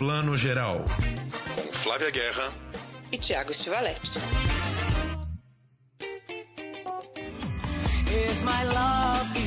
Plano 0.00 0.34
Geral. 0.34 0.86
Com 1.54 1.72
Flávia 1.74 2.10
Guerra 2.10 2.50
e 3.12 3.18
Tiago 3.18 3.52
Stivaletti. 3.52 4.18
Is 8.08 8.42
my 8.42 8.64
love 8.64 9.39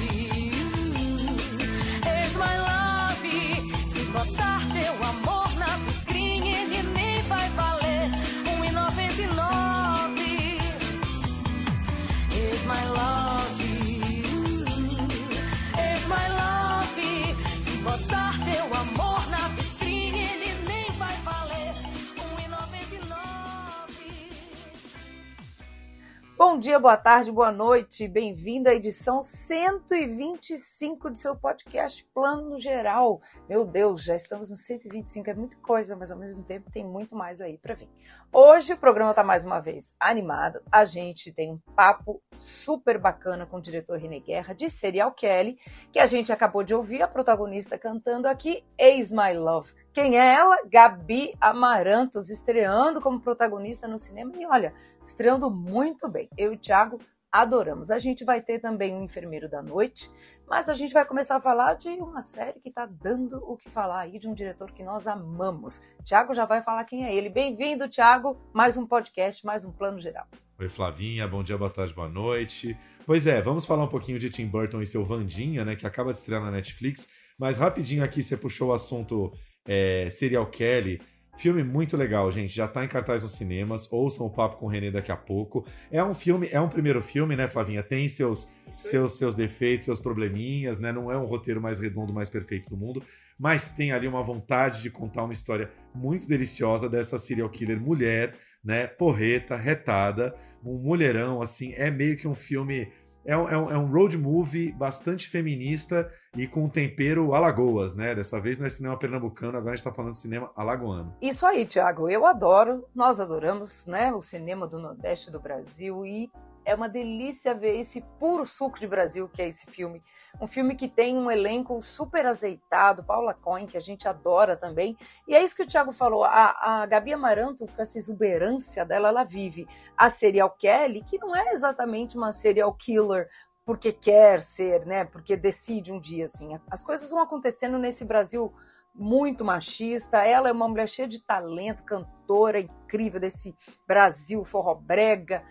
Bom 26.45 26.59
dia, 26.59 26.77
boa 26.77 26.97
tarde, 26.97 27.31
boa 27.31 27.53
noite. 27.53 28.05
Bem-vindo 28.05 28.67
à 28.67 28.73
edição 28.73 29.21
125 29.21 31.09
de 31.09 31.17
seu 31.17 31.37
podcast 31.37 32.03
Plano 32.13 32.59
Geral. 32.59 33.21
Meu 33.47 33.65
Deus, 33.65 34.03
já 34.03 34.13
estamos 34.13 34.49
no 34.49 34.57
125, 34.57 35.29
é 35.29 35.33
muita 35.33 35.55
coisa, 35.59 35.95
mas 35.95 36.11
ao 36.11 36.17
mesmo 36.17 36.43
tempo 36.43 36.69
tem 36.69 36.83
muito 36.83 37.15
mais 37.15 37.39
aí 37.39 37.57
para 37.57 37.75
vir. 37.75 37.87
Hoje 38.29 38.73
o 38.73 38.77
programa 38.77 39.11
está 39.11 39.23
mais 39.23 39.45
uma 39.45 39.61
vez 39.61 39.95
animado. 39.97 40.59
A 40.69 40.83
gente 40.83 41.31
tem 41.31 41.53
um 41.53 41.59
papo 41.77 42.21
super 42.35 42.99
bacana 42.99 43.45
com 43.45 43.55
o 43.55 43.61
diretor 43.61 43.97
René 43.97 44.19
Guerra 44.19 44.53
de 44.53 44.69
Serial 44.69 45.13
Kelly, 45.13 45.57
que 45.93 45.99
a 45.99 46.07
gente 46.07 46.29
acabou 46.29 46.61
de 46.61 46.75
ouvir 46.75 47.01
a 47.01 47.07
protagonista 47.07 47.77
cantando 47.77 48.27
aqui 48.27 48.65
Ex 48.77 49.11
My 49.11 49.33
Love. 49.33 49.73
Quem 49.93 50.19
é 50.19 50.33
ela? 50.33 50.57
Gabi 50.65 51.35
Amarantos, 51.39 52.29
estreando 52.29 52.99
como 52.99 53.21
protagonista 53.21 53.87
no 53.87 53.99
cinema. 53.99 54.33
E 54.35 54.45
olha, 54.45 54.73
estreando 55.05 55.49
muito 55.49 56.07
bem. 56.09 56.29
Eu 56.37 56.53
e 56.53 56.55
o 56.55 56.59
Thiago 56.59 56.99
adoramos. 57.31 57.89
A 57.89 57.97
gente 57.97 58.23
vai 58.23 58.41
ter 58.41 58.59
também 58.59 58.93
um 58.93 59.03
enfermeiro 59.03 59.49
da 59.49 59.61
noite, 59.61 60.09
mas 60.47 60.69
a 60.69 60.75
gente 60.75 60.93
vai 60.93 61.03
começar 61.03 61.37
a 61.37 61.41
falar 61.41 61.73
de 61.73 61.89
uma 61.89 62.21
série 62.21 62.59
que 62.59 62.69
está 62.69 62.85
dando 62.85 63.37
o 63.43 63.57
que 63.57 63.69
falar 63.69 64.01
aí, 64.01 64.19
de 64.19 64.27
um 64.27 64.35
diretor 64.35 64.71
que 64.71 64.83
nós 64.83 65.07
amamos. 65.07 65.83
Thiago 66.03 66.35
já 66.35 66.45
vai 66.45 66.61
falar 66.61 66.83
quem 66.85 67.05
é 67.05 67.15
ele. 67.15 67.29
Bem-vindo, 67.29 67.89
Thiago. 67.89 68.39
Mais 68.53 68.77
um 68.77 68.85
podcast, 68.85 69.43
mais 69.43 69.65
um 69.65 69.71
plano 69.71 69.99
geral. 69.99 70.27
Oi, 70.59 70.69
Flavinha, 70.69 71.27
bom 71.27 71.43
dia, 71.43 71.57
boa 71.57 71.71
tarde, 71.71 71.93
boa 71.93 72.07
noite. 72.07 72.77
Pois 73.03 73.25
é, 73.25 73.41
vamos 73.41 73.65
falar 73.65 73.83
um 73.83 73.89
pouquinho 73.89 74.19
de 74.19 74.29
Tim 74.29 74.45
Burton 74.45 74.81
e 74.81 74.85
seu 74.85 75.03
Vandinha, 75.03 75.65
né, 75.65 75.75
que 75.75 75.87
acaba 75.87 76.13
de 76.13 76.19
estrear 76.19 76.41
na 76.41 76.51
Netflix. 76.51 77.07
Mas 77.37 77.57
rapidinho 77.57 78.03
aqui, 78.03 78.21
você 78.21 78.37
puxou 78.37 78.69
o 78.69 78.73
assunto 78.73 79.33
é, 79.67 80.07
Serial 80.11 80.45
Kelly. 80.45 81.01
Filme 81.35 81.63
muito 81.63 81.97
legal, 81.97 82.31
gente. 82.31 82.53
Já 82.53 82.67
tá 82.67 82.85
em 82.85 82.87
cartaz 82.87 83.23
nos 83.23 83.33
cinemas. 83.35 83.91
Ouçam 83.91 84.25
o 84.25 84.29
papo 84.29 84.57
com 84.57 84.67
o 84.67 84.69
René 84.69 84.91
daqui 84.91 85.11
a 85.11 85.17
pouco. 85.17 85.65
É 85.91 86.03
um 86.03 86.13
filme, 86.13 86.47
é 86.51 86.61
um 86.61 86.69
primeiro 86.69 87.01
filme, 87.01 87.35
né, 87.35 87.47
Flavinha? 87.47 87.81
Tem 87.81 88.07
seus, 88.07 88.49
seus, 88.71 89.17
seus 89.17 89.33
defeitos, 89.33 89.85
seus 89.85 89.99
probleminhas, 89.99 90.79
né? 90.79 90.91
Não 90.91 91.11
é 91.11 91.17
um 91.17 91.25
roteiro 91.25 91.59
mais 91.59 91.79
redondo, 91.79 92.13
mais 92.13 92.29
perfeito 92.29 92.69
do 92.69 92.77
mundo. 92.77 93.03
Mas 93.37 93.71
tem 93.71 93.91
ali 93.91 94.07
uma 94.07 94.21
vontade 94.21 94.81
de 94.81 94.91
contar 94.91 95.23
uma 95.23 95.33
história 95.33 95.71
muito 95.93 96.27
deliciosa 96.27 96.87
dessa 96.87 97.17
serial 97.17 97.49
killer 97.49 97.81
mulher, 97.81 98.35
né? 98.63 98.85
Porreta, 98.85 99.55
retada, 99.55 100.35
um 100.63 100.77
mulherão, 100.77 101.41
assim. 101.41 101.73
É 101.73 101.89
meio 101.89 102.15
que 102.15 102.27
um 102.27 102.35
filme. 102.35 102.91
É 103.25 103.37
um, 103.37 103.49
é 103.49 103.57
um, 103.57 103.71
é 103.71 103.77
um 103.77 103.85
road 103.85 104.17
movie 104.17 104.71
bastante 104.71 105.29
feminista 105.29 106.11
e 106.35 106.45
com 106.45 106.65
um 106.65 106.69
tempero 106.69 107.33
Alagoas, 107.33 107.95
né? 107.95 108.13
Dessa 108.13 108.39
vez 108.39 108.57
não 108.57 108.65
é 108.65 108.69
cinema 108.69 108.97
pernambucano, 108.97 109.57
agora 109.57 109.73
a 109.73 109.75
gente 109.75 109.83
tá 109.83 109.93
falando 109.93 110.13
de 110.13 110.19
cinema 110.19 110.51
alagoano. 110.55 111.15
Isso 111.21 111.45
aí, 111.45 111.65
Thiago. 111.65 112.09
Eu 112.09 112.25
adoro, 112.25 112.85
nós 112.93 113.19
adoramos, 113.19 113.87
né? 113.87 114.11
O 114.11 114.21
cinema 114.21 114.67
do 114.67 114.77
Nordeste 114.77 115.31
do 115.31 115.39
Brasil 115.39 116.05
e 116.05 116.29
é 116.65 116.73
uma 116.73 116.87
delícia 116.87 117.53
ver 117.53 117.79
esse 117.79 118.01
puro 118.19 118.45
suco 118.45 118.79
de 118.79 118.87
Brasil 118.87 119.29
que 119.29 119.41
é 119.41 119.47
esse 119.47 119.69
filme. 119.69 120.03
Um 120.41 120.47
filme 120.47 120.75
que 120.75 120.87
tem 120.87 121.17
um 121.17 121.29
elenco 121.29 121.81
super 121.81 122.25
azeitado, 122.25 123.03
Paula 123.03 123.33
Cohen, 123.33 123.67
que 123.67 123.77
a 123.77 123.81
gente 123.81 124.07
adora 124.07 124.57
também. 124.57 124.97
E 125.27 125.35
é 125.35 125.43
isso 125.43 125.55
que 125.55 125.63
o 125.63 125.67
Thiago 125.67 125.91
falou, 125.91 126.23
a, 126.23 126.81
a 126.81 126.85
Gabi 126.85 127.13
Amarantos, 127.13 127.71
com 127.71 127.81
essa 127.81 127.97
exuberância 127.97 128.85
dela, 128.85 129.09
ela 129.09 129.23
vive 129.23 129.67
a 129.97 130.09
serial 130.09 130.49
Kelly, 130.51 131.03
que 131.03 131.19
não 131.19 131.35
é 131.35 131.51
exatamente 131.51 132.17
uma 132.17 132.31
serial 132.31 132.73
killer 132.73 133.29
porque 133.65 133.93
quer 133.93 134.41
ser, 134.41 134.85
né? 134.85 135.05
Porque 135.05 135.37
decide 135.37 135.91
um 135.91 135.99
dia 135.99 136.25
assim. 136.25 136.57
As 136.69 136.83
coisas 136.83 137.09
vão 137.09 137.21
acontecendo 137.21 137.77
nesse 137.77 138.03
Brasil 138.03 138.53
muito 138.93 139.43
machista. 139.43 140.23
Ela 140.23 140.49
é 140.49 140.51
uma 140.51 140.67
mulher 140.67 140.89
cheia 140.89 141.07
de 141.07 141.23
talento, 141.23 141.83
cantora 141.83 142.59
incrível 142.59 143.19
desse 143.19 143.55
Brasil 143.87 144.43
forrobrega 144.43 145.43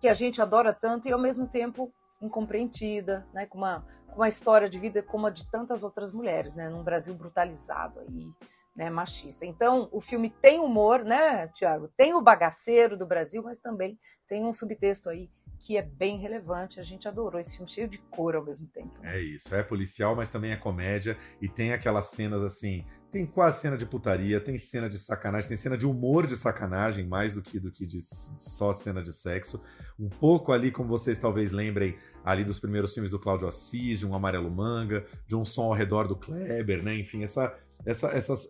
que 0.00 0.08
a 0.08 0.14
gente 0.14 0.40
adora 0.40 0.72
tanto 0.72 1.08
e 1.08 1.12
ao 1.12 1.20
mesmo 1.20 1.46
tempo 1.46 1.92
incompreendida, 2.20 3.26
né? 3.32 3.46
Com 3.46 3.58
uma, 3.58 3.86
com 4.08 4.16
uma 4.16 4.28
história 4.28 4.68
de 4.68 4.78
vida 4.78 5.02
como 5.02 5.26
a 5.26 5.30
de 5.30 5.48
tantas 5.50 5.82
outras 5.82 6.12
mulheres, 6.12 6.54
né? 6.54 6.68
Num 6.68 6.82
Brasil 6.82 7.14
brutalizado 7.14 8.00
aí. 8.00 8.26
Né, 8.74 8.88
machista. 8.88 9.44
Então, 9.44 9.88
o 9.92 10.00
filme 10.00 10.30
tem 10.30 10.60
humor, 10.60 11.04
né, 11.04 11.48
Tiago? 11.48 11.90
Tem 11.96 12.14
o 12.14 12.22
bagaceiro 12.22 12.96
do 12.96 13.04
Brasil, 13.04 13.42
mas 13.42 13.58
também 13.58 13.98
tem 14.28 14.44
um 14.44 14.54
subtexto 14.54 15.10
aí 15.10 15.28
que 15.58 15.76
é 15.76 15.82
bem 15.82 16.18
relevante. 16.18 16.80
A 16.80 16.82
gente 16.82 17.06
adorou 17.06 17.40
esse 17.40 17.56
filme 17.56 17.70
cheio 17.70 17.88
de 17.88 17.98
cor 17.98 18.34
ao 18.34 18.44
mesmo 18.44 18.66
tempo. 18.68 18.98
né? 19.00 19.16
É 19.16 19.20
isso, 19.20 19.54
é 19.54 19.62
policial, 19.62 20.16
mas 20.16 20.28
também 20.28 20.52
é 20.52 20.56
comédia 20.56 21.18
e 21.42 21.48
tem 21.48 21.72
aquelas 21.72 22.06
cenas 22.06 22.42
assim. 22.42 22.86
Tem 23.10 23.26
quase 23.26 23.60
cena 23.60 23.76
de 23.76 23.84
putaria, 23.84 24.40
tem 24.40 24.56
cena 24.56 24.88
de 24.88 24.96
sacanagem, 24.96 25.48
tem 25.48 25.56
cena 25.56 25.76
de 25.76 25.84
humor 25.84 26.28
de 26.28 26.36
sacanagem, 26.36 27.08
mais 27.08 27.32
do 27.34 27.42
que 27.42 27.58
do 27.58 27.70
que 27.72 27.84
de 27.84 27.98
só 28.00 28.72
cena 28.72 29.02
de 29.02 29.12
sexo. 29.12 29.60
Um 29.98 30.08
pouco 30.08 30.52
ali, 30.52 30.70
como 30.70 30.88
vocês 30.88 31.18
talvez 31.18 31.50
lembrem, 31.50 31.96
ali 32.24 32.44
dos 32.44 32.60
primeiros 32.60 32.94
filmes 32.94 33.10
do 33.10 33.18
Cláudio 33.18 33.48
Assis, 33.48 33.98
de 33.98 34.06
um 34.06 34.14
Amarelo 34.14 34.48
Manga, 34.50 35.04
de 35.26 35.34
um 35.34 35.44
som 35.44 35.64
ao 35.64 35.72
redor 35.72 36.06
do 36.06 36.14
Kleber, 36.14 36.84
né? 36.84 36.96
Enfim, 37.00 37.24
essa, 37.24 37.52
essa, 37.84 38.08
essas- 38.10 38.48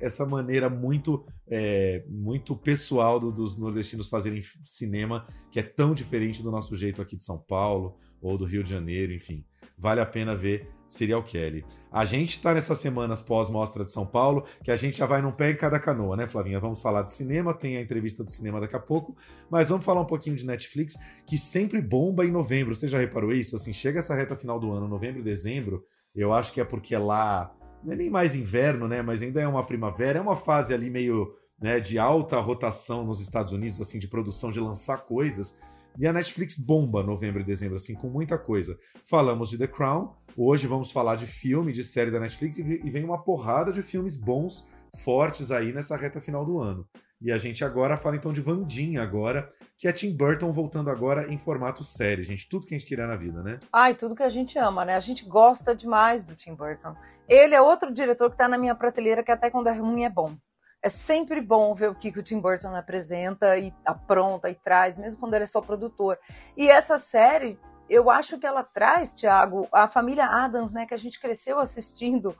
essa 0.00 0.24
maneira 0.24 0.70
muito, 0.70 1.26
é, 1.46 2.02
muito 2.08 2.56
pessoal 2.56 3.20
do- 3.20 3.30
dos 3.30 3.58
nordestinos 3.58 4.08
fazerem 4.08 4.40
cinema, 4.64 5.26
que 5.50 5.60
é 5.60 5.62
tão 5.62 5.92
diferente 5.92 6.42
do 6.42 6.50
nosso 6.50 6.74
jeito 6.74 7.02
aqui 7.02 7.14
de 7.14 7.24
São 7.24 7.36
Paulo 7.36 7.98
ou 8.22 8.38
do 8.38 8.46
Rio 8.46 8.64
de 8.64 8.70
Janeiro, 8.70 9.12
enfim. 9.12 9.44
Vale 9.76 10.00
a 10.00 10.06
pena 10.06 10.34
ver 10.34 10.70
Serial 10.92 11.22
Kelly. 11.22 11.64
A 11.90 12.04
gente 12.04 12.38
tá 12.38 12.52
nessas 12.52 12.78
semanas 12.78 13.22
pós-mostra 13.22 13.82
de 13.82 13.90
São 13.90 14.04
Paulo, 14.04 14.44
que 14.62 14.70
a 14.70 14.76
gente 14.76 14.98
já 14.98 15.06
vai 15.06 15.22
num 15.22 15.32
pé 15.32 15.50
em 15.50 15.56
cada 15.56 15.80
canoa, 15.80 16.16
né, 16.16 16.26
Flavinha? 16.26 16.60
Vamos 16.60 16.82
falar 16.82 17.02
de 17.02 17.14
cinema, 17.14 17.54
tem 17.54 17.78
a 17.78 17.80
entrevista 17.80 18.22
do 18.22 18.30
cinema 18.30 18.60
daqui 18.60 18.76
a 18.76 18.78
pouco, 18.78 19.16
mas 19.50 19.70
vamos 19.70 19.86
falar 19.86 20.02
um 20.02 20.06
pouquinho 20.06 20.36
de 20.36 20.44
Netflix, 20.44 20.94
que 21.26 21.38
sempre 21.38 21.80
bomba 21.80 22.26
em 22.26 22.30
novembro. 22.30 22.74
Você 22.74 22.86
já 22.86 22.98
reparou 22.98 23.32
isso? 23.32 23.56
Assim, 23.56 23.72
chega 23.72 24.00
essa 24.00 24.14
reta 24.14 24.36
final 24.36 24.60
do 24.60 24.70
ano, 24.70 24.86
novembro 24.86 25.20
e 25.20 25.24
dezembro, 25.24 25.82
eu 26.14 26.30
acho 26.30 26.52
que 26.52 26.60
é 26.60 26.64
porque 26.64 26.94
lá 26.94 27.54
não 27.82 27.94
é 27.94 27.96
nem 27.96 28.10
mais 28.10 28.34
inverno, 28.34 28.86
né, 28.86 29.00
mas 29.00 29.22
ainda 29.22 29.40
é 29.40 29.48
uma 29.48 29.64
primavera, 29.64 30.18
é 30.18 30.22
uma 30.22 30.36
fase 30.36 30.74
ali 30.74 30.90
meio, 30.90 31.34
né, 31.58 31.80
de 31.80 31.98
alta 31.98 32.38
rotação 32.38 33.02
nos 33.02 33.18
Estados 33.18 33.54
Unidos, 33.54 33.80
assim, 33.80 33.98
de 33.98 34.08
produção, 34.08 34.50
de 34.50 34.60
lançar 34.60 34.98
coisas. 34.98 35.56
E 35.98 36.06
a 36.06 36.12
Netflix 36.12 36.56
bomba 36.56 37.02
novembro 37.02 37.40
e 37.40 37.44
dezembro, 37.44 37.76
assim, 37.76 37.94
com 37.94 38.08
muita 38.08 38.38
coisa. 38.38 38.78
Falamos 39.04 39.50
de 39.50 39.58
The 39.58 39.66
Crown, 39.66 40.14
hoje 40.36 40.66
vamos 40.66 40.90
falar 40.90 41.16
de 41.16 41.26
filme, 41.26 41.72
de 41.72 41.84
série 41.84 42.10
da 42.10 42.20
Netflix, 42.20 42.58
e 42.58 42.90
vem 42.90 43.04
uma 43.04 43.22
porrada 43.22 43.72
de 43.72 43.82
filmes 43.82 44.16
bons, 44.16 44.68
fortes 45.02 45.50
aí 45.50 45.72
nessa 45.72 45.96
reta 45.96 46.20
final 46.20 46.44
do 46.44 46.58
ano. 46.60 46.86
E 47.20 47.30
a 47.30 47.38
gente 47.38 47.64
agora 47.64 47.96
fala 47.96 48.16
então 48.16 48.32
de 48.32 48.40
Vandinha 48.40 49.00
agora, 49.00 49.48
que 49.78 49.86
é 49.86 49.92
Tim 49.92 50.12
Burton 50.16 50.52
voltando 50.52 50.90
agora 50.90 51.32
em 51.32 51.38
formato 51.38 51.84
série, 51.84 52.24
gente. 52.24 52.48
Tudo 52.48 52.66
que 52.66 52.74
a 52.74 52.78
gente 52.78 52.88
queria 52.88 53.06
na 53.06 53.14
vida, 53.14 53.42
né? 53.44 53.60
Ai, 53.72 53.94
tudo 53.94 54.16
que 54.16 54.24
a 54.24 54.28
gente 54.28 54.58
ama, 54.58 54.84
né? 54.84 54.96
A 54.96 55.00
gente 55.00 55.24
gosta 55.24 55.72
demais 55.74 56.24
do 56.24 56.34
Tim 56.34 56.52
Burton. 56.54 56.96
Ele 57.28 57.54
é 57.54 57.62
outro 57.62 57.92
diretor 57.92 58.28
que 58.28 58.36
tá 58.36 58.48
na 58.48 58.58
minha 58.58 58.74
prateleira 58.74 59.22
que 59.22 59.30
até 59.30 59.50
quando 59.50 59.68
é 59.68 59.72
ruim 59.72 60.02
é 60.02 60.10
bom. 60.10 60.36
É 60.82 60.88
sempre 60.88 61.40
bom 61.40 61.72
ver 61.76 61.90
o 61.90 61.94
que, 61.94 62.10
que 62.10 62.18
o 62.18 62.24
Tim 62.24 62.40
Burton 62.40 62.74
apresenta 62.74 63.56
e 63.56 63.72
apronta 63.86 64.50
e 64.50 64.56
traz, 64.56 64.98
mesmo 64.98 65.20
quando 65.20 65.34
ele 65.34 65.44
é 65.44 65.46
só 65.46 65.60
produtor. 65.60 66.18
E 66.56 66.68
essa 66.68 66.98
série, 66.98 67.56
eu 67.88 68.10
acho 68.10 68.38
que 68.38 68.46
ela 68.46 68.62
traz, 68.62 69.12
Thiago, 69.12 69.68
a 69.72 69.86
família 69.88 70.26
Adams, 70.26 70.72
né? 70.72 70.86
Que 70.86 70.94
a 70.94 70.98
gente 70.98 71.20
cresceu 71.20 71.58
assistindo. 71.58 72.36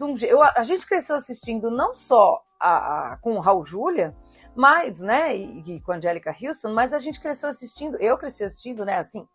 um 0.00 0.14
eu- 0.22 0.42
a 0.42 0.62
gente 0.62 0.86
cresceu 0.86 1.16
assistindo 1.16 1.70
não 1.70 1.94
só 1.94 2.42
a, 2.60 3.12
a- 3.12 3.16
com 3.18 3.34
o 3.36 3.40
Raul 3.40 3.64
Júlia, 3.64 4.14
mas, 4.54 5.00
né, 5.00 5.36
e, 5.36 5.76
e 5.76 5.80
com 5.80 5.92
a 5.92 5.96
Angélica 5.96 6.34
Houston, 6.42 6.72
mas 6.74 6.92
a 6.92 6.98
gente 6.98 7.18
cresceu 7.20 7.48
assistindo, 7.48 7.96
eu 7.98 8.16
cresci 8.18 8.44
assistindo, 8.44 8.84
né, 8.84 8.96
assim, 8.98 9.26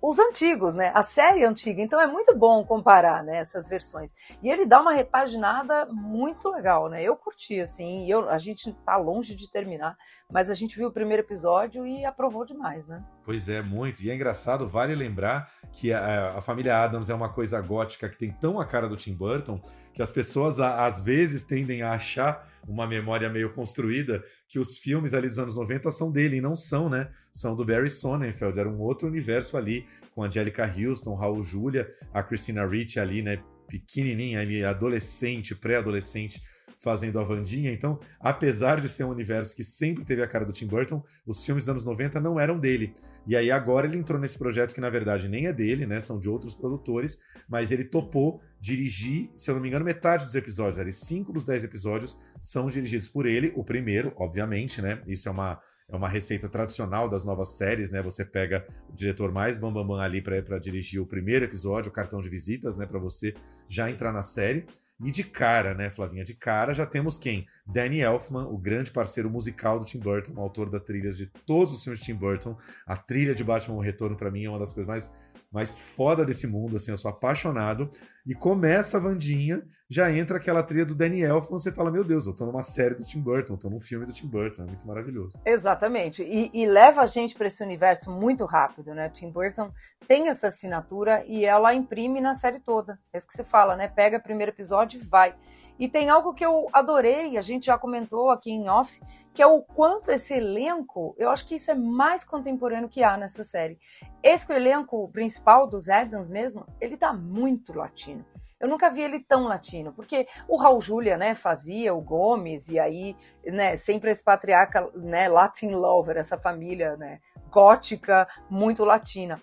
os 0.00 0.18
antigos, 0.18 0.74
né? 0.74 0.92
A 0.94 1.02
série 1.02 1.44
antiga. 1.44 1.80
Então 1.82 1.98
é 2.00 2.06
muito 2.06 2.36
bom 2.36 2.64
comparar, 2.64 3.24
né, 3.24 3.38
essas 3.38 3.66
versões. 3.66 4.14
E 4.42 4.48
ele 4.48 4.64
dá 4.66 4.80
uma 4.80 4.92
repaginada 4.92 5.86
muito 5.86 6.48
legal, 6.50 6.88
né? 6.88 7.02
Eu 7.02 7.16
curti 7.16 7.58
assim, 7.60 8.08
eu, 8.10 8.28
a 8.28 8.38
gente 8.38 8.72
tá 8.84 8.96
longe 8.96 9.34
de 9.34 9.50
terminar, 9.50 9.96
mas 10.32 10.50
a 10.50 10.54
gente 10.54 10.76
viu 10.76 10.88
o 10.88 10.92
primeiro 10.92 11.22
episódio 11.22 11.86
e 11.86 12.04
aprovou 12.04 12.44
demais, 12.44 12.86
né? 12.86 13.04
Pois 13.24 13.48
é, 13.48 13.62
muito. 13.62 14.02
E 14.02 14.10
é 14.10 14.14
engraçado, 14.14 14.68
vale 14.68 14.94
lembrar 14.94 15.50
que 15.72 15.92
a, 15.92 16.38
a 16.38 16.40
família 16.40 16.82
Adams 16.82 17.08
é 17.08 17.14
uma 17.14 17.28
coisa 17.28 17.60
gótica 17.60 18.08
que 18.08 18.18
tem 18.18 18.32
tão 18.32 18.60
a 18.60 18.66
cara 18.66 18.88
do 18.88 18.96
Tim 18.96 19.14
Burton 19.14 19.60
que 19.96 20.02
as 20.02 20.10
pessoas 20.10 20.60
às 20.60 21.00
vezes 21.00 21.42
tendem 21.42 21.80
a 21.80 21.92
achar 21.92 22.46
uma 22.68 22.86
memória 22.86 23.30
meio 23.30 23.54
construída 23.54 24.22
que 24.46 24.58
os 24.58 24.76
filmes 24.76 25.14
ali 25.14 25.26
dos 25.26 25.38
anos 25.38 25.56
90 25.56 25.90
são 25.90 26.12
dele, 26.12 26.36
e 26.36 26.40
não 26.40 26.54
são, 26.54 26.90
né? 26.90 27.10
São 27.32 27.56
do 27.56 27.64
Barry 27.64 27.90
Sonnenfeld, 27.90 28.60
era 28.60 28.68
um 28.68 28.78
outro 28.78 29.08
universo 29.08 29.56
ali, 29.56 29.86
com 30.14 30.22
Angelica 30.22 30.70
Houston, 30.70 31.14
Raul 31.14 31.42
Julia, 31.42 31.90
a 32.12 32.22
Christina 32.22 32.66
Ricci 32.66 33.00
ali, 33.00 33.22
né? 33.22 33.42
Pequenininha 33.68 34.40
ali, 34.40 34.62
adolescente, 34.62 35.54
pré-adolescente, 35.54 36.42
fazendo 36.86 37.18
a 37.18 37.24
Vandinha. 37.24 37.72
Então, 37.72 37.98
apesar 38.20 38.80
de 38.80 38.88
ser 38.88 39.02
um 39.02 39.08
universo 39.08 39.56
que 39.56 39.64
sempre 39.64 40.04
teve 40.04 40.22
a 40.22 40.28
cara 40.28 40.44
do 40.44 40.52
Tim 40.52 40.68
Burton, 40.68 41.02
os 41.26 41.44
filmes 41.44 41.64
dos 41.64 41.70
anos 41.70 41.84
90 41.84 42.20
não 42.20 42.38
eram 42.38 42.60
dele. 42.60 42.94
E 43.26 43.34
aí 43.34 43.50
agora 43.50 43.88
ele 43.88 43.96
entrou 43.96 44.20
nesse 44.20 44.38
projeto 44.38 44.72
que 44.72 44.80
na 44.80 44.88
verdade 44.88 45.28
nem 45.28 45.48
é 45.48 45.52
dele, 45.52 45.84
né? 45.84 45.98
São 45.98 46.20
de 46.20 46.28
outros 46.28 46.54
produtores, 46.54 47.18
mas 47.48 47.72
ele 47.72 47.82
topou 47.82 48.40
dirigir, 48.60 49.28
se 49.34 49.50
eu 49.50 49.56
não 49.56 49.62
me 49.62 49.66
engano, 49.66 49.84
metade 49.84 50.26
dos 50.26 50.36
episódios. 50.36 50.78
Ali, 50.78 50.92
cinco 50.92 51.32
dos 51.32 51.44
dez 51.44 51.64
episódios 51.64 52.16
são 52.40 52.68
dirigidos 52.68 53.08
por 53.08 53.26
ele. 53.26 53.52
O 53.56 53.64
primeiro, 53.64 54.12
obviamente, 54.16 54.80
né? 54.80 55.02
Isso 55.08 55.28
é 55.28 55.32
uma 55.32 55.60
é 55.88 55.94
uma 55.94 56.08
receita 56.08 56.48
tradicional 56.48 57.08
das 57.08 57.24
novas 57.24 57.50
séries, 57.50 57.90
né? 57.90 58.00
Você 58.02 58.24
pega 58.24 58.66
o 58.88 58.92
diretor 58.92 59.30
mais 59.32 59.56
bambambam 59.56 59.86
bam, 59.86 59.96
bam 59.96 60.02
ali 60.02 60.20
para 60.20 60.58
dirigir 60.58 61.00
o 61.00 61.06
primeiro 61.06 61.44
episódio, 61.44 61.90
o 61.90 61.92
cartão 61.92 62.20
de 62.20 62.28
visitas, 62.28 62.76
né? 62.76 62.86
Para 62.86 62.98
você 62.98 63.34
já 63.68 63.90
entrar 63.90 64.12
na 64.12 64.22
série. 64.22 64.66
E 64.98 65.10
de 65.10 65.22
cara, 65.24 65.74
né, 65.74 65.90
Flavinha? 65.90 66.24
De 66.24 66.34
cara 66.34 66.72
já 66.72 66.86
temos 66.86 67.18
quem? 67.18 67.46
Danny 67.66 68.00
Elfman, 68.00 68.46
o 68.46 68.56
grande 68.56 68.90
parceiro 68.90 69.28
musical 69.28 69.78
do 69.78 69.84
Tim 69.84 69.98
Burton, 69.98 70.40
autor 70.40 70.70
da 70.70 70.80
trilha 70.80 71.10
de 71.10 71.26
todos 71.26 71.74
os 71.74 71.84
filmes 71.84 72.00
de 72.00 72.06
Tim 72.06 72.14
Burton. 72.14 72.56
A 72.86 72.96
trilha 72.96 73.34
de 73.34 73.44
Batman 73.44 73.76
O 73.76 73.80
Retorno, 73.80 74.16
para 74.16 74.30
mim, 74.30 74.44
é 74.44 74.48
uma 74.48 74.58
das 74.58 74.72
coisas 74.72 74.88
mais 74.88 75.12
mais 75.52 75.78
foda 75.78 76.24
desse 76.24 76.46
mundo, 76.46 76.76
assim, 76.76 76.90
eu 76.90 76.96
sou 76.96 77.10
apaixonado. 77.10 77.90
E 78.26 78.34
começa 78.34 78.96
a 78.96 79.00
Vandinha, 79.00 79.62
já 79.88 80.10
entra 80.10 80.38
aquela 80.38 80.62
trilha 80.62 80.84
do 80.84 80.94
Danny 80.94 81.22
Elfman, 81.22 81.58
você 81.58 81.70
fala, 81.70 81.90
meu 81.90 82.02
Deus, 82.02 82.26
eu 82.26 82.34
tô 82.34 82.44
numa 82.44 82.62
série 82.62 82.96
do 82.96 83.04
Tim 83.04 83.20
Burton, 83.20 83.56
tô 83.56 83.70
num 83.70 83.80
filme 83.80 84.04
do 84.04 84.12
Tim 84.12 84.26
Burton, 84.26 84.62
é 84.62 84.66
muito 84.66 84.86
maravilhoso. 84.86 85.38
Exatamente, 85.44 86.24
e, 86.24 86.50
e 86.52 86.66
leva 86.66 87.02
a 87.02 87.06
gente 87.06 87.36
para 87.36 87.46
esse 87.46 87.62
universo 87.62 88.10
muito 88.10 88.44
rápido, 88.44 88.94
né? 88.94 89.08
Tim 89.08 89.30
Burton 89.30 89.70
tem 90.08 90.28
essa 90.28 90.48
assinatura 90.48 91.24
e 91.26 91.44
ela 91.44 91.72
imprime 91.72 92.20
na 92.20 92.34
série 92.34 92.58
toda. 92.58 92.98
É 93.12 93.18
isso 93.18 93.26
que 93.26 93.34
você 93.34 93.44
fala, 93.44 93.76
né? 93.76 93.86
Pega 93.86 94.18
o 94.18 94.22
primeiro 94.22 94.50
episódio 94.50 95.00
e 95.00 95.04
vai. 95.04 95.34
E 95.78 95.88
tem 95.88 96.08
algo 96.08 96.34
que 96.34 96.44
eu 96.44 96.68
adorei, 96.72 97.36
a 97.36 97.42
gente 97.42 97.66
já 97.66 97.78
comentou 97.78 98.30
aqui 98.30 98.50
em 98.50 98.68
off, 98.68 98.98
que 99.32 99.42
é 99.42 99.46
o 99.46 99.60
quanto 99.62 100.10
esse 100.10 100.34
elenco, 100.34 101.14
eu 101.18 101.30
acho 101.30 101.46
que 101.46 101.56
isso 101.56 101.70
é 101.70 101.74
mais 101.74 102.24
contemporâneo 102.24 102.88
que 102.88 103.04
há 103.04 103.16
nessa 103.16 103.44
série. 103.44 103.78
Esse 104.22 104.50
elenco 104.52 105.08
principal 105.12 105.66
dos 105.66 105.88
Adams 105.88 106.28
mesmo, 106.28 106.66
ele 106.80 106.96
tá 106.96 107.12
muito 107.12 107.74
latino. 107.74 108.24
Eu 108.60 108.68
nunca 108.68 108.90
vi 108.90 109.02
ele 109.02 109.20
tão 109.20 109.44
latino, 109.44 109.92
porque 109.92 110.26
o 110.48 110.56
Raul 110.56 110.80
Julia, 110.80 111.16
né, 111.16 111.34
fazia 111.34 111.94
o 111.94 112.00
Gomes 112.00 112.68
e 112.68 112.78
aí, 112.78 113.16
né, 113.44 113.76
sempre 113.76 114.10
esse 114.10 114.24
patriarca, 114.24 114.90
né, 114.94 115.28
Latin 115.28 115.70
lover, 115.70 116.16
essa 116.16 116.38
família, 116.38 116.96
né, 116.96 117.20
gótica, 117.50 118.26
muito 118.50 118.84
latina. 118.84 119.40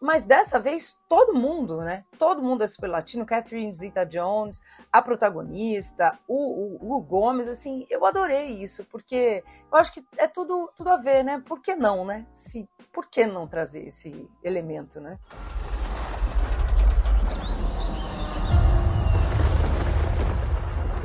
Mas 0.00 0.24
dessa 0.24 0.60
vez, 0.60 0.98
todo 1.08 1.32
mundo, 1.32 1.78
né? 1.78 2.04
Todo 2.18 2.42
mundo 2.42 2.62
é 2.62 2.66
super 2.66 2.86
latino. 2.86 3.24
Catherine 3.24 3.72
Zeta-Jones, 3.72 4.60
a 4.92 5.00
protagonista, 5.00 6.18
o, 6.28 6.34
o, 6.34 6.96
o, 6.96 7.00
Gomes, 7.00 7.48
assim, 7.48 7.86
eu 7.88 8.04
adorei 8.04 8.62
isso, 8.62 8.84
porque 8.84 9.42
eu 9.72 9.78
acho 9.78 9.94
que 9.94 10.04
é 10.18 10.28
tudo, 10.28 10.70
tudo 10.76 10.90
a 10.90 10.98
ver, 10.98 11.24
né? 11.24 11.42
Por 11.46 11.62
que 11.62 11.74
não, 11.74 12.04
né? 12.04 12.26
Se, 12.30 12.68
por 12.92 13.06
que 13.06 13.26
não 13.26 13.48
trazer 13.48 13.88
esse 13.88 14.28
elemento, 14.44 15.00
né? 15.00 15.18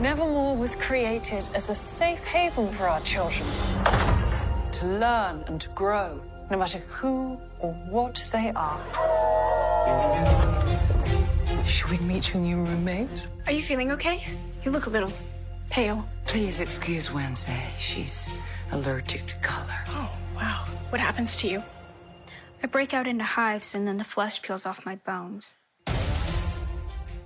Nevermore 0.02 0.58
was 0.58 0.76
created 0.76 1.48
as 1.54 1.70
a 1.70 1.76
safe 1.76 2.24
haven 2.24 2.68
for 2.68 2.88
our 2.88 3.00
children 3.02 3.48
to 4.72 4.86
learn 4.88 5.44
and 5.46 5.62
to 5.62 5.70
grow. 5.70 6.20
no 6.50 6.58
matter 6.58 6.80
who 6.88 7.38
or 7.60 7.72
what 7.88 8.28
they 8.32 8.52
are. 8.56 8.82
Should 11.68 11.92
we 11.92 12.00
meet 12.00 12.34
your 12.34 12.42
new 12.42 12.58
roommate? 12.64 13.28
Are 13.46 13.54
you 13.54 13.62
feeling 13.62 13.92
okay? 13.92 14.24
You 14.66 14.72
look 14.72 14.88
a 14.88 14.90
little 14.90 15.14
pale. 15.70 16.04
Please 16.26 16.60
excuse 16.60 17.14
Wednesday. 17.14 17.64
She's 17.78 18.28
allergic 18.72 19.28
to 19.28 19.36
color. 19.38 19.80
Oh, 19.90 20.12
wow. 20.36 20.66
What 20.90 21.00
happens 21.00 21.36
to 21.38 21.48
you? 21.48 21.64
I 22.64 22.68
break 22.68 22.94
out 22.96 23.06
into 23.08 23.24
hives 23.24 23.76
and 23.76 23.88
then 23.88 23.98
the 23.98 24.04
flesh 24.04 24.42
peels 24.42 24.66
off 24.66 24.84
my 24.86 24.96
bones. 24.96 25.54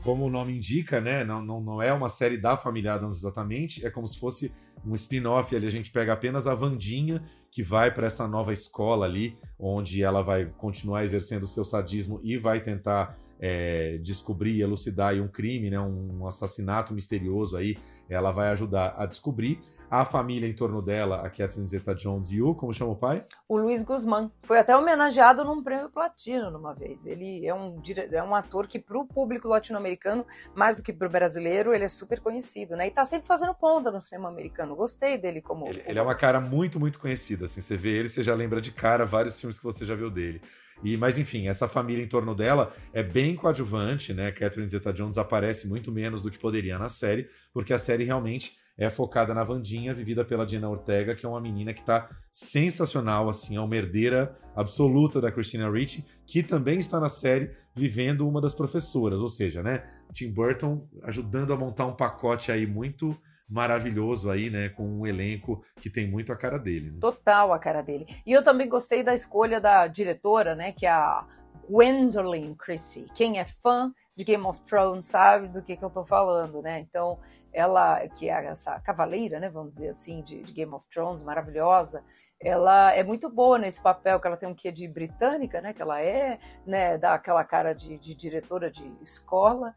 Como 0.05 0.23
o 0.23 0.29
nome 0.29 0.55
indica, 0.55 1.01
né? 1.01 1.23
Não, 1.23 1.43
não, 1.43 1.59
não 1.59 1.81
é 1.81 1.91
uma 1.91 2.09
série 2.09 2.37
da 2.37 2.55
família 2.55 2.93
Adams 2.93 3.17
exatamente, 3.17 3.83
é 3.83 3.89
como 3.89 4.07
se 4.07 4.19
fosse 4.19 4.53
um 4.85 4.93
spin-off 4.93 5.53
ali. 5.55 5.65
A 5.65 5.71
gente 5.71 5.89
pega 5.91 6.13
apenas 6.13 6.45
a 6.45 6.53
Vandinha, 6.53 7.23
que 7.49 7.63
vai 7.63 7.91
para 7.91 8.05
essa 8.05 8.27
nova 8.27 8.53
escola 8.53 9.07
ali, 9.07 9.35
onde 9.57 10.03
ela 10.03 10.21
vai 10.21 10.45
continuar 10.45 11.03
exercendo 11.03 11.43
o 11.43 11.47
seu 11.47 11.65
sadismo 11.65 12.21
e 12.23 12.37
vai 12.37 12.61
tentar 12.61 13.17
é, 13.39 13.97
descobrir, 13.97 14.61
elucidar 14.61 15.15
um 15.15 15.27
crime, 15.27 15.71
né? 15.71 15.79
Um 15.79 16.27
assassinato 16.27 16.93
misterioso 16.93 17.57
aí. 17.57 17.75
Ela 18.07 18.31
vai 18.31 18.49
ajudar 18.49 18.93
a 18.97 19.07
descobrir 19.07 19.59
a 19.89 20.05
família 20.05 20.47
em 20.47 20.53
torno 20.53 20.81
dela, 20.81 21.25
a 21.25 21.29
Catherine 21.29 21.67
Zeta-Jones 21.67 22.31
e 22.31 22.41
o, 22.41 22.55
como 22.55 22.73
chama 22.73 22.91
o 22.91 22.95
pai? 22.95 23.25
O 23.47 23.57
Luiz 23.57 23.83
Guzmán. 23.83 24.29
Foi 24.43 24.59
até 24.59 24.75
homenageado 24.75 25.43
num 25.43 25.63
prêmio 25.63 25.89
platino 25.89 26.49
numa 26.49 26.73
vez. 26.73 27.05
Ele 27.05 27.45
é 27.45 27.53
um, 27.53 27.81
é 28.11 28.23
um 28.23 28.35
ator 28.35 28.67
que 28.67 28.79
para 28.79 28.97
o 28.97 29.05
público 29.05 29.47
latino-americano, 29.47 30.25
mais 30.53 30.77
do 30.77 30.83
que 30.83 30.93
para 30.93 31.07
o 31.07 31.11
brasileiro, 31.11 31.73
ele 31.73 31.83
é 31.83 31.87
super 31.87 32.19
conhecido, 32.19 32.75
né? 32.75 32.87
E 32.87 32.91
tá 32.91 33.05
sempre 33.05 33.27
fazendo 33.27 33.53
ponta 33.53 33.91
no 33.91 34.01
cinema 34.01 34.29
americano. 34.29 34.75
Gostei 34.75 35.17
dele 35.17 35.41
como... 35.41 35.67
Ele, 35.67 35.83
ele 35.85 35.99
é 35.99 36.01
uma 36.01 36.15
cara 36.15 36.39
muito, 36.39 36.79
muito 36.79 36.99
conhecida, 36.99 37.45
assim. 37.45 37.61
Você 37.61 37.77
vê 37.77 37.97
ele, 37.97 38.09
você 38.09 38.23
já 38.23 38.33
lembra 38.33 38.61
de 38.61 38.71
cara 38.71 39.05
vários 39.05 39.39
filmes 39.39 39.57
que 39.57 39.63
você 39.63 39.85
já 39.85 39.95
viu 39.95 40.09
dele. 40.09 40.41
E, 40.83 40.97
mas 40.97 41.17
enfim, 41.17 41.47
essa 41.47 41.67
família 41.67 42.03
em 42.03 42.07
torno 42.07 42.35
dela 42.35 42.73
é 42.93 43.01
bem 43.01 43.35
coadjuvante, 43.35 44.13
né? 44.13 44.31
Catherine 44.31 44.67
Zeta-Jones 44.67 45.17
aparece 45.17 45.67
muito 45.67 45.91
menos 45.91 46.21
do 46.21 46.29
que 46.29 46.37
poderia 46.37 46.77
na 46.77 46.89
série, 46.89 47.29
porque 47.53 47.73
a 47.73 47.79
série 47.79 48.03
realmente 48.03 48.57
é 48.77 48.89
focada 48.89 49.33
na 49.33 49.43
Vandinha, 49.43 49.93
vivida 49.93 50.25
pela 50.25 50.45
Dina 50.45 50.69
Ortega, 50.69 51.15
que 51.15 51.25
é 51.25 51.29
uma 51.29 51.39
menina 51.39 51.73
que 51.73 51.79
está 51.79 52.09
sensacional, 52.31 53.29
assim, 53.29 53.55
é 53.55 53.61
uma 53.61 53.75
herdeira 53.75 54.37
absoluta 54.55 55.21
da 55.21 55.31
Christina 55.31 55.69
Ricci, 55.69 56.05
que 56.25 56.43
também 56.43 56.79
está 56.79 56.99
na 56.99 57.09
série 57.09 57.51
vivendo 57.73 58.27
uma 58.27 58.41
das 58.41 58.53
professoras, 58.53 59.19
ou 59.19 59.29
seja, 59.29 59.63
né, 59.63 59.83
Tim 60.13 60.31
Burton 60.31 60.87
ajudando 61.03 61.53
a 61.53 61.57
montar 61.57 61.85
um 61.85 61.95
pacote 61.95 62.51
aí 62.51 62.65
muito 62.65 63.17
maravilhoso 63.47 64.31
aí, 64.31 64.49
né, 64.49 64.69
com 64.69 65.01
um 65.01 65.05
elenco 65.05 65.63
que 65.79 65.89
tem 65.89 66.09
muito 66.09 66.33
a 66.33 66.35
cara 66.35 66.57
dele. 66.57 66.91
Né? 66.91 66.97
Total 66.99 67.53
a 67.53 67.59
cara 67.59 67.81
dele. 67.81 68.07
E 68.25 68.31
eu 68.31 68.43
também 68.43 68.67
gostei 68.67 69.03
da 69.03 69.13
escolha 69.13 69.61
da 69.61 69.87
diretora, 69.87 70.55
né, 70.55 70.71
que 70.71 70.85
é 70.85 70.89
a 70.89 71.25
Gwendolyn 71.69 72.55
Christie. 72.55 73.07
Quem 73.15 73.39
é 73.39 73.45
fã 73.45 73.93
de 74.15 74.23
Game 74.23 74.45
of 74.45 74.59
Thrones 74.61 75.05
sabe 75.05 75.47
do 75.47 75.61
que, 75.61 75.75
que 75.75 75.83
eu 75.83 75.89
tô 75.89 76.05
falando, 76.05 76.61
né? 76.61 76.79
Então, 76.79 77.19
ela, 77.55 78.05
que 78.09 78.29
é 78.29 78.45
essa 78.47 78.77
cavaleira, 78.81 79.39
né, 79.39 79.49
vamos 79.49 79.71
dizer 79.71 79.89
assim, 79.89 80.21
de, 80.21 80.43
de, 80.43 80.51
Game 80.51 80.73
of 80.73 80.85
Thrones, 80.89 81.23
maravilhosa, 81.23 82.03
ela 82.37 82.93
é 82.93 83.01
muito 83.01 83.29
boa 83.29 83.57
nesse 83.57 83.81
papel, 83.81 84.19
que 84.19 84.27
ela 84.27 84.35
tem 84.35 84.49
um 84.49 84.53
quê 84.53 84.73
de 84.73 84.85
britânica, 84.89 85.61
né, 85.61 85.73
que 85.73 85.81
ela 85.81 86.01
é, 86.01 86.37
né, 86.67 86.97
dá 86.97 87.13
aquela 87.13 87.45
cara 87.45 87.73
de, 87.73 87.97
de 87.97 88.13
diretora 88.13 88.69
de 88.69 88.85
escola, 89.01 89.73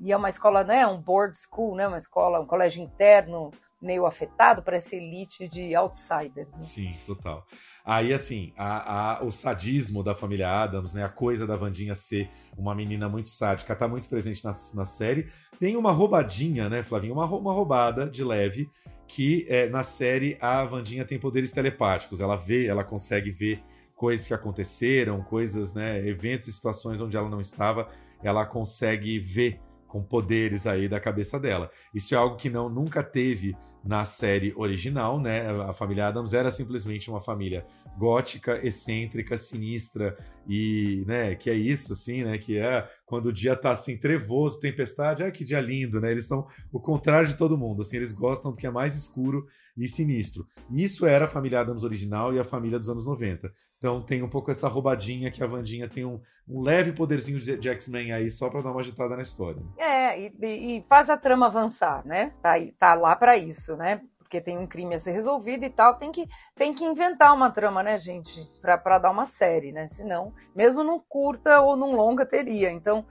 e 0.00 0.10
é 0.10 0.16
uma 0.16 0.28
escola, 0.28 0.64
né, 0.64 0.84
um 0.84 1.00
board 1.00 1.38
school, 1.38 1.76
né, 1.76 1.86
uma 1.86 1.98
escola, 1.98 2.40
um 2.40 2.46
colégio 2.46 2.82
interno 2.82 3.52
meio 3.80 4.06
afetado 4.06 4.62
para 4.62 4.76
essa 4.76 4.94
elite 4.94 5.48
de 5.48 5.74
outsiders. 5.74 6.52
Né? 6.54 6.60
Sim, 6.60 6.94
total. 7.06 7.46
Aí, 7.84 8.12
assim, 8.12 8.52
a, 8.56 9.18
a, 9.18 9.24
o 9.24 9.32
sadismo 9.32 10.02
da 10.02 10.14
família 10.14 10.50
Adams, 10.50 10.92
né? 10.92 11.02
A 11.02 11.08
coisa 11.08 11.46
da 11.46 11.56
Vandinha 11.56 11.94
ser 11.94 12.30
uma 12.56 12.74
menina 12.74 13.08
muito 13.08 13.30
sádica, 13.30 13.74
tá 13.74 13.88
muito 13.88 14.08
presente 14.08 14.44
na, 14.44 14.54
na 14.74 14.84
série. 14.84 15.30
Tem 15.58 15.76
uma 15.76 15.90
roubadinha, 15.90 16.68
né, 16.68 16.82
Flavinho? 16.82 17.14
Uma, 17.14 17.24
uma 17.24 17.52
roubada 17.52 18.08
de 18.08 18.22
leve, 18.22 18.70
que 19.08 19.46
é, 19.48 19.68
na 19.68 19.82
série 19.82 20.36
a 20.40 20.64
Vandinha 20.64 21.04
tem 21.04 21.18
poderes 21.18 21.50
telepáticos. 21.50 22.20
Ela 22.20 22.36
vê, 22.36 22.66
ela 22.66 22.84
consegue 22.84 23.30
ver 23.30 23.62
coisas 23.94 24.26
que 24.26 24.34
aconteceram, 24.34 25.22
coisas, 25.22 25.72
né? 25.72 26.06
Eventos 26.06 26.48
e 26.48 26.52
situações 26.52 27.00
onde 27.00 27.16
ela 27.16 27.28
não 27.28 27.40
estava, 27.40 27.88
ela 28.22 28.44
consegue 28.44 29.18
ver 29.18 29.58
com 29.88 30.02
poderes 30.02 30.66
aí 30.66 30.88
da 30.88 31.00
cabeça 31.00 31.40
dela. 31.40 31.70
Isso 31.92 32.14
é 32.14 32.18
algo 32.18 32.36
que 32.36 32.48
não 32.48 32.68
nunca 32.68 33.02
teve 33.02 33.56
na 33.84 34.04
série 34.04 34.52
original, 34.56 35.20
né? 35.20 35.48
A 35.62 35.72
família 35.72 36.08
Adams 36.08 36.34
era 36.34 36.50
simplesmente 36.50 37.10
uma 37.10 37.20
família 37.20 37.64
gótica, 37.98 38.60
excêntrica, 38.64 39.36
sinistra 39.36 40.16
e, 40.48 41.02
né, 41.06 41.34
que 41.34 41.50
é 41.50 41.54
isso 41.54 41.92
assim, 41.92 42.24
né, 42.24 42.38
que 42.38 42.56
é 42.56 42.88
quando 43.04 43.26
o 43.26 43.32
dia 43.32 43.56
tá 43.56 43.70
assim 43.70 43.96
trevoso, 43.96 44.60
tempestade, 44.60 45.22
ai 45.22 45.32
que 45.32 45.44
dia 45.44 45.60
lindo, 45.60 46.00
né? 46.00 46.10
Eles 46.10 46.26
são 46.26 46.46
o 46.72 46.80
contrário 46.80 47.28
de 47.28 47.36
todo 47.36 47.58
mundo, 47.58 47.82
assim, 47.82 47.96
eles 47.96 48.12
gostam 48.12 48.52
do 48.52 48.56
que 48.56 48.66
é 48.66 48.70
mais 48.70 48.94
escuro 48.94 49.46
e 49.80 49.88
sinistro. 49.88 50.46
Isso 50.70 51.06
era 51.06 51.24
a 51.24 51.28
família 51.28 51.60
Adams 51.60 51.84
original 51.84 52.34
e 52.34 52.38
a 52.38 52.44
família 52.44 52.78
dos 52.78 52.90
anos 52.90 53.06
90. 53.06 53.50
Então 53.78 54.02
tem 54.02 54.22
um 54.22 54.28
pouco 54.28 54.50
essa 54.50 54.68
roubadinha 54.68 55.30
que 55.30 55.42
a 55.42 55.46
Vandinha 55.46 55.88
tem 55.88 56.04
um, 56.04 56.20
um 56.46 56.60
leve 56.60 56.92
poderzinho 56.92 57.40
de, 57.40 57.56
de 57.56 57.68
X-Men 57.70 58.12
aí 58.12 58.30
só 58.30 58.50
para 58.50 58.60
dar 58.60 58.70
uma 58.70 58.80
agitada 58.80 59.16
na 59.16 59.22
história. 59.22 59.62
É, 59.78 60.20
e, 60.20 60.32
e, 60.42 60.84
faz 60.88 61.08
a 61.08 61.16
trama 61.16 61.46
avançar, 61.46 62.06
né? 62.06 62.32
Tá, 62.42 62.54
tá 62.78 62.94
lá 62.94 63.16
para 63.16 63.36
isso, 63.36 63.74
né? 63.76 64.02
Porque 64.18 64.40
tem 64.40 64.58
um 64.58 64.66
crime 64.66 64.94
a 64.94 64.98
ser 64.98 65.10
resolvido 65.10 65.64
e 65.64 65.70
tal, 65.70 65.96
tem 65.96 66.12
que, 66.12 66.28
tem 66.54 66.72
que 66.72 66.84
inventar 66.84 67.34
uma 67.34 67.50
trama, 67.50 67.82
né, 67.82 67.98
gente? 67.98 68.40
para 68.60 68.98
dar 68.98 69.10
uma 69.10 69.26
série, 69.26 69.72
né? 69.72 69.88
Senão, 69.88 70.32
mesmo 70.54 70.84
num 70.84 71.00
curta 71.00 71.60
ou 71.60 71.74
num 71.74 71.96
longa 71.96 72.24
teria. 72.24 72.70
Então, 72.70 73.04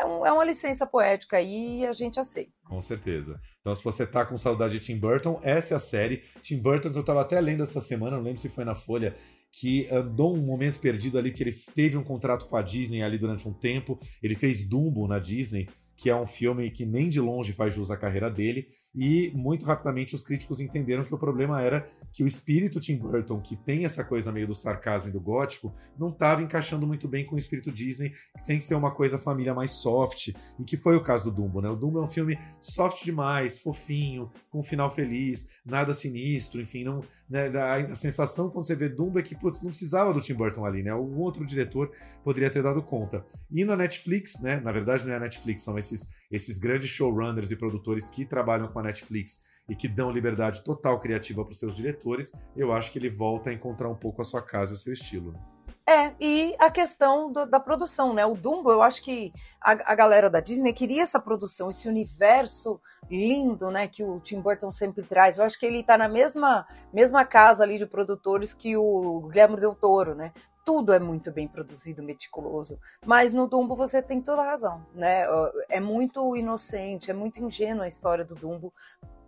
é, 0.00 0.04
um, 0.04 0.26
é 0.26 0.32
uma 0.32 0.44
licença 0.44 0.86
poética 0.86 1.40
e 1.40 1.86
a 1.86 1.92
gente 1.92 2.18
aceita. 2.18 2.52
Com 2.64 2.80
certeza. 2.80 3.40
Então, 3.60 3.74
se 3.74 3.82
você 3.82 4.06
tá 4.06 4.24
com 4.24 4.36
saudade 4.36 4.78
de 4.78 4.80
Tim 4.80 4.98
Burton, 4.98 5.40
essa 5.42 5.74
é 5.74 5.76
a 5.76 5.80
série. 5.80 6.22
Tim 6.42 6.58
Burton, 6.58 6.92
que 6.92 6.98
eu 6.98 7.04
tava 7.04 7.22
até 7.22 7.40
lendo 7.40 7.62
essa 7.62 7.80
semana, 7.80 8.16
não 8.16 8.24
lembro 8.24 8.40
se 8.40 8.48
foi 8.48 8.64
na 8.64 8.74
Folha, 8.74 9.16
que 9.52 9.88
andou 9.90 10.34
um 10.34 10.42
momento 10.42 10.80
perdido 10.80 11.16
ali, 11.16 11.30
que 11.30 11.42
ele 11.42 11.52
teve 11.74 11.96
um 11.96 12.04
contrato 12.04 12.46
com 12.46 12.56
a 12.56 12.62
Disney 12.62 13.02
ali 13.02 13.18
durante 13.18 13.48
um 13.48 13.52
tempo. 13.52 13.98
Ele 14.22 14.34
fez 14.34 14.66
Dumbo 14.66 15.06
na 15.06 15.18
Disney, 15.18 15.68
que 15.96 16.10
é 16.10 16.16
um 16.16 16.26
filme 16.26 16.70
que 16.70 16.84
nem 16.84 17.08
de 17.08 17.20
longe 17.20 17.52
faz 17.52 17.74
jus 17.74 17.90
à 17.90 17.96
carreira 17.96 18.30
dele 18.30 18.66
e 18.94 19.32
muito 19.34 19.64
rapidamente 19.64 20.14
os 20.14 20.22
críticos 20.22 20.60
entenderam 20.60 21.04
que 21.04 21.14
o 21.14 21.18
problema 21.18 21.60
era 21.60 21.90
que 22.12 22.22
o 22.22 22.26
espírito 22.26 22.78
Tim 22.78 22.96
Burton, 22.96 23.40
que 23.40 23.56
tem 23.56 23.84
essa 23.84 24.04
coisa 24.04 24.30
meio 24.30 24.46
do 24.46 24.54
sarcasmo 24.54 25.08
e 25.08 25.12
do 25.12 25.20
gótico, 25.20 25.74
não 25.98 26.10
estava 26.10 26.42
encaixando 26.42 26.86
muito 26.86 27.08
bem 27.08 27.26
com 27.26 27.34
o 27.34 27.38
espírito 27.38 27.72
Disney, 27.72 28.10
que 28.10 28.44
tem 28.46 28.58
que 28.58 28.64
ser 28.64 28.76
uma 28.76 28.92
coisa 28.92 29.18
família 29.18 29.52
mais 29.52 29.72
soft, 29.72 30.28
e 30.28 30.64
que 30.64 30.76
foi 30.76 30.96
o 30.96 31.02
caso 31.02 31.24
do 31.24 31.32
Dumbo, 31.32 31.60
né? 31.60 31.68
O 31.68 31.76
Dumbo 31.76 31.98
é 31.98 32.02
um 32.02 32.08
filme 32.08 32.38
soft 32.60 33.04
demais, 33.04 33.58
fofinho, 33.58 34.30
com 34.48 34.60
um 34.60 34.62
final 34.62 34.90
feliz, 34.90 35.48
nada 35.66 35.92
sinistro, 35.92 36.60
enfim, 36.60 36.84
não, 36.84 37.02
né, 37.28 37.48
a, 37.48 37.94
sensação 37.94 38.50
quando 38.50 38.66
você 38.66 38.76
vê 38.76 38.88
Dumbo 38.88 39.18
é 39.18 39.22
que 39.22 39.34
putz, 39.34 39.60
não 39.62 39.70
precisava 39.70 40.12
do 40.12 40.20
Tim 40.20 40.34
Burton 40.34 40.64
ali, 40.64 40.82
né? 40.82 40.90
Algum 40.90 41.20
outro 41.20 41.44
diretor 41.44 41.90
poderia 42.22 42.50
ter 42.50 42.62
dado 42.62 42.82
conta. 42.82 43.24
E 43.50 43.64
na 43.64 43.76
Netflix, 43.76 44.40
né? 44.40 44.60
Na 44.60 44.70
verdade 44.70 45.04
não 45.04 45.12
é 45.12 45.16
a 45.16 45.20
Netflix, 45.20 45.62
são 45.62 45.78
esses, 45.78 46.08
esses 46.30 46.58
grandes 46.58 46.90
showrunners 46.90 47.50
e 47.50 47.56
produtores 47.56 48.08
que 48.08 48.24
trabalham 48.24 48.68
com 48.68 48.78
a 48.78 48.82
Netflix 48.84 49.42
e 49.68 49.74
que 49.74 49.88
dão 49.88 50.10
liberdade 50.10 50.62
total 50.62 51.00
criativa 51.00 51.42
para 51.42 51.52
os 51.52 51.58
seus 51.58 51.76
diretores, 51.76 52.30
eu 52.56 52.72
acho 52.72 52.92
que 52.92 52.98
ele 52.98 53.08
volta 53.08 53.50
a 53.50 53.52
encontrar 53.52 53.88
um 53.88 53.96
pouco 53.96 54.20
a 54.20 54.24
sua 54.24 54.42
casa 54.42 54.72
e 54.72 54.74
o 54.74 54.78
seu 54.78 54.92
estilo. 54.92 55.32
Né? 55.32 55.53
É, 55.86 56.14
e 56.18 56.56
a 56.58 56.70
questão 56.70 57.30
do, 57.30 57.44
da 57.44 57.60
produção, 57.60 58.14
né? 58.14 58.24
O 58.24 58.34
Dumbo, 58.34 58.70
eu 58.70 58.82
acho 58.82 59.02
que 59.02 59.34
a, 59.60 59.72
a, 59.92 59.94
galera 59.94 60.30
da 60.30 60.40
Disney 60.40 60.72
queria 60.72 61.02
essa 61.02 61.20
produção, 61.20 61.68
esse 61.68 61.86
universo 61.86 62.80
lindo, 63.10 63.70
né? 63.70 63.86
Que 63.86 64.02
o 64.02 64.18
Tim 64.20 64.40
Burton 64.40 64.70
sempre 64.70 65.02
traz. 65.02 65.36
Eu 65.36 65.44
acho 65.44 65.58
que 65.58 65.66
ele 65.66 65.80
está 65.80 65.98
na 65.98 66.08
mesma, 66.08 66.66
mesma 66.90 67.22
casa 67.26 67.64
ali 67.64 67.76
de 67.76 67.84
produtores 67.84 68.54
que 68.54 68.74
o 68.78 69.28
Guilherme 69.28 69.60
Del 69.60 69.74
Toro, 69.74 70.14
né? 70.14 70.32
Tudo 70.64 70.94
é 70.94 70.98
muito 70.98 71.30
bem 71.30 71.46
produzido, 71.46 72.02
meticuloso. 72.02 72.78
Mas 73.04 73.34
no 73.34 73.46
Dumbo 73.46 73.76
você 73.76 74.00
tem 74.00 74.22
toda 74.22 74.40
a 74.40 74.46
razão, 74.46 74.86
né? 74.94 75.26
É 75.68 75.80
muito 75.80 76.34
inocente, 76.34 77.10
é 77.10 77.14
muito 77.14 77.42
ingênua 77.42 77.84
a 77.84 77.88
história 77.88 78.24
do 78.24 78.34
Dumbo 78.34 78.72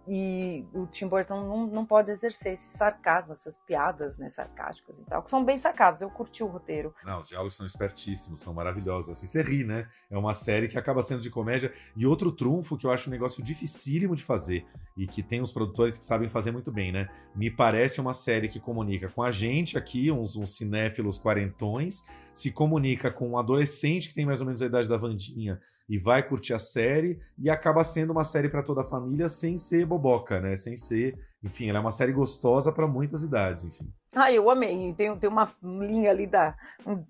e 0.08 0.64
o 0.72 0.86
Tim 0.86 1.08
Burton 1.08 1.42
não, 1.42 1.66
não 1.66 1.86
pode 1.86 2.12
exercer 2.12 2.52
esse 2.52 2.76
sarcasmo, 2.76 3.32
essas 3.32 3.58
piadas 3.58 4.16
né, 4.16 4.30
sarcásticas 4.30 5.00
e 5.00 5.04
tal, 5.04 5.22
que 5.22 5.30
são 5.30 5.44
bem 5.44 5.58
sacadas. 5.58 6.00
Eu 6.00 6.10
curti 6.10 6.44
o 6.44 6.46
roteiro. 6.46 6.94
Não, 7.04 7.20
os 7.20 7.28
diálogos 7.28 7.56
são 7.56 7.66
espertíssimos, 7.66 8.40
são 8.40 8.54
maravilhosos. 8.54 9.10
Assim, 9.10 9.26
você 9.26 9.42
ri, 9.42 9.64
né? 9.64 9.88
É 10.08 10.16
uma 10.16 10.32
série 10.32 10.68
que 10.68 10.78
acaba 10.78 11.02
sendo 11.02 11.20
de 11.20 11.30
comédia. 11.30 11.72
E 11.96 12.06
outro 12.06 12.30
trunfo 12.30 12.76
que 12.76 12.86
eu 12.86 12.90
acho 12.90 13.10
um 13.10 13.12
negócio 13.12 13.42
dificílimo 13.42 14.14
de 14.14 14.22
fazer 14.22 14.64
e 14.96 15.06
que 15.06 15.22
tem 15.22 15.42
uns 15.42 15.52
produtores 15.52 15.98
que 15.98 16.04
sabem 16.04 16.28
fazer 16.28 16.52
muito 16.52 16.70
bem, 16.70 16.92
né? 16.92 17.08
Me 17.34 17.50
parece 17.50 18.00
uma 18.00 18.14
série 18.14 18.48
que 18.48 18.60
comunica 18.60 19.08
com 19.08 19.22
a 19.22 19.32
gente 19.32 19.76
aqui, 19.76 20.10
uns, 20.12 20.36
uns 20.36 20.54
cinéfilos 20.54 21.18
quarentões, 21.18 22.04
se 22.32 22.50
comunica 22.52 23.10
com 23.10 23.30
um 23.30 23.38
adolescente 23.38 24.08
que 24.08 24.14
tem 24.14 24.24
mais 24.24 24.40
ou 24.40 24.46
menos 24.46 24.62
a 24.62 24.66
idade 24.66 24.88
da 24.88 24.96
Vandinha 24.96 25.60
e 25.88 25.98
vai 25.98 26.22
curtir 26.22 26.52
a 26.52 26.58
série 26.58 27.20
e 27.38 27.48
acaba 27.48 27.84
sendo 27.84 28.10
uma 28.10 28.24
série 28.24 28.48
para 28.48 28.62
toda 28.62 28.80
a 28.80 28.84
família 28.84 29.28
sem 29.28 29.56
ser 29.56 29.86
boboca, 29.86 30.40
né? 30.40 30.56
Sem 30.56 30.76
ser, 30.76 31.18
enfim, 31.42 31.68
ela 31.68 31.78
é 31.78 31.80
uma 31.80 31.90
série 31.90 32.12
gostosa 32.12 32.72
para 32.72 32.86
muitas 32.86 33.22
idades, 33.22 33.64
enfim. 33.64 33.92
Ah, 34.14 34.32
eu 34.32 34.48
amei. 34.48 34.94
Tem, 34.94 35.14
tem 35.16 35.28
uma 35.28 35.52
linha 35.62 36.10
ali 36.10 36.26
da, 36.26 36.56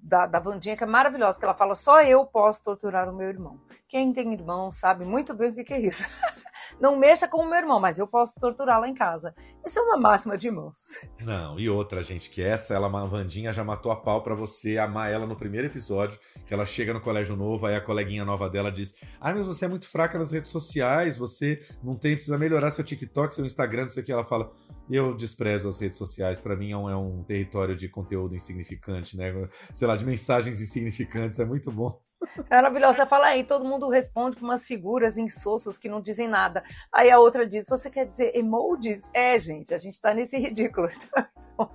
da, 0.03 0.27
da 0.27 0.41
Vandinha 0.41 0.77
que 0.77 0.83
é 0.83 0.87
maravilhosa, 0.87 1.39
que 1.39 1.45
ela 1.45 1.55
fala: 1.55 1.75
só 1.75 2.03
eu 2.03 2.27
posso 2.27 2.65
torturar 2.65 3.09
o 3.09 3.17
meu 3.17 3.29
irmão. 3.29 3.61
Quem 3.89 4.13
tem 4.13 4.33
irmão 4.33 4.71
sabe 4.73 5.05
muito 5.05 5.33
bem 5.33 5.51
o 5.51 5.55
que, 5.55 5.65
que 5.65 5.73
é 5.73 5.81
isso. 5.81 6.05
não 6.81 6.97
mexa 6.97 7.29
com 7.29 7.39
o 7.39 7.49
meu 7.49 7.59
irmão, 7.59 7.81
mas 7.81 7.99
eu 7.99 8.07
posso 8.07 8.39
torturá-lo 8.41 8.87
em 8.87 8.95
casa. 8.95 9.35
Isso 9.65 9.79
é 9.79 9.83
uma 9.83 9.97
máxima 9.97 10.37
de 10.37 10.47
irmãos. 10.49 10.75
Não, 11.21 11.59
e 11.59 11.69
outra, 11.69 12.03
gente, 12.03 12.31
que 12.31 12.43
essa, 12.43 12.75
ela, 12.75 12.87
a 12.87 13.05
Vandinha 13.07 13.53
já 13.53 13.65
matou 13.65 13.91
a 13.91 13.97
pau 13.97 14.23
para 14.23 14.35
você 14.35 14.79
amar 14.79 15.11
ela 15.11 15.27
no 15.27 15.37
primeiro 15.37 15.67
episódio, 15.67 16.19
que 16.47 16.55
ela 16.55 16.65
chega 16.65 16.93
no 16.93 17.01
colégio 17.01 17.37
novo, 17.37 17.67
aí 17.67 17.75
a 17.75 17.81
coleguinha 17.81 18.25
nova 18.25 18.49
dela 18.49 18.71
diz: 18.71 18.95
Ah, 19.21 19.35
mas 19.35 19.47
você 19.47 19.65
é 19.65 19.69
muito 19.69 19.89
fraca 19.89 20.19
nas 20.19 20.31
redes 20.31 20.51
sociais, 20.51 21.17
você 21.17 21.61
não 21.83 21.97
tem, 21.97 22.15
precisa 22.15 22.39
melhorar 22.39 22.71
seu 22.71 22.85
TikTok, 22.85 23.35
seu 23.35 23.45
Instagram, 23.45 23.83
não 23.83 23.89
sei 23.89 24.03
o 24.03 24.07
que. 24.07 24.13
Ela 24.13 24.25
fala: 24.25 24.53
Eu 24.91 25.15
desprezo 25.15 25.69
as 25.69 25.81
redes 25.81 25.99
sociais, 25.99 26.41
para 26.41 26.57
mim 26.57 26.71
é 26.71 26.77
um, 26.77 26.91
é 26.91 26.97
um 26.97 27.25
território 27.25 27.75
de 27.75 27.89
conteúdo 27.89 28.35
insignificante, 28.35 29.17
né? 29.17 29.49
Sei 29.75 29.87
lá, 29.87 29.97
de 29.97 30.05
mensagens 30.05 30.61
insignificantes, 30.61 31.39
é 31.39 31.45
muito 31.45 31.71
bom. 31.71 32.06
Maravilhosa. 32.51 32.99
Você 32.99 33.07
fala 33.07 33.27
aí, 33.27 33.45
todo 33.45 33.65
mundo 33.65 33.89
responde 33.89 34.37
com 34.37 34.45
umas 34.45 34.65
figuras 34.65 35.17
insossas 35.17 35.79
que 35.79 35.89
não 35.89 36.01
dizem 36.01 36.29
nada. 36.29 36.63
Aí 36.93 37.11
a 37.11 37.19
outra 37.19 37.47
diz: 37.47 37.65
Você 37.69 37.91
quer 37.91 38.07
dizer 38.07 38.37
emojis? 38.37 39.11
É, 39.13 39.39
gente, 39.39 39.75
a 39.75 39.79
gente 39.79 40.01
tá 40.01 40.15
nesse 40.15 40.39
ridículo. 40.39 40.89
Então, 41.57 41.71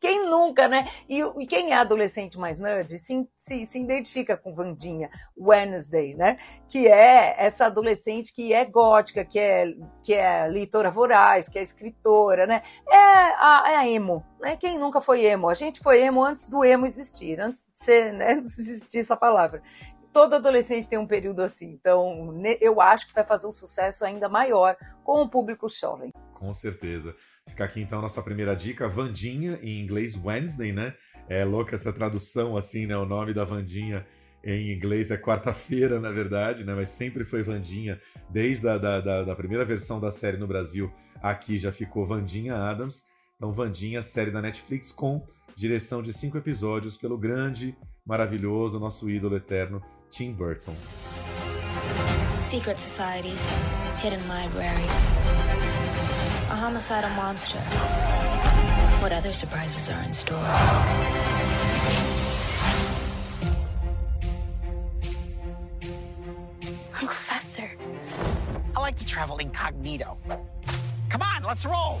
quem 0.00 0.28
nunca, 0.28 0.68
né? 0.68 0.88
E, 1.08 1.20
e, 1.20 1.46
quem 1.46 1.72
é 1.72 1.76
adolescente 1.76 2.38
mais 2.38 2.58
nerd 2.58 2.98
se, 2.98 3.28
se, 3.36 3.66
se 3.66 3.78
identifica 3.78 4.36
com 4.36 4.54
Vandinha 4.54 5.10
Wednesday, 5.36 6.14
né? 6.14 6.36
Que 6.68 6.86
é 6.86 7.34
essa 7.38 7.66
adolescente 7.66 8.34
que 8.34 8.52
é 8.52 8.64
gótica, 8.64 9.24
que 9.24 9.38
é, 9.38 9.66
que 10.02 10.14
é 10.14 10.46
leitora 10.46 10.90
voraz, 10.90 11.48
que 11.48 11.58
é 11.58 11.62
escritora, 11.62 12.46
né? 12.46 12.62
É 12.88 12.96
a, 12.96 13.64
é 13.68 13.76
a 13.76 13.88
emo, 13.88 14.24
né? 14.40 14.56
Quem 14.56 14.78
nunca 14.78 15.00
foi 15.00 15.24
emo? 15.24 15.48
A 15.48 15.54
gente 15.54 15.80
foi 15.80 16.02
emo 16.02 16.24
antes 16.24 16.48
do 16.48 16.64
emo 16.64 16.86
existir, 16.86 17.40
antes 17.40 17.62
de 17.62 17.84
ser, 17.84 18.12
né? 18.14 18.32
Antes 18.32 18.56
de 18.56 18.62
existir 18.62 18.98
essa 18.98 19.16
palavra 19.16 19.62
todo 20.14 20.34
adolescente 20.34 20.88
tem 20.88 20.96
um 20.96 21.08
período 21.08 21.42
assim. 21.42 21.72
Então, 21.72 22.32
eu 22.60 22.80
acho 22.80 23.08
que 23.08 23.12
vai 23.12 23.24
fazer 23.24 23.48
um 23.48 23.52
sucesso 23.52 24.04
ainda 24.04 24.28
maior 24.28 24.76
com 25.02 25.20
o 25.20 25.28
público 25.28 25.68
jovem. 25.68 26.12
Com 26.32 26.54
certeza. 26.54 27.14
Fica 27.48 27.64
aqui 27.64 27.80
então 27.80 28.00
nossa 28.00 28.22
primeira 28.22 28.54
dica, 28.54 28.88
Vandinha, 28.88 29.58
em 29.62 29.80
inglês 29.80 30.16
Wednesday, 30.16 30.72
né? 30.72 30.94
É 31.28 31.44
louca 31.44 31.74
essa 31.74 31.92
tradução 31.92 32.56
assim, 32.56 32.86
né? 32.86 32.96
O 32.96 33.04
nome 33.04 33.32
da 33.32 33.44
Vandinha 33.44 34.06
em 34.42 34.72
inglês 34.72 35.10
é 35.10 35.16
quarta-feira, 35.16 35.98
na 35.98 36.10
verdade, 36.10 36.64
né? 36.64 36.74
Mas 36.74 36.90
sempre 36.90 37.24
foi 37.24 37.42
Vandinha, 37.42 38.00
desde 38.28 38.68
a 38.68 38.76
da, 38.76 39.00
da, 39.00 39.22
da, 39.22 39.34
primeira 39.34 39.64
versão 39.64 39.98
da 39.98 40.10
série 40.10 40.36
no 40.36 40.46
Brasil, 40.46 40.92
aqui 41.22 41.56
já 41.56 41.72
ficou 41.72 42.06
Vandinha 42.06 42.54
Adams. 42.54 43.04
Então, 43.36 43.52
Vandinha, 43.52 44.02
série 44.02 44.30
da 44.30 44.42
Netflix 44.42 44.92
com 44.92 45.26
direção 45.56 46.02
de 46.02 46.12
cinco 46.12 46.36
episódios 46.36 46.96
pelo 46.96 47.16
grande, 47.16 47.76
maravilhoso, 48.04 48.78
nosso 48.78 49.08
ídolo 49.08 49.36
eterno, 49.36 49.82
Tim 50.10 50.32
Burton. 50.32 50.74
Secret 52.38 52.78
societies, 52.78 53.48
hidden 54.02 54.20
libraries, 54.22 55.08
homicidal 56.64 57.10
monster. 57.10 57.58
What 59.02 59.12
other 59.12 59.34
surprises 59.34 59.90
are 59.90 60.02
in 60.02 60.14
store? 60.14 60.38
Uncle 66.94 67.08
Fester. 67.08 67.70
I 68.74 68.80
like 68.80 68.96
to 68.96 69.04
travel 69.04 69.36
incognito. 69.36 70.16
Come 71.10 71.20
on, 71.20 71.42
let's 71.42 71.66
roll. 71.66 72.00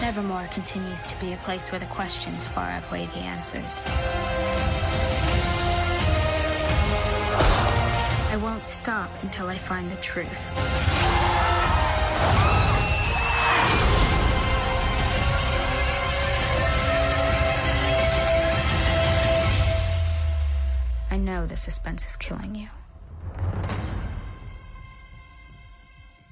Nevermore 0.00 0.48
continues 0.52 1.04
to 1.06 1.16
be 1.18 1.32
a 1.32 1.36
place 1.38 1.72
where 1.72 1.80
the 1.80 1.86
questions 1.86 2.46
far 2.46 2.70
outweigh 2.70 3.06
the 3.06 3.18
answers. 3.18 4.87
I 8.38 8.40
won't 8.40 8.68
stop 8.68 9.10
until 9.24 9.48
I 9.48 9.56
find 9.56 9.90
the 9.90 9.96
truth. 9.96 10.52
I 21.10 21.16
know 21.16 21.46
the 21.46 21.56
suspense 21.56 22.06
is 22.06 22.16
killing 22.16 22.54
you. 22.54 22.68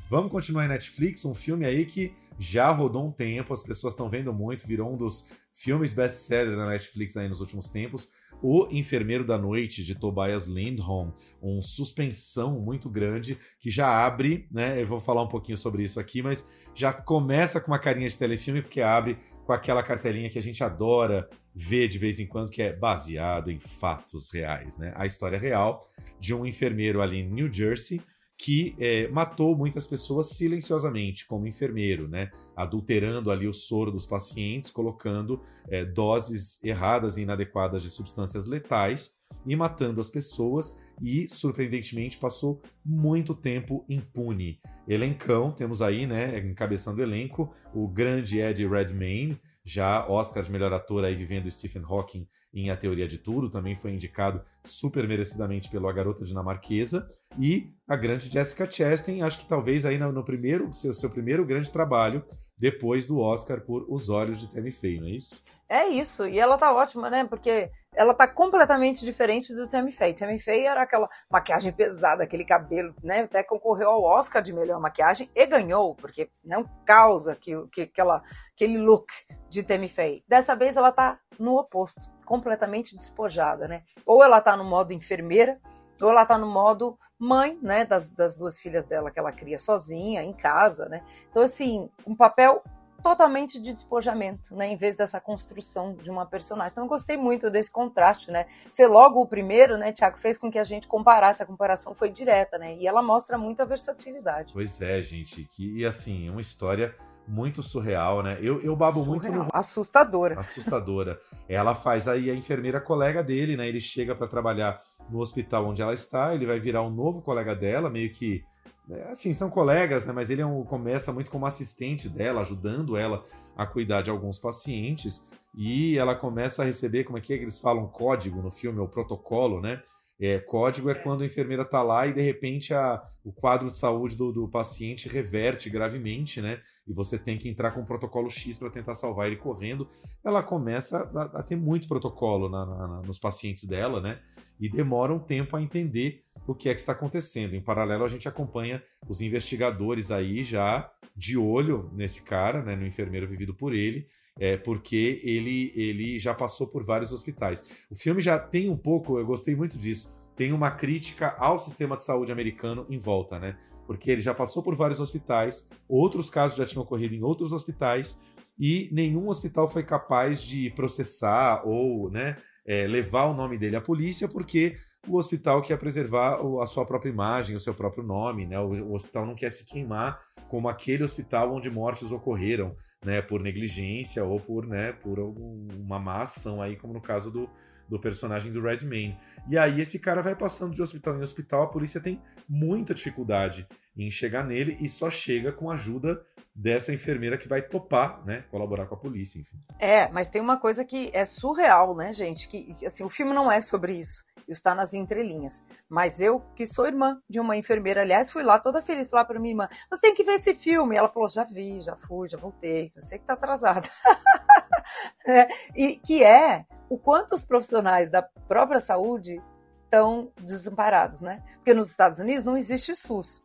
Vamos 0.08 0.30
continuar 0.30 0.66
em 0.66 0.68
Netflix, 0.68 1.24
um 1.24 1.34
filme 1.34 1.66
aí 1.66 1.84
que 1.84 2.14
já 2.38 2.70
rodou 2.70 3.04
um 3.04 3.10
tempo, 3.10 3.52
as 3.52 3.64
pessoas 3.64 3.94
estão 3.94 4.08
vendo 4.08 4.32
muito, 4.32 4.64
virou 4.64 4.94
um 4.94 4.96
dos 4.96 5.28
filmes 5.56 5.92
best-seller 5.94 6.54
da 6.54 6.66
Netflix 6.66 7.16
aí 7.16 7.28
nos 7.28 7.40
últimos 7.40 7.70
tempos. 7.70 8.08
O 8.42 8.68
Enfermeiro 8.70 9.24
da 9.24 9.38
Noite, 9.38 9.82
de 9.82 9.94
Tobias 9.94 10.44
Lindholm, 10.44 11.12
um 11.42 11.62
suspensão 11.62 12.60
muito 12.60 12.90
grande 12.90 13.38
que 13.58 13.70
já 13.70 14.04
abre, 14.04 14.46
né? 14.52 14.80
Eu 14.80 14.86
vou 14.86 15.00
falar 15.00 15.22
um 15.22 15.28
pouquinho 15.28 15.56
sobre 15.56 15.82
isso 15.82 15.98
aqui, 15.98 16.22
mas 16.22 16.46
já 16.74 16.92
começa 16.92 17.58
com 17.58 17.72
uma 17.72 17.78
carinha 17.78 18.08
de 18.08 18.16
telefilme, 18.16 18.60
porque 18.60 18.82
abre 18.82 19.18
com 19.46 19.52
aquela 19.52 19.82
cartelinha 19.82 20.28
que 20.28 20.38
a 20.38 20.42
gente 20.42 20.62
adora 20.62 21.26
ver 21.54 21.88
de 21.88 21.98
vez 21.98 22.20
em 22.20 22.26
quando, 22.26 22.50
que 22.50 22.60
é 22.60 22.74
baseado 22.74 23.50
em 23.50 23.58
fatos 23.58 24.28
reais, 24.30 24.76
né? 24.76 24.92
A 24.94 25.06
história 25.06 25.38
real 25.38 25.82
de 26.20 26.34
um 26.34 26.44
enfermeiro 26.44 27.00
ali 27.00 27.20
em 27.20 27.30
New 27.30 27.50
Jersey 27.50 28.02
que 28.38 28.76
é, 28.78 29.08
matou 29.08 29.56
muitas 29.56 29.86
pessoas 29.86 30.30
silenciosamente, 30.30 31.26
como 31.26 31.46
enfermeiro, 31.46 32.06
né? 32.06 32.30
adulterando 32.54 33.30
ali 33.30 33.48
o 33.48 33.54
soro 33.54 33.90
dos 33.90 34.06
pacientes, 34.06 34.70
colocando 34.70 35.42
é, 35.68 35.84
doses 35.84 36.62
erradas 36.62 37.16
e 37.16 37.22
inadequadas 37.22 37.82
de 37.82 37.88
substâncias 37.88 38.46
letais 38.46 39.14
e 39.44 39.56
matando 39.56 40.00
as 40.00 40.10
pessoas 40.10 40.78
e, 41.00 41.28
surpreendentemente, 41.28 42.18
passou 42.18 42.60
muito 42.84 43.34
tempo 43.34 43.84
impune. 43.88 44.60
Elencão, 44.86 45.50
temos 45.50 45.80
aí, 45.80 46.06
né, 46.06 46.38
encabeçando 46.38 47.00
o 47.00 47.02
elenco, 47.02 47.54
o 47.74 47.88
grande 47.88 48.38
Ed 48.38 48.66
Redmayne, 48.66 49.40
já 49.64 50.06
Oscar 50.08 50.44
de 50.44 50.52
melhor 50.52 50.72
ator 50.72 51.04
aí 51.04 51.14
vivendo 51.14 51.50
Stephen 51.50 51.82
Hawking 51.84 52.28
em 52.56 52.70
A 52.70 52.76
Teoria 52.76 53.06
de 53.06 53.18
Tudo, 53.18 53.50
também 53.50 53.76
foi 53.76 53.92
indicado 53.92 54.42
super 54.64 55.06
merecidamente 55.06 55.70
pelo 55.70 55.88
A 55.88 55.92
Garota 55.92 56.24
Dinamarquesa, 56.24 57.08
e 57.38 57.70
a 57.86 57.94
grande 57.94 58.30
Jessica 58.30 58.70
Chastain, 58.70 59.22
acho 59.22 59.38
que 59.38 59.46
talvez 59.46 59.84
aí 59.84 59.98
no, 59.98 60.24
primeiro, 60.24 60.72
seu, 60.72 60.94
seu 60.94 61.10
primeiro 61.10 61.44
grande 61.44 61.70
trabalho, 61.70 62.24
depois 62.58 63.06
do 63.06 63.20
Oscar 63.20 63.60
por 63.60 63.84
Os 63.88 64.08
Olhos 64.08 64.40
de 64.40 64.50
Tammy 64.50 64.72
Faye, 64.72 64.98
não 64.98 65.06
é 65.06 65.10
isso? 65.10 65.44
É 65.68 65.86
isso, 65.88 66.26
e 66.26 66.38
ela 66.38 66.56
tá 66.56 66.72
ótima, 66.72 67.10
né? 67.10 67.26
Porque 67.28 67.70
ela 67.94 68.14
tá 68.14 68.26
completamente 68.26 69.04
diferente 69.04 69.54
do 69.54 69.68
Tammy 69.68 69.92
Faye. 69.92 70.14
Tammy 70.14 70.38
Faye 70.38 70.64
era 70.64 70.82
aquela 70.82 71.08
maquiagem 71.30 71.72
pesada, 71.72 72.22
aquele 72.22 72.44
cabelo, 72.44 72.94
né? 73.02 73.22
Até 73.22 73.42
concorreu 73.42 73.90
ao 73.90 74.02
Oscar 74.02 74.40
de 74.40 74.52
melhor 74.54 74.80
maquiagem 74.80 75.28
e 75.34 75.46
ganhou, 75.46 75.94
porque 75.94 76.30
não 76.44 76.64
causa 76.86 77.34
que, 77.34 77.52
que 77.72 77.82
aquela, 77.82 78.22
aquele 78.54 78.78
look 78.78 79.12
de 79.50 79.62
Tammy 79.62 79.88
Faye. 79.88 80.22
Dessa 80.26 80.54
vez 80.54 80.76
ela 80.76 80.92
tá 80.92 81.18
no 81.38 81.58
oposto, 81.58 82.00
completamente 82.26 82.94
despojada, 82.94 83.66
né? 83.66 83.84
Ou 84.04 84.22
ela 84.22 84.40
tá 84.42 84.54
no 84.54 84.64
modo 84.64 84.92
enfermeira, 84.92 85.58
ou 86.02 86.10
ela 86.10 86.26
tá 86.26 86.36
no 86.36 86.46
modo 86.46 86.98
mãe, 87.18 87.58
né, 87.62 87.86
das, 87.86 88.10
das 88.10 88.36
duas 88.36 88.60
filhas 88.60 88.86
dela 88.86 89.10
que 89.10 89.18
ela 89.18 89.32
cria 89.32 89.58
sozinha, 89.58 90.22
em 90.22 90.34
casa, 90.34 90.86
né? 90.86 91.02
Então, 91.30 91.42
assim, 91.42 91.88
um 92.06 92.14
papel 92.14 92.62
totalmente 93.02 93.60
de 93.60 93.72
despojamento, 93.72 94.54
né, 94.54 94.66
em 94.66 94.76
vez 94.76 94.96
dessa 94.96 95.20
construção 95.20 95.94
de 95.94 96.10
uma 96.10 96.26
personagem. 96.26 96.72
Então, 96.72 96.86
gostei 96.86 97.16
muito 97.16 97.48
desse 97.48 97.70
contraste, 97.70 98.30
né? 98.30 98.46
Ser 98.70 98.88
logo 98.88 99.20
o 99.20 99.26
primeiro, 99.26 99.78
né, 99.78 99.92
Tiago, 99.92 100.18
fez 100.18 100.36
com 100.36 100.50
que 100.50 100.58
a 100.58 100.64
gente 100.64 100.86
comparasse, 100.86 101.42
a 101.42 101.46
comparação 101.46 101.94
foi 101.94 102.10
direta, 102.10 102.58
né? 102.58 102.76
E 102.76 102.86
ela 102.86 103.02
mostra 103.02 103.38
muita 103.38 103.64
versatilidade. 103.64 104.52
Pois 104.52 104.82
é, 104.82 105.00
gente, 105.00 105.44
que, 105.44 105.78
e 105.78 105.86
assim, 105.86 106.28
uma 106.28 106.40
história 106.40 106.94
muito 107.26 107.62
surreal, 107.62 108.22
né? 108.22 108.38
Eu, 108.40 108.60
eu 108.60 108.76
babo 108.76 109.02
surreal. 109.02 109.10
muito 109.10 109.32
no... 109.32 109.48
Assustadora. 109.52 110.38
Assustadora. 110.38 111.20
Ela 111.48 111.74
faz 111.74 112.06
aí 112.06 112.30
a 112.30 112.34
enfermeira 112.34 112.80
colega 112.80 113.22
dele, 113.22 113.56
né? 113.56 113.68
Ele 113.68 113.80
chega 113.80 114.14
para 114.14 114.28
trabalhar 114.28 114.82
no 115.10 115.20
hospital 115.20 115.66
onde 115.66 115.82
ela 115.82 115.94
está, 115.94 116.34
ele 116.34 116.46
vai 116.46 116.58
virar 116.58 116.82
um 116.82 116.90
novo 116.90 117.22
colega 117.22 117.54
dela, 117.54 117.90
meio 117.90 118.10
que. 118.10 118.44
Né, 118.88 119.08
assim, 119.10 119.32
são 119.32 119.50
colegas, 119.50 120.04
né? 120.04 120.12
Mas 120.12 120.30
ele 120.30 120.42
é 120.42 120.46
um, 120.46 120.64
começa 120.64 121.12
muito 121.12 121.30
como 121.30 121.46
assistente 121.46 122.08
dela, 122.08 122.40
ajudando 122.40 122.96
ela 122.96 123.24
a 123.56 123.66
cuidar 123.66 124.02
de 124.02 124.10
alguns 124.10 124.38
pacientes. 124.38 125.22
E 125.56 125.96
ela 125.96 126.14
começa 126.14 126.62
a 126.62 126.66
receber, 126.66 127.04
como 127.04 127.16
é 127.16 127.20
que, 127.20 127.32
é 127.32 127.38
que 127.38 127.44
eles 127.44 127.58
falam, 127.58 127.88
código 127.88 128.42
no 128.42 128.50
filme, 128.50 128.78
o 128.78 128.86
protocolo, 128.86 129.60
né? 129.60 129.82
É, 130.18 130.38
código 130.38 130.88
é 130.88 130.94
quando 130.94 131.22
a 131.22 131.26
enfermeira 131.26 131.62
está 131.62 131.82
lá 131.82 132.06
e 132.06 132.12
de 132.12 132.22
repente 132.22 132.72
a, 132.72 133.02
o 133.22 133.30
quadro 133.30 133.70
de 133.70 133.76
saúde 133.76 134.16
do, 134.16 134.32
do, 134.32 134.48
paciente 134.48 135.10
reverte 135.10 135.68
gravemente, 135.68 136.40
né? 136.40 136.58
E 136.88 136.92
você 136.92 137.18
tem 137.18 137.36
que 137.36 137.50
entrar 137.50 137.72
com 137.72 137.80
um 137.80 137.84
protocolo 137.84 138.30
X 138.30 138.56
para 138.56 138.70
tentar 138.70 138.94
salvar 138.94 139.26
ele 139.26 139.36
correndo. 139.36 139.86
Ela 140.24 140.42
começa 140.42 141.02
a, 141.14 141.40
a 141.40 141.42
ter 141.42 141.56
muito 141.56 141.86
protocolo 141.86 142.48
na, 142.48 142.64
na, 142.64 143.02
nos 143.02 143.18
pacientes 143.18 143.64
dela, 143.64 144.00
né? 144.00 144.18
E 144.58 144.70
demora 144.70 145.12
um 145.12 145.18
tempo 145.18 145.54
a 145.54 145.60
entender 145.60 146.24
o 146.46 146.54
que 146.54 146.70
é 146.70 146.74
que 146.74 146.80
está 146.80 146.92
acontecendo. 146.92 147.54
Em 147.54 147.60
paralelo, 147.60 148.04
a 148.04 148.08
gente 148.08 148.26
acompanha 148.26 148.82
os 149.06 149.20
investigadores 149.20 150.10
aí 150.10 150.42
já 150.42 150.90
de 151.14 151.36
olho 151.36 151.90
nesse 151.92 152.22
cara, 152.22 152.62
né? 152.62 152.74
No 152.74 152.86
enfermeiro 152.86 153.28
vivido 153.28 153.52
por 153.52 153.74
ele 153.74 154.08
é, 154.38 154.56
porque 154.56 155.20
ele, 155.24 155.72
ele 155.74 156.18
já 156.18 156.34
passou 156.34 156.66
por 156.66 156.84
vários 156.84 157.12
hospitais. 157.12 157.62
O 157.90 157.94
filme 157.94 158.20
já 158.20 158.38
tem 158.38 158.68
um 158.68 158.76
pouco, 158.76 159.18
eu 159.18 159.26
gostei 159.26 159.54
muito 159.54 159.78
disso, 159.78 160.12
tem 160.36 160.52
uma 160.52 160.70
crítica 160.70 161.34
ao 161.38 161.58
sistema 161.58 161.96
de 161.96 162.04
saúde 162.04 162.30
americano 162.30 162.86
em 162.90 162.98
volta, 162.98 163.38
né? 163.38 163.56
Porque 163.86 164.10
ele 164.10 164.20
já 164.20 164.34
passou 164.34 164.62
por 164.62 164.74
vários 164.74 165.00
hospitais, 165.00 165.68
outros 165.88 166.28
casos 166.28 166.56
já 166.56 166.66
tinham 166.66 166.82
ocorrido 166.82 167.14
em 167.14 167.22
outros 167.22 167.52
hospitais, 167.52 168.18
e 168.58 168.88
nenhum 168.92 169.28
hospital 169.28 169.68
foi 169.68 169.82
capaz 169.82 170.42
de 170.42 170.70
processar 170.70 171.62
ou 171.66 172.10
né, 172.10 172.36
é, 172.66 172.86
levar 172.86 173.26
o 173.26 173.34
nome 173.34 173.58
dele 173.58 173.76
à 173.76 173.80
polícia, 173.80 174.26
porque 174.26 174.76
o 175.06 175.16
hospital 175.16 175.62
quer 175.62 175.78
preservar 175.78 176.40
a 176.60 176.66
sua 176.66 176.84
própria 176.84 177.10
imagem, 177.10 177.54
o 177.54 177.60
seu 177.60 177.72
próprio 177.72 178.02
nome, 178.02 178.46
né? 178.46 178.58
O, 178.58 178.90
o 178.90 178.94
hospital 178.94 179.24
não 179.24 179.34
quer 179.34 179.50
se 179.50 179.64
queimar 179.64 180.20
como 180.48 180.68
aquele 180.68 181.04
hospital 181.04 181.54
onde 181.54 181.70
mortes 181.70 182.12
ocorreram 182.12 182.74
né, 183.06 183.22
por 183.22 183.40
negligência 183.40 184.24
ou 184.24 184.40
por, 184.40 184.66
né, 184.66 184.92
por 184.92 185.20
uma 185.20 185.96
má 186.00 186.22
ação 186.22 186.60
aí, 186.60 186.74
como 186.74 186.92
no 186.92 187.00
caso 187.00 187.30
do, 187.30 187.48
do 187.88 188.00
personagem 188.00 188.52
do 188.52 188.60
Redman. 188.60 189.16
E 189.48 189.56
aí 189.56 189.80
esse 189.80 189.96
cara 190.00 190.20
vai 190.20 190.34
passando 190.34 190.74
de 190.74 190.82
hospital 190.82 191.16
em 191.16 191.22
hospital, 191.22 191.62
a 191.62 191.68
polícia 191.68 192.00
tem 192.00 192.20
muita 192.48 192.92
dificuldade 192.92 193.64
em 193.96 194.10
chegar 194.10 194.44
nele 194.44 194.76
e 194.80 194.88
só 194.88 195.08
chega 195.08 195.52
com 195.52 195.70
a 195.70 195.74
ajuda 195.74 196.20
dessa 196.52 196.92
enfermeira 196.92 197.38
que 197.38 197.46
vai 197.46 197.62
topar, 197.62 198.24
né, 198.26 198.44
colaborar 198.50 198.86
com 198.86 198.96
a 198.96 198.98
polícia, 198.98 199.38
enfim. 199.38 199.56
É, 199.78 200.08
mas 200.10 200.28
tem 200.28 200.42
uma 200.42 200.58
coisa 200.58 200.84
que 200.84 201.08
é 201.12 201.24
surreal, 201.24 201.94
né, 201.94 202.12
gente, 202.12 202.48
que 202.48 202.74
assim, 202.84 203.04
o 203.04 203.08
filme 203.08 203.32
não 203.32 203.52
é 203.52 203.60
sobre 203.60 203.92
isso 204.00 204.24
está 204.48 204.74
nas 204.74 204.94
entrelinhas. 204.94 205.62
Mas 205.88 206.20
eu, 206.20 206.40
que 206.54 206.66
sou 206.66 206.86
irmã 206.86 207.20
de 207.28 207.40
uma 207.40 207.56
enfermeira, 207.56 208.02
aliás, 208.02 208.30
fui 208.30 208.42
lá 208.42 208.58
toda 208.58 208.82
feliz 208.82 209.08
falar 209.08 209.24
para 209.24 209.38
minha 209.38 209.52
irmã: 209.52 209.68
você 209.90 210.00
tem 210.00 210.14
que 210.14 210.24
ver 210.24 210.34
esse 210.34 210.54
filme. 210.54 210.96
Ela 210.96 211.08
falou: 211.08 211.28
já 211.28 211.44
vi, 211.44 211.80
já 211.80 211.96
fui, 211.96 212.28
já 212.28 212.38
voltei. 212.38 212.92
Eu 212.94 213.02
sei 213.02 213.18
que 213.18 213.24
está 213.24 213.34
atrasada. 213.34 213.88
é, 215.26 215.48
e 215.74 215.96
que 215.96 216.22
é 216.22 216.64
o 216.88 216.98
quanto 216.98 217.34
os 217.34 217.44
profissionais 217.44 218.10
da 218.10 218.22
própria 218.22 218.80
saúde 218.80 219.42
estão 219.84 220.30
desamparados, 220.40 221.20
né? 221.20 221.42
Porque 221.56 221.74
nos 221.74 221.90
Estados 221.90 222.18
Unidos 222.18 222.44
não 222.44 222.56
existe 222.56 222.94
SUS. 222.94 223.44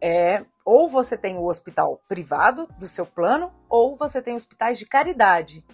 É, 0.00 0.44
ou 0.64 0.88
você 0.88 1.16
tem 1.16 1.38
o 1.38 1.46
hospital 1.46 2.00
privado 2.08 2.68
do 2.78 2.86
seu 2.88 3.06
plano, 3.06 3.52
ou 3.68 3.96
você 3.96 4.20
tem 4.20 4.34
hospitais 4.34 4.78
de 4.78 4.84
caridade 4.84 5.64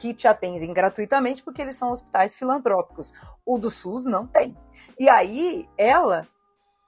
que 0.00 0.14
te 0.14 0.26
atendem 0.26 0.72
gratuitamente 0.72 1.42
porque 1.42 1.60
eles 1.60 1.76
são 1.76 1.90
hospitais 1.90 2.34
filantrópicos. 2.34 3.12
O 3.44 3.58
do 3.58 3.70
SUS 3.70 4.06
não 4.06 4.26
tem. 4.26 4.56
E 4.98 5.10
aí, 5.10 5.68
ela, 5.76 6.26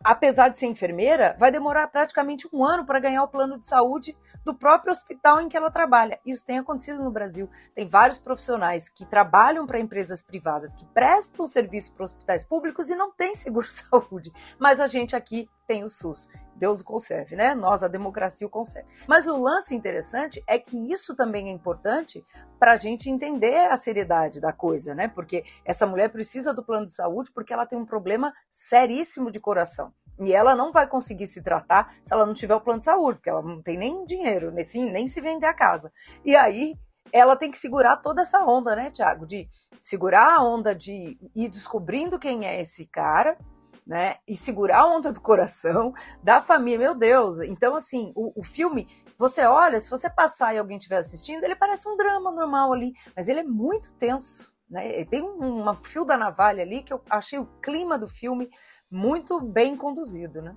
apesar 0.02 0.48
de 0.48 0.58
ser 0.58 0.66
enfermeira, 0.66 1.36
vai 1.38 1.52
demorar 1.52 1.88
praticamente 1.88 2.48
um 2.50 2.64
ano 2.64 2.86
para 2.86 2.98
ganhar 2.98 3.22
o 3.22 3.28
plano 3.28 3.60
de 3.60 3.68
saúde 3.68 4.16
do 4.46 4.54
próprio 4.54 4.90
hospital 4.90 5.42
em 5.42 5.48
que 5.48 5.56
ela 5.56 5.70
trabalha. 5.70 6.18
Isso 6.24 6.44
tem 6.44 6.58
acontecido 6.58 7.04
no 7.04 7.10
Brasil. 7.10 7.50
Tem 7.74 7.86
vários 7.86 8.16
profissionais 8.16 8.88
que 8.88 9.04
trabalham 9.04 9.66
para 9.66 9.78
empresas 9.78 10.22
privadas, 10.22 10.74
que 10.74 10.86
prestam 10.86 11.46
serviço 11.46 11.92
para 11.92 12.04
hospitais 12.04 12.44
públicos 12.46 12.88
e 12.88 12.96
não 12.96 13.12
têm 13.12 13.34
seguro-saúde. 13.34 14.32
Mas 14.58 14.80
a 14.80 14.86
gente 14.86 15.14
aqui 15.14 15.50
tem 15.72 15.84
o 15.84 15.88
SUS. 15.88 16.28
Deus 16.54 16.82
o 16.82 16.84
conserve, 16.84 17.34
né? 17.34 17.54
Nós, 17.54 17.82
a 17.82 17.88
democracia, 17.88 18.46
o 18.46 18.50
conserve. 18.50 18.86
Mas 19.08 19.26
o 19.26 19.40
lance 19.40 19.74
interessante 19.74 20.44
é 20.46 20.58
que 20.58 20.92
isso 20.92 21.16
também 21.16 21.48
é 21.48 21.50
importante 21.50 22.22
para 22.58 22.72
a 22.72 22.76
gente 22.76 23.08
entender 23.08 23.70
a 23.70 23.76
seriedade 23.78 24.38
da 24.38 24.52
coisa, 24.52 24.94
né? 24.94 25.08
Porque 25.08 25.44
essa 25.64 25.86
mulher 25.86 26.10
precisa 26.10 26.52
do 26.52 26.62
plano 26.62 26.84
de 26.84 26.92
saúde 26.92 27.32
porque 27.32 27.54
ela 27.54 27.64
tem 27.64 27.78
um 27.78 27.86
problema 27.86 28.34
seríssimo 28.50 29.30
de 29.30 29.40
coração. 29.40 29.94
E 30.20 30.34
ela 30.34 30.54
não 30.54 30.72
vai 30.72 30.86
conseguir 30.86 31.26
se 31.26 31.42
tratar 31.42 31.96
se 32.02 32.12
ela 32.12 32.26
não 32.26 32.34
tiver 32.34 32.54
o 32.54 32.60
plano 32.60 32.80
de 32.80 32.84
saúde, 32.84 33.16
porque 33.16 33.30
ela 33.30 33.40
não 33.40 33.62
tem 33.62 33.78
nem 33.78 34.04
dinheiro, 34.04 34.52
nem 34.52 34.92
nem 34.92 35.08
se 35.08 35.22
vender 35.22 35.46
a 35.46 35.54
casa. 35.54 35.90
E 36.22 36.36
aí 36.36 36.74
ela 37.10 37.34
tem 37.34 37.50
que 37.50 37.58
segurar 37.58 37.96
toda 37.96 38.20
essa 38.20 38.44
onda, 38.44 38.76
né, 38.76 38.90
Tiago? 38.90 39.26
De 39.26 39.48
segurar 39.82 40.36
a 40.36 40.44
onda 40.44 40.74
de 40.74 41.18
ir 41.34 41.48
descobrindo 41.48 42.18
quem 42.18 42.46
é 42.46 42.60
esse 42.60 42.86
cara, 42.86 43.38
né? 43.86 44.16
E 44.26 44.36
segurar 44.36 44.80
a 44.80 44.86
onda 44.86 45.12
do 45.12 45.20
coração 45.20 45.92
da 46.22 46.40
família, 46.40 46.78
meu 46.78 46.94
Deus. 46.94 47.40
Então, 47.40 47.74
assim, 47.74 48.12
o, 48.14 48.40
o 48.40 48.44
filme, 48.44 48.88
você 49.18 49.44
olha, 49.44 49.78
se 49.78 49.90
você 49.90 50.08
passar 50.08 50.54
e 50.54 50.58
alguém 50.58 50.76
estiver 50.76 50.98
assistindo, 50.98 51.44
ele 51.44 51.56
parece 51.56 51.88
um 51.88 51.96
drama 51.96 52.30
normal 52.30 52.72
ali, 52.72 52.92
mas 53.14 53.28
ele 53.28 53.40
é 53.40 53.44
muito 53.44 53.92
tenso. 53.94 54.52
Né? 54.70 55.04
Tem 55.04 55.22
um, 55.22 55.68
um 55.68 55.74
fio 55.82 56.04
da 56.04 56.16
navalha 56.16 56.62
ali 56.62 56.82
que 56.82 56.92
eu 56.92 57.02
achei 57.10 57.38
o 57.38 57.46
clima 57.60 57.98
do 57.98 58.08
filme 58.08 58.48
muito 58.90 59.40
bem 59.40 59.76
conduzido, 59.76 60.42
né? 60.42 60.54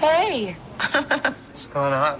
Hey! 0.00 0.56
What's 1.46 1.66
going 1.66 1.92
on? 1.92 2.18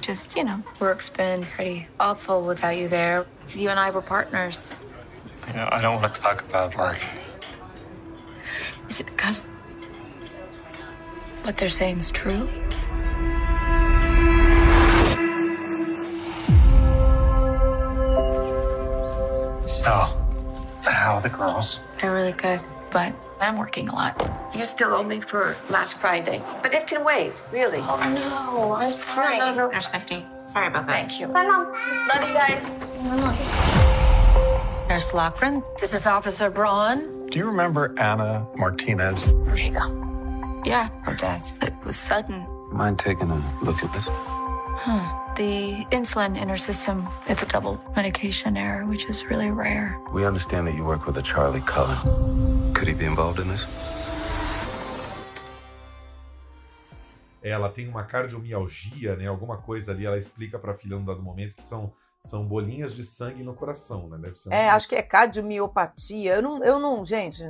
Just, 0.00 0.36
you 0.36 0.44
know, 0.44 0.62
work's 0.80 1.08
been 1.08 1.44
pretty 1.56 1.88
awful 1.98 2.42
without 2.42 2.76
you 2.76 2.88
there. 2.88 3.26
You 3.54 3.70
and 3.70 3.80
I 3.80 3.90
were 3.90 4.02
partners. 4.02 4.76
You 5.48 5.54
know, 5.54 5.68
I 5.70 5.80
don't 5.80 6.00
want 6.00 6.14
to 6.14 6.20
talk 6.20 6.42
about 6.48 6.76
work. 6.76 6.98
Is 8.88 9.00
it 9.00 9.06
because 9.06 9.38
what 11.42 11.56
they're 11.56 11.68
saying 11.68 11.98
is 11.98 12.10
true? 12.10 12.48
So, 19.66 19.90
how 20.82 21.14
are 21.16 21.20
the 21.22 21.28
girls? 21.28 21.80
They're 22.00 22.12
really 22.12 22.32
good, 22.32 22.60
but 22.90 23.12
I'm 23.40 23.58
working 23.58 23.88
a 23.88 23.94
lot. 23.94 24.30
You 24.54 24.64
still 24.64 24.92
owe 24.92 25.02
me 25.02 25.20
for 25.20 25.56
last 25.70 25.96
Friday, 25.98 26.42
but 26.62 26.72
it 26.72 26.86
can 26.86 27.04
wait, 27.04 27.42
really. 27.50 27.80
Oh, 27.80 27.96
no, 28.14 28.72
I'm 28.74 28.92
sorry. 28.92 29.38
No, 29.38 29.50
no, 29.50 29.64
no. 29.64 29.70
There's 29.70 29.86
50. 29.86 30.24
Sorry 30.44 30.68
about 30.68 30.86
that. 30.86 31.08
Thank 31.08 31.20
you. 31.20 31.26
Bye, 31.26 31.46
Mom. 31.46 31.72
Love 32.08 32.28
you 32.28 32.34
guys. 32.34 33.61
Nurse 34.92 35.12
Lockren, 35.12 35.64
this 35.80 35.94
is 35.94 36.06
Officer 36.06 36.50
Braun. 36.50 37.26
Do 37.30 37.38
you 37.38 37.46
remember 37.46 37.94
Anna 37.98 38.46
Martinez? 38.56 39.24
Where'd 39.24 39.58
he 39.58 39.70
go? 39.70 39.88
Yeah, 40.66 40.90
her 41.04 41.14
death. 41.14 41.56
It 41.62 41.72
was 41.82 41.96
sudden. 41.96 42.46
Mind 42.70 42.98
taking 42.98 43.30
a 43.30 43.40
look 43.62 43.82
at 43.82 43.90
this? 43.94 44.04
Huh. 44.06 45.32
The 45.34 45.86
insulin 45.92 46.36
in 46.38 46.46
her 46.50 46.58
system, 46.58 47.08
it's 47.26 47.42
a 47.42 47.46
double 47.46 47.80
medication 47.96 48.54
error, 48.58 48.84
which 48.84 49.06
is 49.06 49.24
really 49.24 49.50
rare. 49.50 49.98
We 50.12 50.26
understand 50.26 50.66
that 50.66 50.74
you 50.74 50.84
work 50.84 51.06
with 51.06 51.16
a 51.16 51.22
Charlie 51.22 51.62
Cullen. 51.62 52.74
Could 52.74 52.86
he 52.86 52.92
be 52.92 53.06
involved 53.06 53.40
in 53.40 53.48
this? 53.48 53.66
Ela 57.42 57.70
tem 57.70 57.88
uma 57.88 58.04
cardiomialgia, 58.04 59.16
né? 59.16 59.26
Alguma 59.26 59.56
coisa 59.56 59.92
ali, 59.92 60.04
ela 60.04 60.18
explica 60.18 60.58
pra 60.58 60.74
filha 60.74 60.96
num 60.96 61.04
dado 61.06 61.22
momento 61.22 61.56
que 61.56 61.62
são, 61.62 61.94
são 62.24 62.46
bolinhas 62.46 62.94
de 62.94 63.02
sangue 63.02 63.42
no 63.42 63.54
coração, 63.54 64.08
né? 64.08 64.18
Deve 64.18 64.36
ser 64.36 64.52
É, 64.52 64.70
acho 64.70 64.88
que 64.88 64.94
é 64.94 65.02
cardiomiopatia. 65.02 66.36
Eu 66.36 66.42
não, 66.42 66.62
eu 66.62 66.78
não 66.78 67.04
gente, 67.04 67.42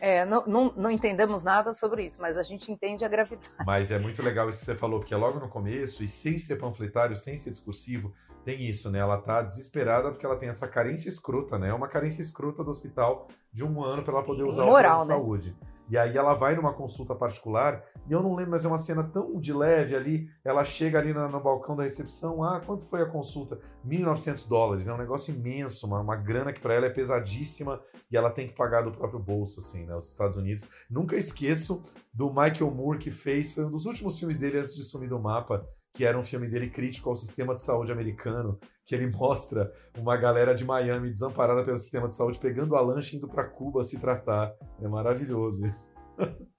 é, 0.00 0.24
não, 0.24 0.44
não, 0.46 0.72
não 0.76 0.90
entendemos 0.90 1.42
nada 1.42 1.72
sobre 1.72 2.04
isso, 2.04 2.20
mas 2.20 2.36
a 2.36 2.42
gente 2.42 2.70
entende 2.72 3.04
a 3.04 3.08
gravidade. 3.08 3.50
Mas 3.66 3.90
é 3.90 3.98
muito 3.98 4.22
legal 4.22 4.48
isso 4.48 4.60
que 4.60 4.64
você 4.64 4.74
falou, 4.74 5.00
porque 5.00 5.14
é 5.14 5.16
logo 5.16 5.38
no 5.38 5.48
começo, 5.48 6.02
e 6.02 6.08
sem 6.08 6.38
ser 6.38 6.56
panfletário, 6.56 7.16
sem 7.16 7.36
ser 7.36 7.50
discursivo, 7.50 8.12
tem 8.44 8.62
isso, 8.62 8.90
né? 8.90 8.98
Ela 8.98 9.18
tá 9.18 9.42
desesperada 9.42 10.10
porque 10.10 10.24
ela 10.24 10.36
tem 10.36 10.48
essa 10.48 10.66
carência 10.66 11.08
escrota, 11.08 11.58
né? 11.58 11.68
É 11.68 11.74
uma 11.74 11.88
carência 11.88 12.22
escrota 12.22 12.64
do 12.64 12.70
hospital 12.70 13.28
de 13.52 13.62
um 13.62 13.82
ano 13.84 14.02
para 14.02 14.14
ela 14.14 14.22
poder 14.22 14.44
usar 14.44 14.64
Moral, 14.64 14.74
o 14.74 14.82
plano 14.82 15.02
de 15.02 15.08
né? 15.08 15.14
saúde. 15.14 15.56
E 15.90 15.98
aí 15.98 16.16
ela 16.16 16.34
vai 16.34 16.54
numa 16.54 16.72
consulta 16.72 17.14
particular, 17.14 17.84
e 18.08 18.12
eu 18.12 18.22
não 18.22 18.34
lembro, 18.34 18.52
mas 18.52 18.64
é 18.64 18.68
uma 18.68 18.78
cena 18.78 19.02
tão 19.02 19.40
de 19.40 19.52
leve 19.52 19.96
ali. 19.96 20.28
Ela 20.44 20.62
chega 20.62 20.98
ali 20.98 21.12
na- 21.12 21.28
no, 21.28 21.40
balcão 21.40 21.74
da 21.74 21.82
recepção, 21.82 22.44
ah, 22.44 22.60
quanto 22.64 22.86
foi 22.86 23.02
a 23.02 23.06
consulta? 23.06 23.58
1.900 23.84 24.46
dólares, 24.46 24.86
é 24.86 24.92
um 24.92 24.96
negócio 24.96 25.34
imenso, 25.34 25.86
uma, 25.86 26.00
uma 26.00 26.14
grana 26.16 26.52
que 26.52 26.60
para 26.60 26.74
ela 26.74 26.86
é 26.86 26.90
pesadíssima 26.90 27.80
e 28.10 28.16
ela 28.16 28.30
tem 28.30 28.46
que 28.46 28.54
pagar 28.54 28.82
do 28.82 28.92
próprio 28.92 29.18
bolso, 29.18 29.58
assim, 29.60 29.84
né? 29.84 29.96
Os 29.96 30.08
Estados 30.08 30.36
Unidos. 30.36 30.68
Nunca 30.88 31.16
esqueço 31.16 31.82
do 32.14 32.28
Michael 32.28 32.70
Moore 32.70 32.98
que 32.98 33.10
fez, 33.10 33.52
foi 33.52 33.64
um 33.64 33.70
dos 33.70 33.86
últimos 33.86 34.18
filmes 34.18 34.38
dele 34.38 34.58
antes 34.58 34.74
de 34.74 34.84
sumir 34.84 35.08
do 35.08 35.18
mapa, 35.18 35.66
que 35.94 36.04
era 36.04 36.18
um 36.18 36.22
filme 36.22 36.48
dele 36.48 36.70
crítico 36.70 37.08
ao 37.08 37.16
sistema 37.16 37.54
de 37.54 37.62
saúde 37.62 37.92
americano, 37.92 38.58
que 38.84 38.94
ele 38.94 39.10
mostra 39.14 39.72
uma 39.98 40.16
galera 40.16 40.54
de 40.54 40.64
Miami 40.64 41.10
desamparada 41.10 41.64
pelo 41.64 41.78
sistema 41.78 42.08
de 42.08 42.14
saúde 42.14 42.38
pegando 42.38 42.76
a 42.76 42.80
lancha 42.80 43.14
e 43.14 43.18
indo 43.18 43.28
para 43.28 43.44
Cuba 43.44 43.84
se 43.84 43.98
tratar. 43.98 44.52
É 44.80 44.88
maravilhoso 44.88 45.66
isso. 45.66 45.82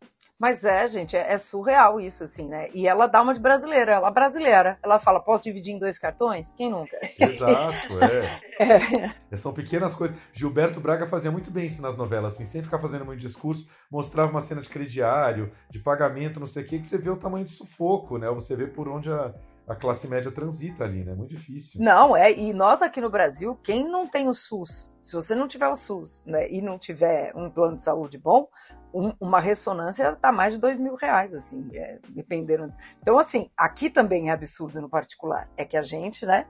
Mas 0.42 0.66
é, 0.66 0.88
gente, 0.88 1.16
é, 1.16 1.34
é 1.34 1.38
surreal 1.38 2.02
isso, 2.02 2.24
assim, 2.24 2.48
né? 2.48 2.68
E 2.74 2.88
ela 2.88 3.06
dá 3.06 3.22
uma 3.22 3.32
de 3.32 3.40
brasileira, 3.40 3.92
ela 3.92 4.08
é 4.08 4.12
brasileira. 4.12 4.76
Ela 4.82 5.00
fala, 5.00 5.20
posso 5.20 5.44
dividir 5.44 5.72
em 5.72 5.78
dois 5.78 6.00
cartões? 6.00 6.52
Quem 6.58 6.72
nunca? 6.72 6.98
Exato, 7.20 7.94
é. 8.60 9.14
É, 9.30 9.38
São 9.38 9.54
pequenas 9.54 9.94
coisas. 9.94 10.18
Gilberto 10.34 10.80
Braga 10.80 11.06
fazia 11.06 11.30
muito 11.30 11.52
bem 11.52 11.68
isso 11.68 11.80
nas 11.80 11.96
novelas, 11.96 12.34
assim, 12.34 12.44
sem 12.44 12.64
ficar 12.64 12.80
fazendo 12.80 13.06
muito 13.06 13.20
discurso, 13.20 13.70
mostrava 13.92 14.32
uma 14.32 14.42
cena 14.42 14.62
de 14.62 14.70
crediário, 14.70 15.52
de 15.70 15.78
pagamento, 15.78 16.40
não 16.40 16.48
sei 16.48 16.64
o 16.64 16.68
quê, 16.68 16.80
que 16.80 16.88
você 16.88 16.98
vê 16.98 17.12
o 17.12 17.18
tamanho 17.18 17.46
do 17.46 17.52
sufoco, 17.52 18.18
né? 18.18 18.28
Você 18.32 18.56
vê 18.56 18.66
por 18.66 18.88
onde 18.88 19.12
a, 19.12 19.36
a 19.68 19.76
classe 19.76 20.08
média 20.08 20.32
transita 20.32 20.84
ali, 20.84 21.04
né? 21.04 21.14
Muito 21.14 21.30
difícil. 21.30 21.82
Não, 21.82 22.16
é, 22.16 22.32
e 22.32 22.54
nós 22.54 22.82
aqui 22.82 23.00
no 23.00 23.10
Brasil, 23.10 23.56
quem 23.64 23.88
não 23.88 24.08
tem 24.08 24.28
o 24.28 24.34
SUS, 24.34 24.94
se 25.02 25.14
você 25.14 25.34
não 25.36 25.48
tiver 25.48 25.68
o 25.68 25.76
SUS, 25.76 26.24
né, 26.26 26.50
e 26.52 26.62
não 26.62 26.78
tiver 26.78 27.32
um 27.36 27.50
plano 27.50 27.76
de 27.78 27.84
saúde 27.84 28.18
bom, 28.18 28.48
um- 28.94 29.14
uma 29.20 29.40
ressonância 29.40 30.16
tá 30.16 30.32
mais 30.32 30.54
de 30.56 30.60
dois 30.60 30.78
mil 30.78 30.96
reais, 30.96 31.34
assim, 31.34 31.70
é, 31.74 32.00
dependendo. 32.10 32.74
Então, 33.02 33.18
assim, 33.18 33.50
aqui 33.56 33.90
também 33.90 34.30
é 34.30 34.34
absurdo 34.34 34.82
no 34.82 34.90
particular. 34.90 35.50
É 35.56 35.64
que 35.64 35.78
a 35.78 35.82
gente, 35.82 36.26
né, 36.26 36.48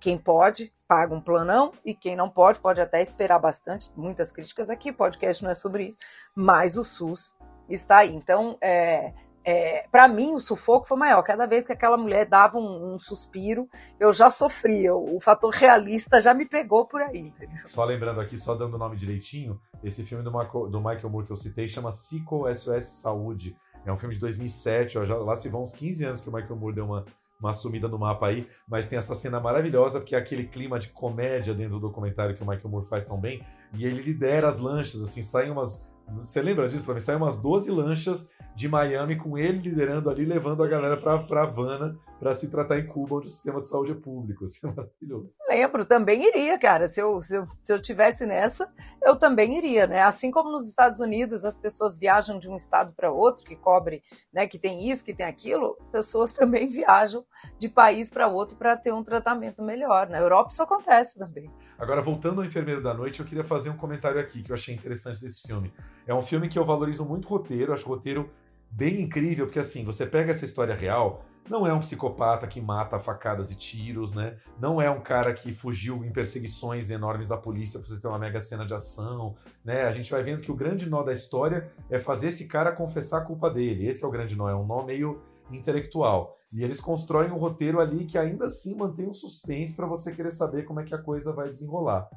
quem 0.00 0.18
pode, 0.18 0.72
paga 0.88 1.14
um 1.14 1.20
planão, 1.20 1.70
e 1.84 1.94
quem 1.94 2.16
não 2.16 2.28
pode, 2.28 2.58
pode 2.58 2.80
até 2.80 3.00
esperar 3.00 3.38
bastante. 3.38 3.92
Muitas 3.96 4.32
críticas 4.32 4.70
aqui, 4.70 4.90
podcast 4.90 5.42
não 5.44 5.50
é 5.50 5.54
sobre 5.54 5.88
isso, 5.88 5.98
mas 6.34 6.76
o 6.76 6.84
SUS 6.84 7.36
está 7.68 7.98
aí. 7.98 8.14
Então, 8.14 8.58
é, 8.60 9.12
é, 9.44 9.86
para 9.92 10.08
mim, 10.08 10.34
o 10.34 10.40
sufoco 10.40 10.86
foi 10.88 10.96
maior. 10.96 11.22
Cada 11.22 11.46
vez 11.46 11.64
que 11.64 11.72
aquela 11.72 11.96
mulher 11.96 12.26
dava 12.26 12.58
um, 12.58 12.94
um 12.94 12.98
suspiro, 12.98 13.68
eu 14.00 14.12
já 14.12 14.30
sofria. 14.30 14.94
O, 14.94 15.16
o 15.16 15.20
fator 15.20 15.52
realista 15.52 16.20
já 16.20 16.32
me 16.32 16.46
pegou 16.46 16.86
por 16.86 17.02
aí, 17.02 17.18
entendeu? 17.18 17.66
Só 17.66 17.84
lembrando 17.84 18.20
aqui, 18.20 18.38
só 18.38 18.54
dando 18.54 18.74
o 18.74 18.78
nome 18.78 18.96
direitinho, 18.96 19.60
esse 19.82 20.02
filme 20.02 20.24
do, 20.24 20.32
Marco- 20.32 20.66
do 20.68 20.78
Michael 20.78 21.10
Moore 21.10 21.26
que 21.26 21.32
eu 21.32 21.36
citei 21.36 21.68
chama 21.68 21.92
Cico 21.92 22.52
SOS 22.54 22.84
Saúde. 22.84 23.56
É 23.84 23.92
um 23.92 23.98
filme 23.98 24.14
de 24.14 24.20
2007, 24.20 24.96
ó, 24.98 25.04
já, 25.04 25.14
lá 25.16 25.36
se 25.36 25.48
vão 25.50 25.62
uns 25.62 25.74
15 25.74 26.04
anos 26.06 26.20
que 26.22 26.30
o 26.30 26.32
Michael 26.32 26.56
Moore 26.56 26.74
deu 26.74 26.86
uma, 26.86 27.04
uma 27.38 27.52
sumida 27.52 27.86
no 27.86 27.98
mapa 27.98 28.28
aí, 28.28 28.48
mas 28.66 28.86
tem 28.86 28.96
essa 28.96 29.14
cena 29.14 29.38
maravilhosa, 29.38 30.00
porque 30.00 30.14
é 30.16 30.18
aquele 30.18 30.46
clima 30.46 30.78
de 30.78 30.88
comédia 30.88 31.52
dentro 31.52 31.74
do 31.74 31.80
documentário 31.80 32.34
que 32.34 32.42
o 32.42 32.46
Michael 32.48 32.70
Moore 32.70 32.86
faz 32.86 33.04
tão 33.04 33.20
bem, 33.20 33.44
e 33.74 33.84
ele 33.84 34.00
lidera 34.00 34.48
as 34.48 34.58
lanchas, 34.58 35.02
assim, 35.02 35.20
saem 35.20 35.50
umas... 35.50 35.86
Você 36.16 36.40
lembra 36.40 36.66
disso? 36.66 36.84
Pra 36.86 36.94
mim, 36.94 37.00
saem 37.00 37.18
umas 37.18 37.36
12 37.36 37.70
lanchas 37.70 38.26
de 38.54 38.68
Miami 38.68 39.16
com 39.16 39.36
ele 39.36 39.58
liderando 39.58 40.08
ali, 40.08 40.24
levando 40.24 40.62
a 40.62 40.68
galera 40.68 40.96
pra 40.96 41.42
Havana 41.42 41.98
para 42.20 42.32
se 42.32 42.48
tratar 42.48 42.78
em 42.78 42.86
Cuba, 42.86 43.16
onde 43.16 43.26
o 43.26 43.30
sistema 43.30 43.60
de 43.60 43.68
saúde 43.68 43.92
é 43.92 43.94
público. 43.94 44.46
Isso 44.46 44.64
é 44.66 44.70
maravilhoso. 44.70 45.34
Lembro, 45.48 45.84
também 45.84 46.26
iria, 46.26 46.58
cara. 46.58 46.88
Se 46.88 47.00
eu, 47.00 47.20
se, 47.20 47.36
eu, 47.36 47.46
se 47.62 47.72
eu 47.72 47.82
tivesse 47.82 48.24
nessa, 48.24 48.72
eu 49.02 49.16
também 49.16 49.58
iria, 49.58 49.86
né? 49.86 50.02
Assim 50.02 50.30
como 50.30 50.50
nos 50.50 50.68
Estados 50.68 51.00
Unidos 51.00 51.44
as 51.44 51.56
pessoas 51.56 51.98
viajam 51.98 52.38
de 52.38 52.48
um 52.48 52.56
estado 52.56 52.94
para 52.96 53.10
outro, 53.10 53.44
que 53.44 53.56
cobre, 53.56 54.02
né, 54.32 54.46
que 54.46 54.58
tem 54.58 54.88
isso, 54.88 55.04
que 55.04 55.12
tem 55.12 55.26
aquilo, 55.26 55.76
pessoas 55.90 56.30
também 56.32 56.68
viajam 56.68 57.24
de 57.58 57.68
país 57.68 58.08
para 58.08 58.28
outro 58.28 58.56
para 58.56 58.76
ter 58.76 58.92
um 58.92 59.04
tratamento 59.04 59.62
melhor. 59.62 60.08
Na 60.08 60.18
Europa 60.18 60.50
isso 60.52 60.62
acontece 60.62 61.18
também. 61.18 61.50
Agora, 61.76 62.00
voltando 62.00 62.40
ao 62.40 62.46
Enfermeiro 62.46 62.82
da 62.82 62.94
Noite, 62.94 63.20
eu 63.20 63.26
queria 63.26 63.44
fazer 63.44 63.68
um 63.68 63.76
comentário 63.76 64.20
aqui 64.20 64.42
que 64.42 64.52
eu 64.52 64.54
achei 64.54 64.74
interessante 64.74 65.20
desse 65.20 65.42
filme. 65.46 65.72
É 66.06 66.14
um 66.14 66.22
filme 66.22 66.48
que 66.48 66.58
eu 66.58 66.64
valorizo 66.64 67.04
muito 67.04 67.26
o 67.26 67.28
roteiro, 67.28 67.72
acho 67.72 67.84
o 67.86 67.88
roteiro 67.88 68.30
bem 68.74 69.00
incrível, 69.02 69.46
porque 69.46 69.60
assim, 69.60 69.84
você 69.84 70.04
pega 70.04 70.32
essa 70.32 70.44
história 70.44 70.74
real, 70.74 71.24
não 71.48 71.66
é 71.66 71.72
um 71.72 71.80
psicopata 71.80 72.46
que 72.46 72.60
mata 72.60 72.98
facadas 72.98 73.50
e 73.50 73.54
tiros, 73.54 74.12
né? 74.12 74.38
Não 74.58 74.80
é 74.80 74.90
um 74.90 75.00
cara 75.00 75.32
que 75.32 75.52
fugiu 75.52 76.04
em 76.04 76.10
perseguições 76.10 76.90
enormes 76.90 77.28
da 77.28 77.36
polícia 77.36 77.78
pra 77.78 77.88
você 77.88 78.00
ter 78.00 78.08
uma 78.08 78.18
mega 78.18 78.40
cena 78.40 78.66
de 78.66 78.74
ação, 78.74 79.36
né? 79.64 79.82
A 79.82 79.92
gente 79.92 80.10
vai 80.10 80.22
vendo 80.22 80.40
que 80.42 80.50
o 80.50 80.56
grande 80.56 80.88
nó 80.88 81.02
da 81.02 81.12
história 81.12 81.70
é 81.90 81.98
fazer 81.98 82.28
esse 82.28 82.46
cara 82.48 82.72
confessar 82.72 83.18
a 83.18 83.24
culpa 83.24 83.50
dele. 83.50 83.86
Esse 83.86 84.02
é 84.04 84.08
o 84.08 84.10
grande 84.10 84.34
nó, 84.34 84.48
é 84.48 84.56
um 84.56 84.66
nó 84.66 84.82
meio 84.82 85.22
intelectual. 85.50 86.36
E 86.52 86.64
eles 86.64 86.80
constroem 86.80 87.30
um 87.30 87.36
roteiro 87.36 87.78
ali 87.80 88.06
que 88.06 88.16
ainda 88.16 88.46
assim 88.46 88.74
mantém 88.74 89.06
um 89.06 89.12
suspense 89.12 89.76
para 89.76 89.86
você 89.86 90.12
querer 90.12 90.30
saber 90.30 90.64
como 90.64 90.80
é 90.80 90.84
que 90.84 90.94
a 90.94 91.02
coisa 91.02 91.32
vai 91.32 91.50
desenrolar. 91.50 92.08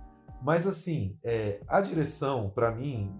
Mas 0.41 0.65
assim, 0.65 1.17
é, 1.23 1.59
a 1.67 1.81
direção, 1.81 2.49
para 2.49 2.71
mim, 2.71 3.13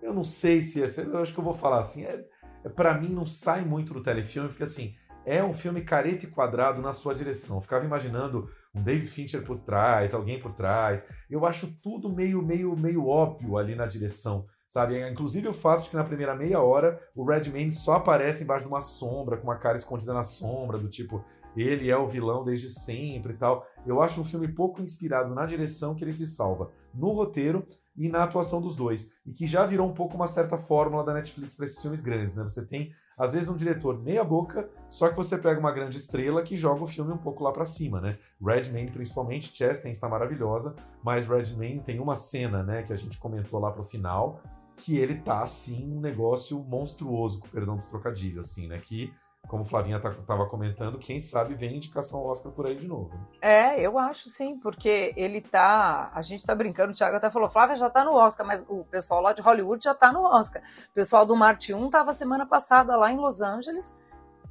eu 0.00 0.14
não 0.14 0.24
sei 0.24 0.60
se. 0.62 0.82
é- 0.82 1.04
Eu 1.04 1.18
acho 1.18 1.32
que 1.32 1.40
eu 1.40 1.44
vou 1.44 1.54
falar 1.54 1.80
assim. 1.80 2.04
É, 2.04 2.24
para 2.68 2.98
mim, 2.98 3.08
não 3.08 3.26
sai 3.26 3.64
muito 3.64 3.92
do 3.92 4.02
telefilme, 4.02 4.48
porque 4.48 4.64
assim, 4.64 4.94
é 5.24 5.42
um 5.42 5.52
filme 5.52 5.82
careta 5.82 6.26
e 6.26 6.30
quadrado 6.30 6.80
na 6.80 6.92
sua 6.92 7.14
direção. 7.14 7.56
Eu 7.56 7.62
ficava 7.62 7.84
imaginando 7.84 8.48
um 8.74 8.82
David 8.82 9.08
Fincher 9.08 9.44
por 9.44 9.58
trás, 9.58 10.14
alguém 10.14 10.40
por 10.40 10.52
trás. 10.52 11.06
Eu 11.30 11.46
acho 11.46 11.72
tudo 11.82 12.12
meio, 12.12 12.42
meio, 12.42 12.76
meio 12.76 13.06
óbvio 13.06 13.56
ali 13.56 13.74
na 13.74 13.86
direção. 13.86 14.46
Sabe? 14.68 15.06
Inclusive 15.06 15.48
o 15.48 15.52
fato 15.52 15.82
de 15.82 15.90
que 15.90 15.96
na 15.96 16.04
primeira 16.04 16.34
meia 16.34 16.60
hora 16.60 16.98
o 17.14 17.24
Redman 17.24 17.70
só 17.70 17.96
aparece 17.96 18.42
embaixo 18.42 18.64
de 18.64 18.72
uma 18.72 18.80
sombra, 18.80 19.36
com 19.36 19.44
uma 19.44 19.58
cara 19.58 19.76
escondida 19.76 20.14
na 20.14 20.22
sombra, 20.22 20.78
do 20.78 20.88
tipo, 20.88 21.22
ele 21.54 21.90
é 21.90 21.96
o 21.96 22.06
vilão 22.06 22.42
desde 22.42 22.70
sempre 22.70 23.34
e 23.34 23.36
tal. 23.36 23.66
Eu 23.86 24.00
acho 24.00 24.20
um 24.20 24.24
filme 24.24 24.48
pouco 24.48 24.80
inspirado 24.80 25.34
na 25.34 25.44
direção 25.44 25.94
que 25.94 26.02
ele 26.02 26.12
se 26.12 26.26
salva, 26.26 26.72
no 26.94 27.10
roteiro 27.10 27.66
e 27.96 28.08
na 28.08 28.24
atuação 28.24 28.60
dos 28.60 28.74
dois. 28.74 29.08
E 29.26 29.32
que 29.32 29.46
já 29.46 29.64
virou 29.64 29.88
um 29.88 29.94
pouco 29.94 30.14
uma 30.14 30.26
certa 30.26 30.56
fórmula 30.56 31.04
da 31.04 31.14
Netflix 31.14 31.54
para 31.54 31.66
esses 31.66 31.80
filmes 31.80 32.00
grandes, 32.00 32.34
né? 32.34 32.42
Você 32.42 32.64
tem 32.64 32.92
Às 33.16 33.34
vezes 33.34 33.48
um 33.48 33.56
diretor 33.56 34.02
meia 34.02 34.24
boca, 34.24 34.68
só 34.88 35.08
que 35.08 35.16
você 35.16 35.36
pega 35.36 35.60
uma 35.60 35.70
grande 35.70 35.98
estrela 35.98 36.42
que 36.42 36.56
joga 36.56 36.82
o 36.82 36.88
filme 36.88 37.12
um 37.12 37.18
pouco 37.18 37.44
lá 37.44 37.52
para 37.52 37.66
cima, 37.66 38.00
né? 38.00 38.18
Redmayne 38.40 38.90
principalmente, 38.90 39.54
Chastain 39.54 39.92
está 39.92 40.08
maravilhosa, 40.08 40.74
mas 41.04 41.28
Redmayne 41.28 41.80
tem 41.80 42.00
uma 42.00 42.16
cena, 42.16 42.62
né, 42.62 42.82
que 42.82 42.92
a 42.92 42.96
gente 42.96 43.18
comentou 43.18 43.60
lá 43.60 43.70
pro 43.70 43.84
final, 43.84 44.40
que 44.76 44.96
ele 44.96 45.16
tá 45.16 45.42
assim 45.42 45.92
um 45.92 46.00
negócio 46.00 46.58
monstruoso, 46.64 47.38
com 47.38 47.48
perdão 47.48 47.76
do 47.76 47.84
trocadilho, 47.84 48.40
assim, 48.40 48.66
né? 48.66 48.78
Que 48.78 49.12
como 49.48 49.64
Flavinha 49.64 49.96
estava 49.96 50.46
comentando, 50.46 50.98
quem 50.98 51.20
sabe 51.20 51.54
vem 51.54 51.76
indicação 51.76 52.24
Oscar 52.24 52.50
por 52.52 52.66
aí 52.66 52.74
de 52.74 52.86
novo. 52.86 53.10
É, 53.40 53.78
eu 53.80 53.98
acho 53.98 54.28
sim, 54.28 54.58
porque 54.58 55.12
ele 55.16 55.40
tá. 55.40 56.10
A 56.14 56.22
gente 56.22 56.46
tá 56.46 56.54
brincando, 56.54 56.92
o 56.92 56.94
Thiago 56.94 57.16
até 57.16 57.28
falou, 57.28 57.50
Flávia 57.50 57.76
já 57.76 57.90
tá 57.90 58.04
no 58.04 58.14
Oscar, 58.14 58.46
mas 58.46 58.64
o 58.68 58.84
pessoal 58.84 59.20
lá 59.20 59.32
de 59.32 59.42
Hollywood 59.42 59.84
já 59.84 59.94
tá 59.94 60.12
no 60.12 60.22
Oscar. 60.22 60.62
O 60.90 60.94
pessoal 60.94 61.26
do 61.26 61.36
Marte 61.36 61.74
1 61.74 61.90
tava 61.90 62.12
semana 62.12 62.46
passada 62.46 62.96
lá 62.96 63.10
em 63.10 63.18
Los 63.18 63.40
Angeles 63.40 63.94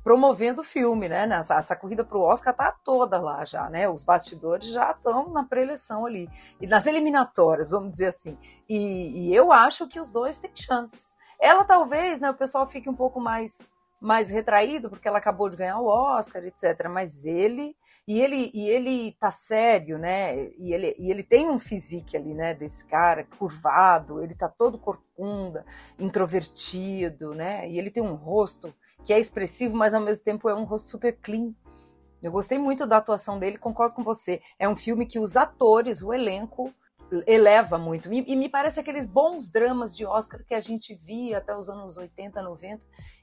promovendo 0.04 0.62
o 0.62 0.64
filme, 0.64 1.08
né? 1.08 1.28
Essa, 1.32 1.56
essa 1.56 1.76
corrida 1.76 2.04
para 2.04 2.18
o 2.18 2.22
Oscar 2.22 2.54
tá 2.56 2.72
toda 2.84 3.20
lá 3.20 3.46
já, 3.46 3.70
né? 3.70 3.88
Os 3.88 4.04
bastidores 4.04 4.70
já 4.70 4.92
estão 4.92 5.30
na 5.30 5.44
pré-eleição 5.44 6.06
ali. 6.06 6.30
E 6.60 6.68
nas 6.68 6.86
eliminatórias, 6.86 7.72
vamos 7.72 7.92
dizer 7.92 8.08
assim. 8.08 8.38
E, 8.68 9.30
e 9.30 9.36
eu 9.36 9.52
acho 9.52 9.88
que 9.88 10.00
os 10.00 10.12
dois 10.12 10.38
têm 10.38 10.52
chances. 10.56 11.18
Ela 11.40 11.64
talvez, 11.64 12.20
né? 12.20 12.30
O 12.30 12.36
pessoal 12.36 12.68
fique 12.68 12.90
um 12.90 12.96
pouco 12.96 13.20
mais 13.20 13.68
mais 14.02 14.32
retraído 14.32 14.90
porque 14.90 15.08
ela 15.08 15.20
acabou 15.20 15.48
de 15.48 15.56
ganhar 15.56 15.80
o 15.80 15.86
Oscar, 15.86 16.44
etc. 16.44 16.90
Mas 16.90 17.24
ele 17.24 17.76
e 18.08 18.20
ele 18.20 18.50
e 18.54 18.68
ele 18.68 19.12
tá 19.20 19.30
sério, 19.30 20.00
né? 20.00 20.48
E 20.58 20.74
ele, 20.74 20.96
e 20.98 21.12
ele 21.12 21.22
tem 21.22 21.48
um 21.50 21.60
físico 21.60 22.18
ali, 22.18 22.34
né? 22.34 22.56
Desse 22.56 22.84
cara 22.86 23.24
curvado, 23.38 24.24
ele 24.24 24.34
tá 24.34 24.50
todo 24.50 24.80
corcunda, 24.80 25.64
introvertido, 26.00 27.36
né? 27.36 27.70
E 27.70 27.78
ele 27.78 27.92
tem 27.92 28.02
um 28.02 28.16
rosto 28.16 28.74
que 29.06 29.14
é 29.14 29.20
expressivo, 29.20 29.76
mas 29.76 29.94
ao 29.94 30.02
mesmo 30.02 30.24
tempo 30.24 30.50
é 30.50 30.56
um 30.56 30.64
rosto 30.64 30.90
super 30.90 31.16
clean. 31.22 31.54
Eu 32.24 32.32
gostei 32.32 32.58
muito 32.58 32.86
da 32.86 32.98
atuação 32.98 33.40
dele, 33.40 33.58
concordo 33.58 33.96
com 33.96 34.04
você. 34.04 34.42
É 34.60 34.68
um 34.68 34.76
filme 34.76 35.06
que 35.06 35.20
os 35.20 35.36
atores, 35.36 36.02
o 36.02 36.14
elenco 36.14 36.72
eleva 37.28 37.78
muito. 37.78 38.12
E, 38.14 38.36
me 38.36 38.48
parece 38.48 38.80
aqueles 38.80 39.06
bons 39.06 39.52
dramas 39.52 39.96
de 39.96 40.06
Oscar 40.06 40.44
que 40.46 40.54
a 40.54 40.60
gente 40.60 40.96
via 40.96 41.40
até 41.40 41.56
os 41.56 41.70
anos 41.70 41.98
80, 41.98 42.42
90 42.42 42.82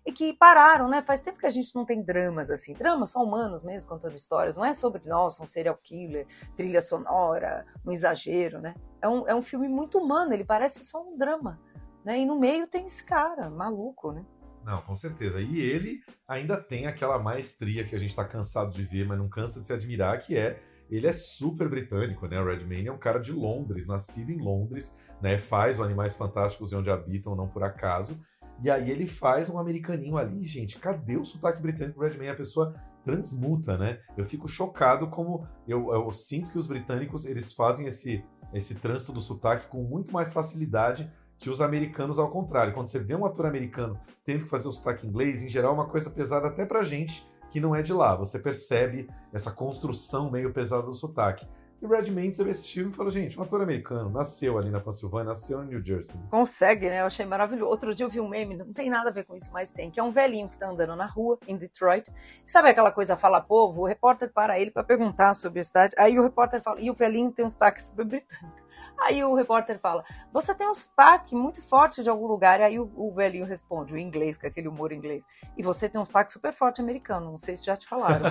e 0.09 0.13
que 0.13 0.33
pararam, 0.33 0.89
né? 0.89 1.03
Faz 1.03 1.21
tempo 1.21 1.39
que 1.39 1.45
a 1.45 1.51
gente 1.51 1.75
não 1.75 1.85
tem 1.85 2.03
dramas 2.03 2.51
assim. 2.51 2.73
Dramas 2.73 3.11
são 3.11 3.23
humanos 3.23 3.63
mesmo 3.63 3.91
contando 3.91 4.17
histórias. 4.17 4.57
Não 4.57 4.65
é 4.65 4.73
sobre, 4.73 5.07
nossa, 5.07 5.45
um 5.45 5.47
serial 5.47 5.77
killer, 5.77 6.27
trilha 6.57 6.81
sonora, 6.81 7.67
um 7.85 7.93
exagero, 7.93 8.59
né? 8.59 8.75
É 9.03 9.09
um, 9.09 9.29
é 9.29 9.35
um 9.35 9.43
filme 9.43 9.69
muito 9.69 9.99
humano, 9.99 10.33
ele 10.33 10.45
parece 10.45 10.83
só 10.83 11.07
um 11.07 11.19
drama. 11.19 11.61
Né? 12.03 12.21
E 12.21 12.25
no 12.25 12.41
meio 12.41 12.67
tem 12.67 12.87
esse 12.87 13.05
cara, 13.05 13.51
maluco, 13.51 14.11
né? 14.13 14.25
Não, 14.65 14.81
com 14.81 14.97
certeza. 14.97 15.43
E 15.43 15.61
ele 15.61 16.01
ainda 16.27 16.57
tem 16.57 16.87
aquela 16.87 17.19
maestria 17.19 17.85
que 17.85 17.95
a 17.95 17.99
gente 17.99 18.11
está 18.11 18.25
cansado 18.25 18.71
de 18.71 18.85
ver, 18.85 19.07
mas 19.07 19.19
não 19.19 19.29
cansa 19.29 19.61
de 19.61 19.67
se 19.67 19.75
admirar, 19.75 20.19
que 20.23 20.39
é 20.39 20.59
ele 20.91 21.07
é 21.07 21.13
super 21.13 21.69
britânico, 21.69 22.27
né? 22.27 22.41
O 22.41 22.47
Redmayne 22.47 22.89
é 22.89 22.93
um 22.93 22.99
cara 22.99 23.19
de 23.19 23.31
Londres, 23.31 23.87
nascido 23.87 24.33
em 24.33 24.39
Londres, 24.39 24.91
né? 25.21 25.39
Faz 25.39 25.79
o 25.79 25.83
Animais 25.83 26.17
Fantásticos 26.17 26.73
e 26.73 26.77
Onde 26.77 26.91
Habitam, 26.91 27.37
não 27.37 27.47
por 27.47 27.63
acaso. 27.63 28.19
E 28.63 28.71
aí 28.71 28.91
ele 28.91 29.07
faz 29.07 29.49
um 29.49 29.59
americaninho 29.59 30.17
ali, 30.17 30.45
gente. 30.45 30.79
Cadê 30.79 31.17
o 31.17 31.25
sotaque 31.25 31.63
britânico 31.63 31.99
do 31.99 32.05
Redmayne? 32.05 32.33
A 32.33 32.37
pessoa 32.37 32.75
transmuta, 33.05 33.79
né? 33.79 34.01
Eu 34.17 34.25
fico 34.25 34.49
chocado 34.49 35.09
como 35.09 35.47
eu, 35.67 35.93
eu 35.93 36.13
sinto 36.13 36.51
que 36.51 36.59
os 36.59 36.67
britânicos 36.67 37.25
eles 37.25 37.53
fazem 37.53 37.87
esse 37.87 38.25
esse 38.53 38.75
trânsito 38.75 39.13
do 39.13 39.21
sotaque 39.21 39.69
com 39.69 39.83
muito 39.83 40.13
mais 40.13 40.33
facilidade 40.33 41.11
que 41.39 41.51
os 41.51 41.61
americanos 41.61 42.19
ao 42.19 42.31
contrário. 42.31 42.75
Quando 42.75 42.89
você 42.89 42.99
vê 42.99 43.15
um 43.15 43.25
ator 43.25 43.47
americano 43.47 43.99
tendo 44.25 44.45
que 44.45 44.51
fazer 44.51 44.69
o 44.69 44.73
sotaque 44.73 45.07
inglês, 45.07 45.43
em 45.43 45.49
geral 45.49 45.73
é 45.73 45.75
uma 45.75 45.89
coisa 45.89 46.11
pesada 46.11 46.49
até 46.49 46.67
pra 46.67 46.83
gente, 46.83 47.27
que 47.51 47.61
não 47.61 47.75
é 47.75 47.83
de 47.83 47.93
lá. 47.93 48.17
Você 48.17 48.39
percebe 48.39 49.09
essa 49.33 49.51
construção 49.51 50.31
meio 50.31 50.53
pesada 50.53 50.83
do 50.83 50.95
sotaque. 50.95 51.47
E 51.81 51.87
Red 51.87 52.11
Mendes 52.11 52.39
vê 52.39 52.51
esse 52.51 52.73
filme 52.73 52.91
e 52.91 52.95
falou, 52.95 53.11
gente, 53.13 53.39
um 53.39 53.43
ator 53.43 53.63
americano, 53.63 54.11
nasceu 54.11 54.59
ali 54.59 54.69
na 54.69 54.81
Pensilvânia, 54.81 55.29
nasceu 55.29 55.63
em 55.63 55.69
New 55.69 55.85
Jersey. 55.85 56.17
Consegue, 56.29 56.89
né? 56.89 57.03
Eu 57.03 57.07
achei 57.07 57.25
maravilhoso. 57.25 57.71
Outro 57.71 57.95
dia 57.95 58.05
eu 58.05 58.11
vi 58.11 58.19
um 58.19 58.29
meme, 58.29 58.57
não 58.57 58.73
tem 58.73 58.91
nada 58.91 59.11
a 59.11 59.13
ver 59.13 59.25
com 59.25 59.37
isso, 59.37 59.51
mas 59.53 59.71
tem, 59.71 59.89
que 59.89 60.01
é 60.01 60.03
um 60.03 60.11
velhinho 60.11 60.49
que 60.49 60.59
tá 60.59 60.69
andando 60.69 60.97
na 60.97 61.07
rua, 61.07 61.39
em 61.47 61.57
Detroit. 61.57 62.11
Sabe 62.45 62.69
aquela 62.69 62.91
coisa, 62.91 63.17
fala 63.17 63.41
povo? 63.41 63.83
O 63.83 63.87
repórter 63.87 64.33
para 64.33 64.59
ele 64.59 64.73
para 64.73 64.83
perguntar 64.83 65.35
sobre 65.35 65.61
a 65.61 65.65
cidade. 65.65 65.95
Aí 65.97 66.19
o 66.19 66.23
repórter 66.23 66.61
fala, 66.61 66.81
e 66.81 66.91
o 66.91 66.95
velhinho 66.95 67.31
tem 67.31 67.45
um 67.45 67.51
sotaque 67.51 67.83
super 67.83 68.05
britânico. 68.05 68.68
Aí 69.01 69.23
o 69.23 69.35
repórter 69.35 69.79
fala: 69.79 70.05
Você 70.33 70.55
tem 70.55 70.69
um 70.69 70.75
sotaque 70.75 71.35
muito 71.35 71.63
forte 71.63 72.03
de 72.03 72.11
algum 72.11 72.27
lugar. 72.27 72.61
Aí 72.61 72.79
o, 72.79 72.91
o 72.97 73.13
velhinho 73.13 73.47
responde, 73.47 73.93
o 73.93 73.99
inglês, 73.99 74.37
com 74.37 74.47
aquele 74.47 74.69
humor 74.69 74.93
inglês. 74.93 75.27
E 75.57 75.63
você 75.63 75.89
tem 75.89 76.01
um 76.01 76.05
sotaque 76.05 76.33
super 76.33 76.53
forte 76.53 76.81
americano. 76.81 77.31
Não 77.31 77.39
sei 77.39 77.57
se 77.57 77.65
já 77.65 77.77
te 77.77 77.87
falaram. 77.87 78.27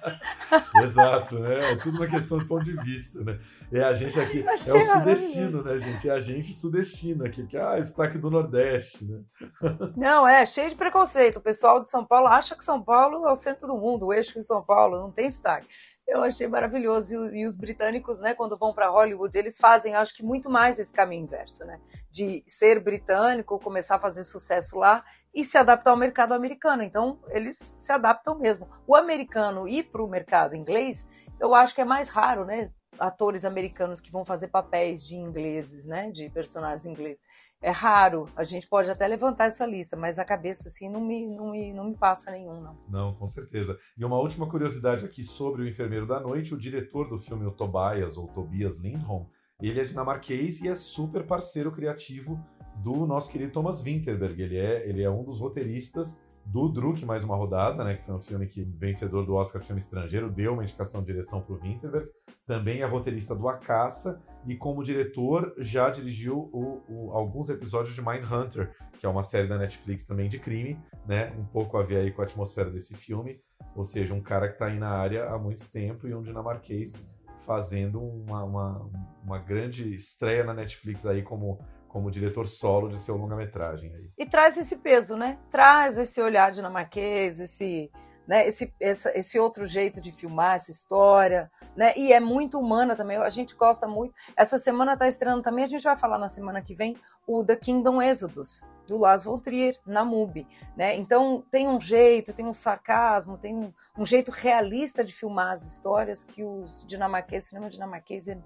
Exato, 0.82 1.38
né? 1.38 1.72
É 1.72 1.76
tudo 1.76 1.96
uma 1.96 2.06
questão 2.06 2.38
de 2.38 2.44
ponto 2.44 2.64
de 2.64 2.76
vista, 2.82 3.22
né? 3.22 3.38
É 3.72 3.82
a 3.82 3.94
gente 3.94 4.20
aqui, 4.20 4.44
é 4.46 4.52
o 4.52 4.58
sudestino, 4.58 5.62
né, 5.62 5.78
gente? 5.78 6.06
É 6.06 6.12
a 6.12 6.18
gente 6.18 6.52
sudestino 6.52 7.24
aqui, 7.24 7.46
que 7.46 7.56
ah, 7.56 7.82
sotaque 7.82 8.18
do 8.18 8.30
Nordeste, 8.30 9.02
né? 9.02 9.22
Não, 9.96 10.28
é 10.28 10.44
cheio 10.44 10.68
de 10.68 10.76
preconceito. 10.76 11.38
O 11.38 11.40
pessoal 11.40 11.82
de 11.82 11.88
São 11.88 12.04
Paulo 12.04 12.26
acha 12.26 12.54
que 12.54 12.62
São 12.62 12.82
Paulo 12.82 13.26
é 13.26 13.32
o 13.32 13.36
centro 13.36 13.66
do 13.66 13.74
mundo, 13.74 14.06
o 14.06 14.12
eixo 14.12 14.38
de 14.38 14.44
São 14.44 14.62
Paulo, 14.62 14.98
não 14.98 15.10
tem 15.10 15.30
sotaque. 15.30 15.66
Eu 16.12 16.22
achei 16.22 16.46
maravilhoso. 16.46 17.34
E, 17.34 17.46
os 17.46 17.56
britânicos, 17.56 18.20
né, 18.20 18.34
quando 18.34 18.58
vão 18.58 18.74
para 18.74 18.90
Hollywood, 18.90 19.36
eles 19.36 19.56
fazem, 19.56 19.94
acho 19.94 20.14
que 20.14 20.22
muito 20.22 20.50
mais 20.50 20.78
esse 20.78 20.92
caminho 20.92 21.24
inverso, 21.24 21.64
né? 21.64 21.80
De 22.10 22.44
ser 22.46 22.80
britânico, 22.80 23.58
começar 23.58 23.96
a 23.96 23.98
fazer 23.98 24.22
sucesso 24.22 24.78
lá 24.78 25.02
e 25.34 25.42
se 25.42 25.56
adaptar 25.56 25.90
ao 25.90 25.96
mercado 25.96 26.34
americano. 26.34 26.82
Então, 26.82 27.18
eles 27.28 27.74
se 27.78 27.90
adaptam 27.90 28.38
mesmo. 28.38 28.68
O 28.86 28.94
americano 28.94 29.66
ir 29.66 29.84
para 29.84 30.02
o 30.02 30.08
mercado 30.08 30.54
inglês, 30.54 31.08
eu 31.40 31.54
acho 31.54 31.74
que 31.74 31.80
é 31.80 31.84
mais 31.84 32.10
raro, 32.10 32.44
né? 32.44 32.70
Atores 32.98 33.46
americanos 33.46 33.98
que 33.98 34.12
vão 34.12 34.22
fazer 34.22 34.48
papéis 34.48 35.02
de 35.02 35.16
ingleses, 35.16 35.86
né? 35.86 36.10
De 36.10 36.28
personagens 36.28 36.84
ingleses 36.84 37.22
é 37.62 37.70
raro. 37.70 38.28
A 38.36 38.42
gente 38.42 38.66
pode 38.66 38.90
até 38.90 39.06
levantar 39.06 39.46
essa 39.46 39.64
lista, 39.64 39.96
mas 39.96 40.18
a 40.18 40.24
cabeça 40.24 40.68
assim 40.68 40.90
não 40.90 41.00
me, 41.00 41.24
não 41.26 41.52
me, 41.52 41.72
não 41.72 41.84
me 41.84 41.96
passa 41.96 42.32
nenhum, 42.32 42.60
não. 42.60 42.76
Não, 42.88 43.14
com 43.14 43.28
certeza. 43.28 43.78
E 43.96 44.04
uma 44.04 44.18
última 44.18 44.48
curiosidade 44.48 45.04
aqui 45.04 45.22
sobre 45.22 45.62
o 45.62 45.68
Enfermeiro 45.68 46.06
da 46.06 46.18
Noite, 46.18 46.52
o 46.52 46.58
diretor 46.58 47.08
do 47.08 47.18
filme 47.18 47.46
o 47.46 47.52
Tobias, 47.52 48.16
ou 48.16 48.26
Tobias 48.26 48.76
Lindholm, 48.76 49.26
ele 49.60 49.80
é 49.80 49.84
dinamarquês 49.84 50.60
e 50.60 50.68
é 50.68 50.74
super 50.74 51.24
parceiro 51.24 51.70
criativo 51.70 52.44
do 52.82 53.06
nosso 53.06 53.30
querido 53.30 53.52
Thomas 53.52 53.80
Winterberg. 53.80 54.42
Ele 54.42 54.58
é, 54.58 54.88
ele 54.88 55.02
é 55.02 55.10
um 55.10 55.22
dos 55.22 55.38
roteiristas 55.38 56.20
do 56.44 56.68
Druk 56.68 57.04
Mais 57.04 57.24
Uma 57.24 57.36
Rodada, 57.36 57.84
né, 57.84 57.96
que 57.96 58.04
foi 58.04 58.14
um 58.14 58.20
filme 58.20 58.46
que 58.46 58.62
vencedor 58.62 59.24
do 59.24 59.34
Oscar 59.34 59.60
de 59.60 59.66
filme 59.66 59.80
estrangeiro, 59.80 60.30
deu 60.30 60.54
uma 60.54 60.62
indicação 60.62 61.00
de 61.00 61.06
direção 61.06 61.40
para 61.40 61.54
o 61.54 61.58
Winterberg. 61.58 62.08
Também 62.46 62.80
é 62.80 62.84
roteirista 62.84 63.34
do 63.34 63.48
A 63.48 63.56
Caça 63.56 64.20
e 64.46 64.56
como 64.56 64.82
diretor 64.82 65.54
já 65.58 65.88
dirigiu 65.90 66.50
o, 66.52 66.82
o, 66.88 67.12
alguns 67.12 67.48
episódios 67.48 67.94
de 67.94 68.02
Mindhunter, 68.02 68.74
que 68.98 69.06
é 69.06 69.08
uma 69.08 69.22
série 69.22 69.48
da 69.48 69.56
Netflix 69.56 70.04
também 70.04 70.28
de 70.28 70.38
crime, 70.38 70.78
né, 71.06 71.32
um 71.38 71.44
pouco 71.44 71.76
a 71.76 71.82
ver 71.82 71.98
aí 71.98 72.10
com 72.10 72.22
a 72.22 72.24
atmosfera 72.24 72.70
desse 72.70 72.94
filme. 72.94 73.40
Ou 73.74 73.84
seja, 73.84 74.12
um 74.12 74.20
cara 74.20 74.48
que 74.48 74.54
está 74.54 74.66
aí 74.66 74.78
na 74.78 74.90
área 74.90 75.28
há 75.28 75.38
muito 75.38 75.68
tempo 75.70 76.06
e 76.06 76.14
um 76.14 76.22
dinamarquês 76.22 77.02
fazendo 77.46 78.00
uma, 78.00 78.44
uma, 78.44 78.90
uma 79.24 79.38
grande 79.38 79.94
estreia 79.94 80.44
na 80.44 80.54
Netflix 80.54 81.04
aí 81.06 81.22
como 81.22 81.58
como 81.92 82.10
diretor 82.10 82.48
solo 82.48 82.88
de 82.88 82.98
seu 82.98 83.16
longa-metragem. 83.16 83.92
E 84.16 84.24
traz 84.24 84.56
esse 84.56 84.78
peso, 84.78 85.14
né? 85.14 85.38
Traz 85.50 85.98
esse 85.98 86.20
olhar 86.22 86.50
dinamarquês, 86.50 87.38
esse, 87.38 87.90
né, 88.26 88.46
esse, 88.46 88.72
esse, 88.80 89.08
esse 89.10 89.38
outro 89.38 89.66
jeito 89.66 90.00
de 90.00 90.10
filmar 90.10 90.56
essa 90.56 90.70
história, 90.70 91.50
né? 91.76 91.92
E 91.96 92.10
é 92.12 92.18
muito 92.18 92.58
humana 92.58 92.96
também, 92.96 93.18
a 93.18 93.28
gente 93.28 93.54
gosta 93.54 93.86
muito. 93.86 94.14
Essa 94.34 94.56
semana 94.58 94.94
está 94.94 95.06
estreando 95.06 95.42
também, 95.42 95.64
a 95.64 95.68
gente 95.68 95.84
vai 95.84 95.96
falar 95.96 96.18
na 96.18 96.30
semana 96.30 96.62
que 96.62 96.74
vem, 96.74 96.96
o 97.26 97.44
The 97.44 97.56
Kingdom 97.56 98.00
Exodus, 98.00 98.62
do 98.86 98.96
Lars 98.96 99.22
von 99.22 99.38
Trier, 99.38 99.78
na 99.86 100.02
MUBI, 100.02 100.46
né? 100.74 100.96
Então 100.96 101.44
tem 101.50 101.68
um 101.68 101.80
jeito, 101.80 102.32
tem 102.32 102.46
um 102.46 102.54
sarcasmo, 102.54 103.36
tem 103.36 103.54
um, 103.54 103.72
um 103.98 104.06
jeito 104.06 104.30
realista 104.30 105.04
de 105.04 105.12
filmar 105.12 105.52
as 105.52 105.64
histórias 105.64 106.24
que 106.24 106.42
os 106.42 106.86
dinamarqueses, 106.86 107.48
o 107.48 107.50
cinema 107.50 107.70
dinamarquês 107.70 108.28
é, 108.28 108.38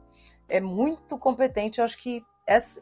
é 0.49 0.61
muito 0.61 1.17
competente. 1.17 1.79
Eu 1.79 1.85
acho 1.85 1.97
que 1.99 2.25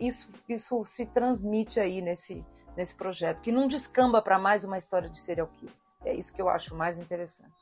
isso, 0.01 0.31
isso 0.49 0.85
se 0.85 1.07
transmite 1.07 1.81
aí 1.81 2.03
nesse, 2.03 2.45
nesse 2.77 2.95
projeto, 2.95 3.41
que 3.41 3.51
não 3.51 3.67
descamba 3.67 4.21
para 4.21 4.39
mais 4.39 4.65
uma 4.65 4.77
história 4.77 5.09
de 5.09 5.19
serial 5.19 5.47
killer. 5.49 5.75
É 6.05 6.13
isso 6.15 6.35
que 6.35 6.43
eu 6.43 6.49
acho 6.49 6.75
mais 6.75 6.99
interessante. 6.99 7.53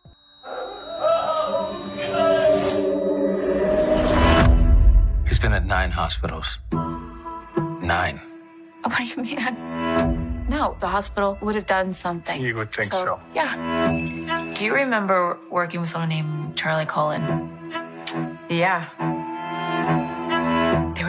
He's 5.26 5.38
been 5.38 5.52
at 5.52 5.64
nine 5.64 5.92
hospitals. 5.92 6.58
Nine. 7.80 8.20
What 8.84 8.98
do 8.98 9.04
you 9.04 9.22
mean? 9.22 10.48
No, 10.48 10.76
the 10.80 10.88
hospital 10.88 11.38
would 11.40 11.54
have 11.54 11.66
done 11.66 11.92
something. 11.92 12.42
You 12.42 12.56
would 12.56 12.72
think 12.72 12.92
so. 12.92 13.04
so. 13.04 13.20
Yeah. 13.32 13.56
Do 14.54 14.64
you 14.64 14.74
remember 14.74 15.38
working 15.50 15.80
with 15.80 15.88
someone 15.88 16.08
named 16.08 16.56
Charlie 16.56 16.84
Cullen? 16.84 17.48
Yeah. 18.50 18.88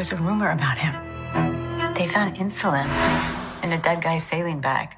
Was 0.04 0.12
a 0.12 0.18
rumor 0.18 0.50
about 0.50 0.78
him. 0.78 0.94
They 1.94 2.08
found 2.10 2.36
insulin 2.36 2.90
in 3.64 3.72
a 3.72 3.78
dead 3.78 4.02
guy's 4.02 4.24
saline 4.24 4.60
bag. 4.60 4.98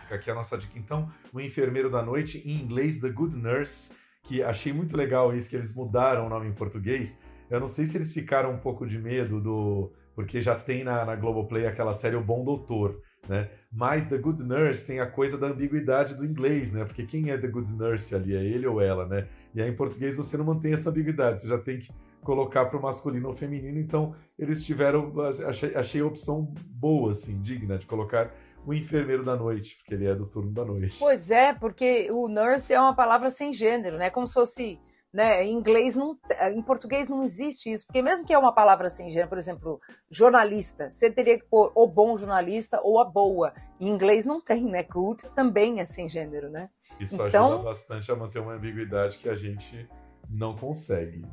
fica 0.00 0.16
aqui 0.16 0.28
a 0.28 0.34
nossa 0.34 0.58
dica 0.58 0.76
então, 0.76 1.08
O 1.32 1.40
Enfermeiro 1.40 1.88
da 1.88 2.02
Noite, 2.02 2.42
em 2.44 2.60
inglês 2.60 2.98
The 2.98 3.10
Good 3.10 3.36
Nurse, 3.36 3.92
que 4.24 4.42
achei 4.42 4.72
muito 4.72 4.96
legal 4.96 5.32
isso 5.36 5.48
que 5.48 5.54
eles 5.54 5.72
mudaram 5.72 6.26
o 6.26 6.28
nome 6.28 6.48
em 6.48 6.52
português. 6.52 7.16
Eu 7.48 7.60
não 7.60 7.68
sei 7.68 7.86
se 7.86 7.96
eles 7.96 8.12
ficaram 8.12 8.50
um 8.50 8.58
pouco 8.58 8.84
de 8.84 8.98
medo 8.98 9.40
do 9.40 9.92
porque 10.16 10.40
já 10.40 10.56
tem 10.56 10.82
na, 10.82 11.04
na 11.04 11.14
Globoplay 11.14 11.64
aquela 11.64 11.94
série 11.94 12.16
O 12.16 12.20
Bom 12.20 12.42
Doutor, 12.42 13.00
né? 13.28 13.48
Mas 13.72 14.06
The 14.06 14.18
Good 14.18 14.42
Nurse 14.42 14.86
tem 14.86 15.00
a 15.00 15.06
coisa 15.06 15.36
da 15.36 15.48
ambiguidade 15.48 16.14
do 16.14 16.24
inglês, 16.24 16.72
né? 16.72 16.84
Porque 16.84 17.04
quem 17.04 17.30
é 17.30 17.38
The 17.38 17.48
Good 17.48 17.72
Nurse 17.72 18.14
ali? 18.14 18.34
É 18.34 18.42
ele 18.42 18.66
ou 18.66 18.80
ela, 18.80 19.06
né? 19.06 19.26
E 19.54 19.60
aí 19.60 19.68
em 19.68 19.76
português 19.76 20.16
você 20.16 20.36
não 20.36 20.44
mantém 20.44 20.72
essa 20.72 20.90
ambiguidade, 20.90 21.40
você 21.40 21.48
já 21.48 21.58
tem 21.58 21.78
que 21.78 21.92
colocar 22.22 22.66
para 22.66 22.78
o 22.78 22.82
masculino 22.82 23.28
ou 23.28 23.34
feminino, 23.34 23.78
então 23.78 24.14
eles 24.38 24.64
tiveram, 24.64 25.12
achei, 25.46 25.74
achei 25.74 26.00
a 26.00 26.06
opção 26.06 26.54
boa, 26.70 27.10
assim, 27.10 27.40
digna 27.40 27.76
de 27.78 27.86
colocar 27.86 28.34
o 28.66 28.72
enfermeiro 28.72 29.22
da 29.22 29.36
noite, 29.36 29.76
porque 29.76 29.94
ele 29.94 30.06
é 30.06 30.14
do 30.14 30.26
turno 30.26 30.50
da 30.50 30.64
noite. 30.64 30.96
Pois 30.98 31.30
é, 31.30 31.52
porque 31.52 32.10
o 32.10 32.26
nurse 32.28 32.72
é 32.72 32.80
uma 32.80 32.94
palavra 32.94 33.28
sem 33.28 33.52
gênero, 33.52 33.98
né? 33.98 34.08
Como 34.08 34.26
se 34.26 34.32
fosse 34.32 34.78
né? 35.14 35.44
Em 35.44 35.52
inglês 35.52 35.94
não, 35.94 36.18
em 36.52 36.60
português 36.60 37.08
não 37.08 37.22
existe 37.22 37.72
isso, 37.72 37.86
porque 37.86 38.02
mesmo 38.02 38.26
que 38.26 38.34
é 38.34 38.38
uma 38.38 38.52
palavra 38.52 38.90
sem 38.90 39.12
gênero, 39.12 39.28
por 39.28 39.38
exemplo, 39.38 39.80
jornalista, 40.10 40.90
você 40.92 41.08
teria 41.08 41.38
que 41.38 41.46
pôr 41.46 41.70
o 41.72 41.86
bom 41.86 42.18
jornalista 42.18 42.80
ou 42.82 43.00
a 43.00 43.04
boa. 43.04 43.54
Em 43.78 43.88
inglês 43.88 44.26
não 44.26 44.40
tem, 44.40 44.64
né? 44.64 44.82
Good 44.82 45.30
também 45.36 45.78
é 45.78 45.84
sem 45.84 46.08
gênero, 46.08 46.50
né? 46.50 46.68
Isso 46.98 47.14
então, 47.14 47.46
ajuda 47.46 47.62
bastante 47.62 48.10
a 48.10 48.16
manter 48.16 48.40
uma 48.40 48.54
ambiguidade 48.54 49.18
que 49.18 49.28
a 49.28 49.36
gente 49.36 49.88
não 50.28 50.56
consegue. 50.56 51.24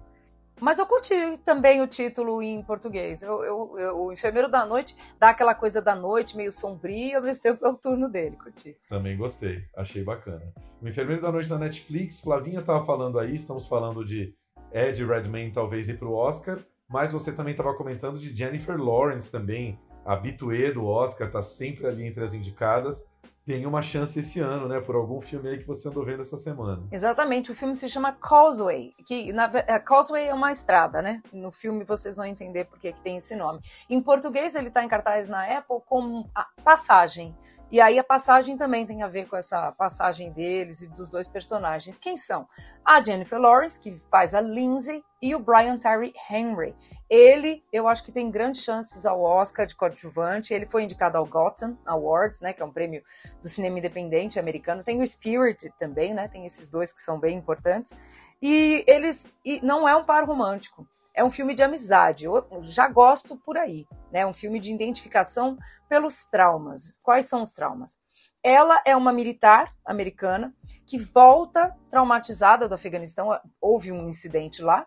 Mas 0.61 0.77
eu 0.77 0.85
curti 0.85 1.15
também 1.43 1.81
o 1.81 1.87
título 1.87 2.39
em 2.39 2.61
português. 2.61 3.23
Eu, 3.23 3.43
eu, 3.43 3.79
eu, 3.79 3.97
o 3.97 4.13
Enfermeiro 4.13 4.47
da 4.47 4.63
Noite 4.63 4.95
dá 5.19 5.31
aquela 5.31 5.55
coisa 5.55 5.81
da 5.81 5.95
noite, 5.95 6.37
meio 6.37 6.51
sombrio, 6.51 7.17
ao 7.17 7.23
mesmo 7.23 7.41
tempo 7.41 7.65
é 7.65 7.69
o 7.69 7.75
turno 7.75 8.07
dele, 8.07 8.37
curti. 8.37 8.77
Também 8.87 9.17
gostei, 9.17 9.63
achei 9.75 10.03
bacana. 10.03 10.53
O 10.79 10.87
Enfermeiro 10.87 11.19
da 11.19 11.31
Noite 11.31 11.49
na 11.49 11.57
Netflix, 11.57 12.21
Flavinha 12.21 12.59
estava 12.59 12.85
falando 12.85 13.17
aí, 13.17 13.33
estamos 13.33 13.65
falando 13.65 14.05
de 14.05 14.35
Ed 14.71 15.03
Redmayne 15.03 15.51
talvez 15.51 15.89
ir 15.89 15.97
para 15.97 16.07
o 16.07 16.13
Oscar, 16.13 16.59
mas 16.87 17.11
você 17.11 17.31
também 17.31 17.53
estava 17.53 17.73
comentando 17.73 18.19
de 18.19 18.35
Jennifer 18.35 18.77
Lawrence 18.77 19.31
também, 19.31 19.79
habituê 20.05 20.71
do 20.71 20.85
Oscar, 20.85 21.25
está 21.25 21.41
sempre 21.41 21.87
ali 21.87 22.05
entre 22.05 22.23
as 22.23 22.35
indicadas 22.35 23.03
tem 23.45 23.65
uma 23.65 23.81
chance 23.81 24.19
esse 24.19 24.39
ano, 24.39 24.67
né? 24.67 24.79
Por 24.79 24.95
algum 24.95 25.19
filme 25.19 25.49
aí 25.49 25.57
que 25.57 25.67
você 25.67 25.87
andou 25.87 26.05
vendo 26.05 26.21
essa 26.21 26.37
semana. 26.37 26.83
Exatamente, 26.91 27.51
o 27.51 27.55
filme 27.55 27.75
se 27.75 27.89
chama 27.89 28.13
Causeway, 28.13 28.93
que 29.05 29.33
na, 29.33 29.49
é, 29.67 29.79
Causeway 29.79 30.27
é 30.27 30.33
uma 30.33 30.51
estrada, 30.51 31.01
né? 31.01 31.21
No 31.33 31.51
filme 31.51 31.83
vocês 31.83 32.15
vão 32.15 32.25
entender 32.25 32.65
por 32.65 32.79
que, 32.79 32.93
tem 33.03 33.17
esse 33.17 33.35
nome. 33.35 33.59
Em 33.89 34.01
português 34.01 34.55
ele 34.55 34.67
está 34.67 34.83
em 34.83 34.87
cartaz 34.87 35.27
na 35.27 35.43
Apple 35.45 35.79
como 35.85 36.29
Passagem. 36.63 37.35
E 37.71 37.79
aí 37.79 37.97
a 37.97 38.03
passagem 38.03 38.57
também 38.57 38.85
tem 38.85 39.01
a 39.01 39.07
ver 39.07 39.27
com 39.29 39.37
essa 39.37 39.71
passagem 39.71 40.29
deles 40.33 40.81
e 40.81 40.89
dos 40.89 41.09
dois 41.09 41.25
personagens. 41.27 41.97
Quem 41.97 42.17
são? 42.17 42.45
A 42.83 43.01
Jennifer 43.01 43.39
Lawrence, 43.39 43.79
que 43.79 43.95
faz 44.11 44.35
a 44.35 44.41
Lindsay, 44.41 45.01
e 45.21 45.33
o 45.33 45.39
Brian 45.39 45.77
Terry 45.77 46.13
Henry. 46.29 46.75
Ele, 47.13 47.61
eu 47.73 47.89
acho 47.89 48.05
que 48.05 48.11
tem 48.11 48.31
grandes 48.31 48.63
chances 48.63 49.05
ao 49.05 49.21
Oscar 49.21 49.67
de 49.67 49.75
coadjuvante. 49.75 50.53
Ele 50.53 50.65
foi 50.65 50.83
indicado 50.83 51.17
ao 51.17 51.25
Gotham 51.25 51.77
Awards, 51.85 52.39
né, 52.39 52.53
que 52.53 52.61
é 52.61 52.65
um 52.65 52.71
prêmio 52.71 53.03
do 53.41 53.49
cinema 53.49 53.79
independente 53.79 54.39
americano. 54.39 54.81
Tem 54.81 55.01
o 55.01 55.05
Spirit 55.05 55.69
também, 55.77 56.13
né? 56.13 56.29
Tem 56.29 56.45
esses 56.45 56.69
dois 56.69 56.93
que 56.93 57.01
são 57.01 57.19
bem 57.19 57.37
importantes. 57.37 57.93
E 58.41 58.85
eles 58.87 59.37
e 59.43 59.59
não 59.61 59.89
é 59.89 59.93
um 59.93 60.05
par 60.05 60.23
romântico 60.23 60.87
é 61.13 61.23
um 61.23 61.29
filme 61.29 61.53
de 61.53 61.63
amizade. 61.63 62.25
Eu 62.25 62.47
já 62.63 62.87
gosto 62.87 63.35
por 63.35 63.57
aí, 63.57 63.85
né? 64.11 64.25
Um 64.25 64.33
filme 64.33 64.59
de 64.59 64.73
identificação 64.73 65.57
pelos 65.89 66.23
traumas. 66.25 66.97
Quais 67.03 67.25
são 67.25 67.41
os 67.41 67.53
traumas? 67.53 67.99
Ela 68.43 68.81
é 68.85 68.95
uma 68.95 69.13
militar 69.13 69.75
americana 69.85 70.53
que 70.91 70.97
volta 70.97 71.73
traumatizada 71.89 72.67
do 72.67 72.75
Afeganistão. 72.75 73.29
Houve 73.61 73.91
um 73.91 74.09
incidente 74.09 74.61
lá 74.61 74.85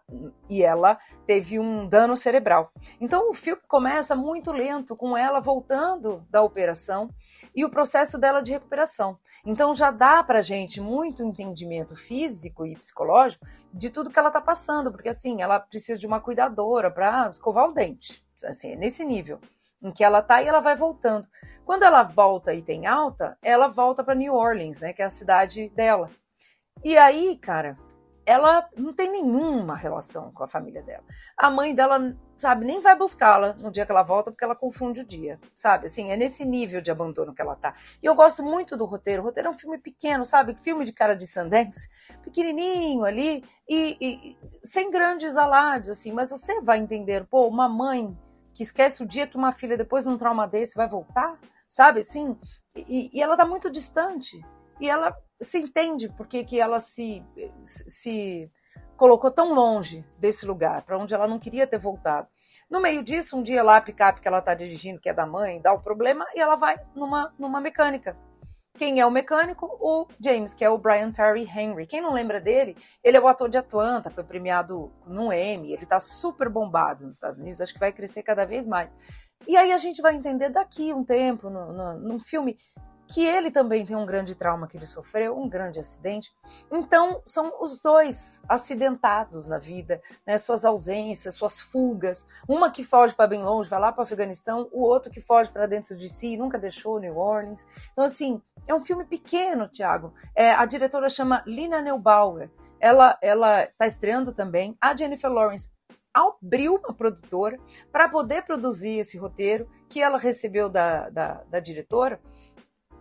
e 0.51 0.62
ela 0.62 0.99
teve 1.27 1.59
um 1.59 1.88
dano 1.88 2.17
cerebral. 2.17 2.71
Então 3.01 3.31
o 3.31 3.35
filme 3.35 3.62
começa 3.67 4.14
muito 4.14 4.53
lento, 4.53 4.97
com 4.97 5.17
ela 5.17 5.40
voltando 5.40 6.27
da 6.29 6.43
operação 6.43 7.09
e 7.55 7.64
o 7.64 7.71
processo 7.71 8.19
dela 8.19 8.43
de 8.43 8.53
recuperação. 8.53 9.19
Então 9.47 9.73
já 9.73 9.90
dá 9.90 10.23
para 10.23 10.43
gente 10.43 10.81
muito 10.81 11.23
entendimento 11.23 11.97
físico 11.97 12.67
e 12.67 12.77
psicológico 12.77 13.47
de 13.73 13.88
tudo 13.88 14.11
que 14.11 14.19
ela 14.19 14.29
está 14.29 14.40
passando, 14.40 14.90
porque 14.90 15.09
assim 15.09 15.40
ela 15.40 15.59
precisa 15.61 15.99
de 15.99 16.07
uma 16.07 16.21
cuidadora 16.21 16.90
para 16.90 17.31
escovar 17.31 17.69
o 17.69 17.73
dente, 17.73 18.23
assim 18.45 18.73
é 18.73 18.77
nesse 18.77 19.05
nível 19.05 19.40
em 19.85 19.92
que 19.92 20.03
ela 20.03 20.23
tá 20.23 20.42
e 20.42 20.49
ela 20.49 20.61
vai 20.61 20.75
voltando. 20.75 21.29
Quando 21.64 21.83
ela 21.83 22.03
volta 22.03 22.53
e 22.53 22.62
tem 22.62 22.87
alta, 22.87 23.38
ela 23.42 23.68
volta 23.68 24.03
para 24.03 24.14
New 24.14 24.35
Orleans, 24.35 24.81
né, 24.81 24.92
que 24.92 25.03
é 25.03 25.05
a 25.05 25.11
cidade 25.11 25.68
dela. 25.70 26.11
E 26.83 26.97
aí, 26.97 27.38
cara, 27.38 27.79
ela 28.27 28.68
não 28.77 28.92
tem 28.92 29.11
nenhuma 29.11 29.77
relação 29.77 30.33
com 30.33 30.42
a 30.42 30.49
família 30.49 30.83
dela. 30.83 31.05
A 31.37 31.51
mãe 31.51 31.75
dela, 31.75 32.16
sabe, 32.38 32.64
nem 32.64 32.81
vai 32.81 32.97
buscá-la 32.97 33.55
no 33.55 33.70
dia 33.70 33.85
que 33.85 33.92
ela 33.92 34.03
volta 34.03 34.31
porque 34.31 34.44
ela 34.44 34.57
confunde 34.57 35.01
o 35.01 35.07
dia, 35.07 35.38
sabe? 35.55 35.87
Assim, 35.87 36.11
é 36.11 36.16
nesse 36.16 36.44
nível 36.44 36.81
de 36.81 36.90
abandono 36.90 37.35
que 37.35 37.42
ela 37.42 37.55
tá. 37.55 37.75
E 38.03 38.07
eu 38.07 38.14
gosto 38.14 38.42
muito 38.42 38.77
do 38.77 38.87
roteiro. 38.87 39.23
O 39.23 39.27
roteiro 39.27 39.49
é 39.49 39.53
um 39.53 39.59
filme 39.59 39.79
pequeno, 39.79 40.25
sabe? 40.25 40.57
Filme 40.61 40.85
de 40.85 40.92
cara 40.92 41.14
de 41.14 41.27
Sundance, 41.27 41.88
pequenininho 42.23 43.05
ali 43.05 43.44
e, 43.68 43.97
e 44.01 44.37
sem 44.66 44.90
grandes 44.90 45.37
alardes, 45.37 45.90
assim. 45.90 46.12
Mas 46.12 46.31
você 46.31 46.61
vai 46.61 46.79
entender, 46.79 47.27
pô, 47.27 47.47
uma 47.47 47.68
mãe 47.68 48.16
que 48.55 48.62
esquece 48.62 49.03
o 49.03 49.07
dia 49.07 49.27
que 49.27 49.37
uma 49.37 49.53
filha, 49.53 49.77
depois 49.77 50.05
de 50.05 50.11
um 50.11 50.17
trauma 50.17 50.47
desse, 50.47 50.77
vai 50.77 50.88
voltar, 50.88 51.38
sabe? 51.69 52.01
Assim, 52.01 52.38
e, 52.75 53.11
e 53.12 53.23
ela 53.23 53.37
tá 53.37 53.45
muito 53.45 53.71
distante. 53.71 54.40
E 54.81 54.88
ela 54.88 55.14
se 55.40 55.59
entende 55.59 56.09
porque 56.17 56.45
que 56.45 56.61
ela 56.61 56.81
se, 56.81 57.23
se 57.64 58.51
colocou 58.97 59.31
tão 59.31 59.53
longe 59.53 60.05
desse 60.19 60.47
lugar, 60.47 60.83
para 60.83 60.99
onde 60.99 61.12
ela 61.12 61.29
não 61.29 61.38
queria 61.38 61.67
ter 61.67 61.79
voltado. 61.79 62.29
No 62.71 62.81
meio 62.81 63.03
disso, 63.03 63.37
um 63.37 63.43
dia 63.43 63.62
lá 63.62 63.77
a 63.77 63.81
picape 63.81 64.21
que 64.21 64.29
ela 64.29 64.38
está 64.38 64.55
dirigindo, 64.55 65.01
que 65.01 65.09
é 65.09 65.12
da 65.12 65.27
mãe, 65.27 65.61
dá 65.61 65.73
o 65.73 65.81
problema 65.81 66.27
e 66.35 66.40
ela 66.40 66.57
vai 66.57 66.77
numa, 66.95 67.33
numa 67.38 67.61
mecânica. 67.61 68.17
Quem 68.77 68.99
é 68.99 69.07
o 69.07 69.11
mecânico? 69.11 69.67
O 69.81 70.09
James, 70.21 70.53
que 70.53 70.65
é 70.65 70.69
o 70.69 70.77
Brian 70.77 71.13
Terry 71.13 71.45
Henry. 71.45 71.87
Quem 71.87 72.01
não 72.01 72.13
lembra 72.13 72.41
dele? 72.41 72.77
Ele 73.05 73.17
é 73.17 73.21
o 73.21 73.29
ator 73.29 73.49
de 73.49 73.57
Atlanta, 73.57 74.11
foi 74.11 74.25
premiado 74.25 74.91
no 75.07 75.33
Emmy, 75.33 75.73
ele 75.73 75.87
tá 75.87 76.01
super 76.01 76.49
bombado 76.49 77.05
nos 77.05 77.15
Estados 77.15 77.39
Unidos, 77.39 77.61
acho 77.61 77.73
que 77.73 77.79
vai 77.79 77.93
crescer 77.93 78.25
cada 78.25 78.45
vez 78.45 78.67
mais. 78.67 78.93
E 79.47 79.57
aí 79.57 79.71
a 79.71 79.79
gente 79.79 80.03
vai 80.03 80.17
entender 80.17 80.49
daqui 80.49 80.93
um 80.93 81.05
tempo, 81.05 81.49
no, 81.49 81.95
num 82.01 82.19
filme, 82.19 82.59
que 83.07 83.25
ele 83.25 83.51
também 83.51 83.85
tem 83.85 83.97
um 83.97 84.07
grande 84.07 84.35
trauma 84.35 84.67
que 84.67 84.77
ele 84.77 84.87
sofreu, 84.87 85.38
um 85.38 85.49
grande 85.49 85.79
acidente. 85.79 86.35
Então, 86.71 87.21
são 87.25 87.53
os 87.61 87.79
dois 87.81 88.43
acidentados 88.49 89.47
na 89.47 89.59
vida, 89.59 90.01
né? 90.27 90.38
suas 90.38 90.64
ausências, 90.64 91.35
suas 91.35 91.61
fugas. 91.61 92.27
Uma 92.49 92.71
que 92.71 92.83
foge 92.83 93.14
para 93.14 93.27
bem 93.27 93.43
longe, 93.43 93.69
vai 93.69 93.81
lá 93.81 93.93
para 93.93 94.01
o 94.01 94.05
Afeganistão, 94.05 94.69
o 94.73 94.83
outro 94.83 95.11
que 95.11 95.21
foge 95.21 95.51
para 95.51 95.67
dentro 95.67 95.97
de 95.97 96.09
si, 96.09 96.37
nunca 96.37 96.59
deixou 96.59 96.99
New 96.99 97.17
Orleans. 97.17 97.67
Então, 97.93 98.05
assim, 98.05 98.40
é 98.67 98.75
um 98.75 98.85
filme 98.85 99.05
pequeno, 99.05 99.69
Tiago. 99.69 100.14
É, 100.35 100.53
a 100.53 100.64
diretora 100.64 101.09
chama 101.09 101.43
Lina 101.47 101.81
Neubauer. 101.83 102.51
Ela 102.81 103.17
está 103.64 103.87
estreando 103.87 104.33
também. 104.33 104.77
A 104.81 104.95
Jennifer 104.95 105.31
Lawrence 105.31 105.73
abriu 106.14 106.77
uma 106.77 106.95
produtora 106.95 107.59
para 107.90 108.09
poder 108.09 108.43
produzir 108.43 108.99
esse 108.99 109.19
roteiro 109.19 109.69
que 109.88 110.01
ela 110.01 110.17
recebeu 110.17 110.71
da, 110.71 111.11
da, 111.11 111.43
da 111.51 111.61
diretora 111.61 112.21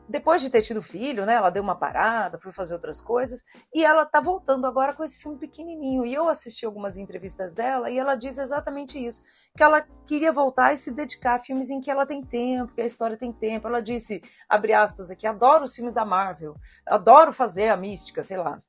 depois 0.08 0.42
de 0.42 0.50
ter 0.50 0.62
tido 0.62 0.82
filho, 0.82 1.26
né, 1.26 1.34
ela 1.36 1.50
deu 1.50 1.63
uma 1.63 1.76
parada, 1.76 2.38
foi 2.38 2.52
fazer 2.52 2.74
outras 2.74 3.00
coisas, 3.00 3.44
e 3.74 3.84
ela 3.84 4.06
tá 4.06 4.20
voltando 4.20 4.68
agora 4.68 4.94
com 4.94 5.04
esse 5.04 5.22
filme 5.22 5.38
pequenininho. 5.38 6.06
E 6.06 6.13
eu 6.13 6.28
assisti 6.28 6.66
algumas 6.66 6.98
entrevistas 6.98 7.54
dela 7.54 7.89
e 7.89 7.98
ela 7.98 8.16
diz 8.16 8.38
exatamente 8.38 9.04
isso, 9.04 9.24
que 9.56 9.63
ela 9.63 9.82
queria 10.06 10.32
voltar 10.32 10.74
e 10.74 10.78
se 10.78 10.92
dedicar 10.92 11.36
a 11.36 11.39
filmes 11.39 11.70
em 11.70 11.80
que 11.80 11.89
ela 11.89 12.06
tem 12.06 12.24
tempo, 12.24 12.74
que 12.74 12.82
a 12.82 12.86
história 12.86 13.18
tem 13.18 13.32
tempo. 13.32 13.68
Ela 13.68 13.82
disse, 13.82 14.22
abre 14.50 14.74
aspas 14.74 15.10
aqui, 15.10 15.26
adoro 15.26 15.63
os 15.63 15.76
filmes 15.76 15.94
da 15.94 16.06
Marvel, 16.06 16.56
adoro 16.86 17.32
fazer 17.32 17.70
a 17.70 17.78
mística, 17.78 18.22
sei 18.22 18.38
lá. 18.38 18.62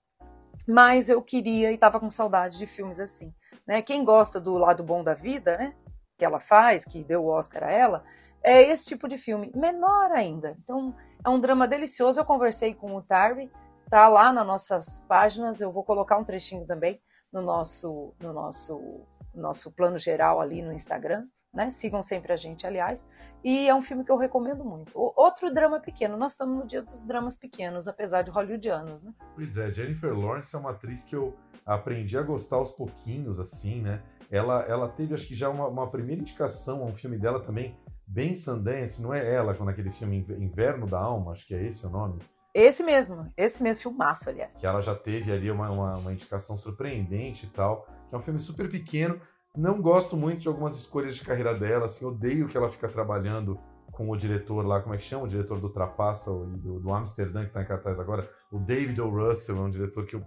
Mas 0.66 1.08
eu 1.08 1.20
queria 1.20 1.72
e 1.72 1.78
tava 1.78 2.00
com 2.00 2.10
saudade 2.10 2.58
de 2.58 2.66
filmes 2.66 2.98
assim, 2.98 3.34
né? 3.66 3.82
Quem 3.82 4.02
gosta 4.02 4.40
do 4.40 4.56
lado 4.56 4.82
bom 4.82 5.04
da 5.04 5.12
vida, 5.12 5.58
né, 5.58 5.74
que 6.16 6.24
ela 6.24 6.40
faz, 6.40 6.84
que 6.84 7.04
deu 7.04 7.24
o 7.24 7.28
Oscar 7.28 7.64
a 7.64 7.70
ela, 7.70 8.04
é 8.44 8.62
esse 8.70 8.84
tipo 8.84 9.08
de 9.08 9.16
filme, 9.16 9.50
menor 9.54 10.12
ainda. 10.12 10.56
Então, 10.62 10.94
é 11.24 11.30
um 11.30 11.40
drama 11.40 11.66
delicioso. 11.66 12.20
Eu 12.20 12.24
conversei 12.24 12.74
com 12.74 12.94
o 12.94 13.02
Tarry, 13.02 13.50
tá 13.88 14.06
lá 14.06 14.30
nas 14.30 14.46
nossas 14.46 15.02
páginas. 15.08 15.60
Eu 15.60 15.72
vou 15.72 15.82
colocar 15.82 16.18
um 16.18 16.24
trechinho 16.24 16.66
também 16.66 17.00
no 17.32 17.40
nosso, 17.40 18.14
no 18.20 18.34
nosso, 18.34 19.00
nosso 19.34 19.72
plano 19.72 19.98
geral 19.98 20.40
ali 20.40 20.60
no 20.60 20.72
Instagram. 20.72 21.26
Né? 21.52 21.70
Sigam 21.70 22.02
sempre 22.02 22.32
a 22.32 22.36
gente, 22.36 22.66
aliás. 22.66 23.08
E 23.42 23.68
é 23.68 23.74
um 23.74 23.80
filme 23.80 24.04
que 24.04 24.10
eu 24.10 24.18
recomendo 24.18 24.64
muito. 24.64 24.90
Outro 24.94 25.52
drama 25.54 25.80
pequeno. 25.80 26.16
Nós 26.16 26.32
estamos 26.32 26.58
no 26.58 26.66
dia 26.66 26.82
dos 26.82 27.06
dramas 27.06 27.36
pequenos, 27.36 27.88
apesar 27.88 28.22
de 28.22 28.30
hollywoodianos, 28.30 29.02
né? 29.02 29.14
Pois 29.36 29.56
é, 29.56 29.70
Jennifer 29.72 30.12
Lawrence 30.12 30.54
é 30.54 30.58
uma 30.58 30.72
atriz 30.72 31.04
que 31.04 31.14
eu 31.14 31.34
aprendi 31.64 32.18
a 32.18 32.22
gostar 32.22 32.56
aos 32.56 32.72
pouquinhos, 32.72 33.38
assim, 33.38 33.80
né? 33.80 34.02
Ela, 34.30 34.62
ela 34.62 34.88
teve, 34.88 35.14
acho 35.14 35.28
que 35.28 35.34
já 35.34 35.48
uma, 35.48 35.68
uma 35.68 35.88
primeira 35.88 36.20
indicação 36.20 36.82
a 36.82 36.86
um 36.86 36.94
filme 36.94 37.16
dela 37.16 37.40
também, 37.40 37.76
bem 38.06 38.34
Sundance, 38.34 39.02
não 39.02 39.12
é 39.12 39.34
ela, 39.34 39.54
com 39.54 39.68
aquele 39.68 39.90
filme 39.90 40.26
Inverno 40.38 40.86
da 40.86 40.98
Alma, 40.98 41.32
acho 41.32 41.46
que 41.46 41.54
é 41.54 41.62
esse 41.64 41.86
o 41.86 41.90
nome? 41.90 42.20
Esse 42.54 42.84
mesmo, 42.84 43.32
esse 43.36 43.62
mesmo 43.62 43.82
filmaço, 43.82 44.30
aliás. 44.30 44.56
Que 44.56 44.66
ela 44.66 44.80
já 44.80 44.94
teve 44.94 45.32
ali 45.32 45.50
uma, 45.50 45.68
uma, 45.70 45.96
uma 45.96 46.12
indicação 46.12 46.56
surpreendente 46.56 47.46
e 47.46 47.48
tal. 47.48 47.88
É 48.12 48.16
um 48.16 48.22
filme 48.22 48.38
super 48.38 48.70
pequeno. 48.70 49.20
Não 49.56 49.82
gosto 49.82 50.16
muito 50.16 50.42
de 50.42 50.48
algumas 50.48 50.76
escolhas 50.76 51.16
de 51.16 51.24
carreira 51.24 51.52
dela, 51.52 51.86
assim, 51.86 52.04
odeio 52.04 52.46
que 52.46 52.56
ela 52.56 52.70
fica 52.70 52.88
trabalhando 52.88 53.58
com 53.90 54.08
o 54.10 54.16
diretor 54.16 54.64
lá, 54.66 54.80
como 54.80 54.94
é 54.94 54.98
que 54.98 55.04
chama? 55.04 55.24
O 55.24 55.28
diretor 55.28 55.60
do 55.60 55.68
Trapaça, 55.68 56.30
do, 56.30 56.80
do 56.80 56.92
Amsterdã, 56.92 57.44
que 57.44 57.52
tá 57.52 57.62
em 57.62 57.66
cartaz 57.66 57.98
agora. 57.98 58.28
O 58.50 58.58
David 58.58 59.00
O. 59.00 59.08
Russell 59.08 59.56
é 59.56 59.60
um 59.60 59.70
diretor 59.70 60.06
que 60.06 60.16
eu, 60.16 60.24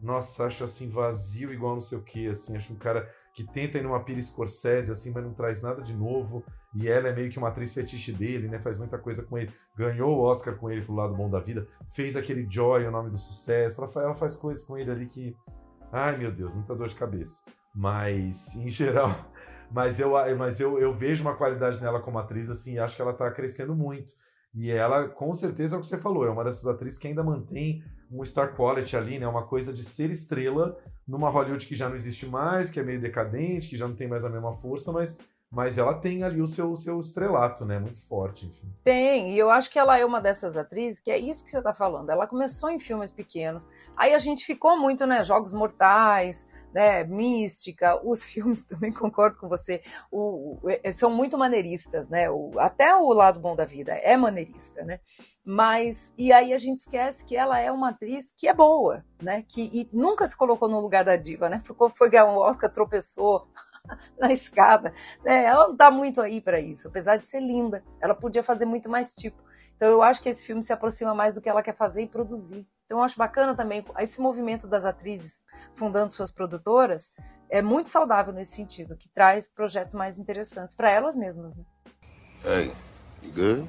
nossa, 0.00 0.46
acho 0.46 0.64
assim, 0.64 0.88
vazio 0.88 1.52
igual 1.52 1.74
não 1.74 1.82
sei 1.82 1.98
o 1.98 2.02
que, 2.02 2.28
assim, 2.28 2.56
acho 2.56 2.72
um 2.72 2.78
cara 2.78 3.10
que 3.34 3.44
tenta 3.44 3.78
ir 3.78 3.82
numa 3.82 4.02
Pires 4.02 4.26
Scorsese, 4.26 4.90
assim, 4.90 5.12
mas 5.12 5.24
não 5.24 5.32
traz 5.32 5.62
nada 5.62 5.82
de 5.82 5.94
novo. 5.94 6.44
E 6.74 6.88
ela 6.88 7.08
é 7.08 7.14
meio 7.14 7.30
que 7.30 7.38
uma 7.38 7.48
atriz 7.48 7.72
fetiche 7.72 8.12
dele, 8.12 8.48
né? 8.48 8.58
Faz 8.60 8.78
muita 8.78 8.98
coisa 8.98 9.22
com 9.22 9.38
ele. 9.38 9.52
Ganhou 9.76 10.16
o 10.16 10.22
Oscar 10.22 10.56
com 10.56 10.70
ele 10.70 10.82
pro 10.82 10.94
lado 10.94 11.14
bom 11.14 11.28
da 11.28 11.40
vida. 11.40 11.66
Fez 11.90 12.16
aquele 12.16 12.46
Joy, 12.48 12.86
o 12.86 12.90
nome 12.90 13.10
do 13.10 13.18
sucesso. 13.18 13.80
Ela 13.80 13.90
faz, 13.90 14.06
ela 14.06 14.14
faz 14.14 14.36
coisas 14.36 14.64
com 14.64 14.76
ele 14.76 14.90
ali 14.90 15.06
que. 15.06 15.36
Ai, 15.92 16.16
meu 16.16 16.30
Deus, 16.30 16.54
muita 16.54 16.74
dor 16.74 16.88
de 16.88 16.94
cabeça. 16.94 17.40
Mas, 17.74 18.54
em 18.54 18.68
geral. 18.70 19.30
Mas 19.70 20.00
eu, 20.00 20.12
mas 20.36 20.58
eu, 20.58 20.78
eu 20.78 20.92
vejo 20.92 21.22
uma 21.22 21.36
qualidade 21.36 21.80
nela 21.80 22.00
como 22.00 22.18
atriz, 22.18 22.50
assim, 22.50 22.78
acho 22.78 22.96
que 22.96 23.02
ela 23.02 23.12
tá 23.12 23.30
crescendo 23.30 23.74
muito. 23.74 24.12
E 24.52 24.70
ela, 24.70 25.08
com 25.08 25.32
certeza, 25.32 25.76
é 25.76 25.78
o 25.78 25.80
que 25.80 25.86
você 25.86 25.98
falou, 25.98 26.26
é 26.26 26.30
uma 26.30 26.42
dessas 26.42 26.66
atrizes 26.66 26.98
que 26.98 27.06
ainda 27.06 27.22
mantém 27.22 27.84
um 28.10 28.24
star 28.24 28.56
quality 28.56 28.96
ali, 28.96 29.18
né? 29.18 29.26
Uma 29.26 29.46
coisa 29.46 29.72
de 29.72 29.84
ser 29.84 30.10
estrela 30.10 30.76
numa 31.06 31.30
Hollywood 31.30 31.66
que 31.66 31.76
já 31.76 31.88
não 31.88 31.96
existe 31.96 32.26
mais, 32.26 32.70
que 32.70 32.80
é 32.80 32.82
meio 32.82 33.00
decadente, 33.00 33.68
que 33.68 33.76
já 33.76 33.86
não 33.86 33.94
tem 33.94 34.08
mais 34.08 34.24
a 34.24 34.30
mesma 34.30 34.52
força, 34.52 34.92
mas 34.92 35.18
mas 35.52 35.78
ela 35.78 35.94
tem 35.94 36.22
ali 36.22 36.40
o 36.40 36.46
seu, 36.46 36.76
seu 36.76 37.00
estrelato, 37.00 37.64
né? 37.64 37.76
Muito 37.76 38.00
forte, 38.06 38.46
enfim. 38.46 38.72
Tem, 38.84 39.34
e 39.34 39.38
eu 39.38 39.50
acho 39.50 39.68
que 39.68 39.80
ela 39.80 39.98
é 39.98 40.04
uma 40.04 40.20
dessas 40.20 40.56
atrizes 40.56 41.00
que 41.00 41.10
é 41.10 41.18
isso 41.18 41.42
que 41.42 41.50
você 41.50 41.58
está 41.58 41.74
falando. 41.74 42.08
Ela 42.08 42.26
começou 42.26 42.70
em 42.70 42.78
filmes 42.78 43.10
pequenos, 43.10 43.66
aí 43.96 44.14
a 44.14 44.18
gente 44.20 44.44
ficou 44.46 44.78
muito, 44.78 45.04
né? 45.06 45.24
Jogos 45.24 45.52
Mortais, 45.52 46.48
né? 46.72 47.04
Mística, 47.04 48.00
os 48.06 48.22
filmes 48.24 48.64
também 48.64 48.92
concordo 48.92 49.38
com 49.38 49.48
você, 49.48 49.82
o, 50.10 50.58
o, 50.62 50.70
é, 50.70 50.92
são 50.92 51.10
muito 51.10 51.36
maneiristas, 51.38 52.08
né? 52.08 52.30
O, 52.30 52.52
até 52.58 52.94
o 52.94 53.12
lado 53.12 53.40
bom 53.40 53.54
da 53.56 53.64
vida 53.64 53.92
é 53.92 54.16
maneirista, 54.16 54.84
né? 54.84 55.00
Mas 55.44 56.12
e 56.18 56.32
aí 56.32 56.52
a 56.52 56.58
gente 56.58 56.78
esquece 56.78 57.24
que 57.24 57.34
ela 57.34 57.58
é 57.58 57.72
uma 57.72 57.90
atriz 57.90 58.32
que 58.36 58.46
é 58.46 58.54
boa, 58.54 59.04
né? 59.20 59.44
Que 59.48 59.88
nunca 59.92 60.26
se 60.26 60.36
colocou 60.36 60.68
no 60.68 60.80
lugar 60.80 61.04
da 61.04 61.16
diva, 61.16 61.48
né? 61.48 61.60
Ficou, 61.64 61.90
foi 61.90 62.10
ganhar 62.10 62.26
um 62.26 62.36
Oscar, 62.36 62.70
tropeçou, 62.70 63.48
na 64.18 64.32
escada. 64.32 64.92
Né? 65.24 65.44
Ela 65.44 65.66
não 65.66 65.72
está 65.72 65.90
muito 65.90 66.20
aí 66.20 66.40
para 66.40 66.60
isso, 66.60 66.88
apesar 66.88 67.16
de 67.16 67.26
ser 67.26 67.40
linda. 67.40 67.82
Ela 68.00 68.14
podia 68.14 68.42
fazer 68.42 68.64
muito 68.64 68.88
mais 68.88 69.14
tipo. 69.14 69.42
Então 69.80 69.88
eu 69.88 70.02
acho 70.02 70.20
que 70.22 70.28
esse 70.28 70.44
filme 70.44 70.62
se 70.62 70.74
aproxima 70.74 71.14
mais 71.14 71.34
do 71.34 71.40
que 71.40 71.48
ela 71.48 71.62
quer 71.62 71.74
fazer 71.74 72.02
e 72.02 72.06
produzir. 72.06 72.68
Então 72.84 72.98
eu 72.98 73.02
acho 73.02 73.16
bacana 73.16 73.54
também 73.54 73.82
esse 73.98 74.20
movimento 74.20 74.66
das 74.66 74.84
atrizes 74.84 75.42
fundando 75.74 76.12
suas 76.12 76.30
produtoras 76.30 77.14
é 77.48 77.62
muito 77.62 77.88
saudável 77.88 78.30
nesse 78.30 78.56
sentido, 78.56 78.94
que 78.94 79.08
traz 79.08 79.48
projetos 79.48 79.94
mais 79.94 80.18
interessantes 80.18 80.76
para 80.76 80.90
elas 80.90 81.16
mesmas. 81.16 81.56
Né? 81.56 81.64
Hey, 82.44 82.76
you 83.22 83.32
good? 83.32 83.66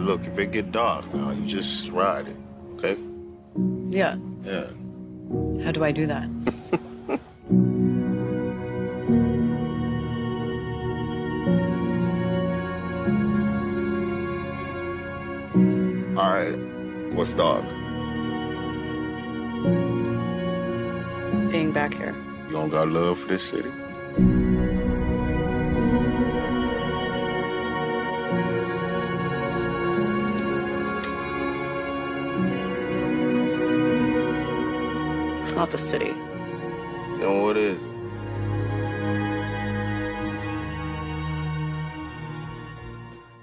look, 0.00 0.26
if 0.26 0.36
it 0.36 0.50
get 0.50 0.72
dark 0.72 1.04
now, 1.14 1.30
you 1.30 1.46
just 1.46 1.92
ride 1.92 2.26
it, 2.26 2.36
okay? 2.74 2.98
Yeah. 3.88 4.16
Yeah. 4.42 4.81
How 5.64 5.72
do 5.72 5.82
I 5.84 5.92
do 5.92 6.06
that? 6.06 6.28
All 16.16 16.28
right. 16.28 16.56
What's 17.14 17.32
dog? 17.32 17.64
Being 21.50 21.72
back 21.72 21.94
here. 21.94 22.14
You 22.46 22.52
don't 22.52 22.68
got 22.70 22.88
love 22.88 23.18
for 23.20 23.28
this 23.28 23.44
city? 23.44 23.70
Not 35.62 35.70
the 35.70 35.78
city. 35.78 36.12
Then 37.20 37.42
what 37.42 37.56
is 37.56 37.80
it? 37.80 37.92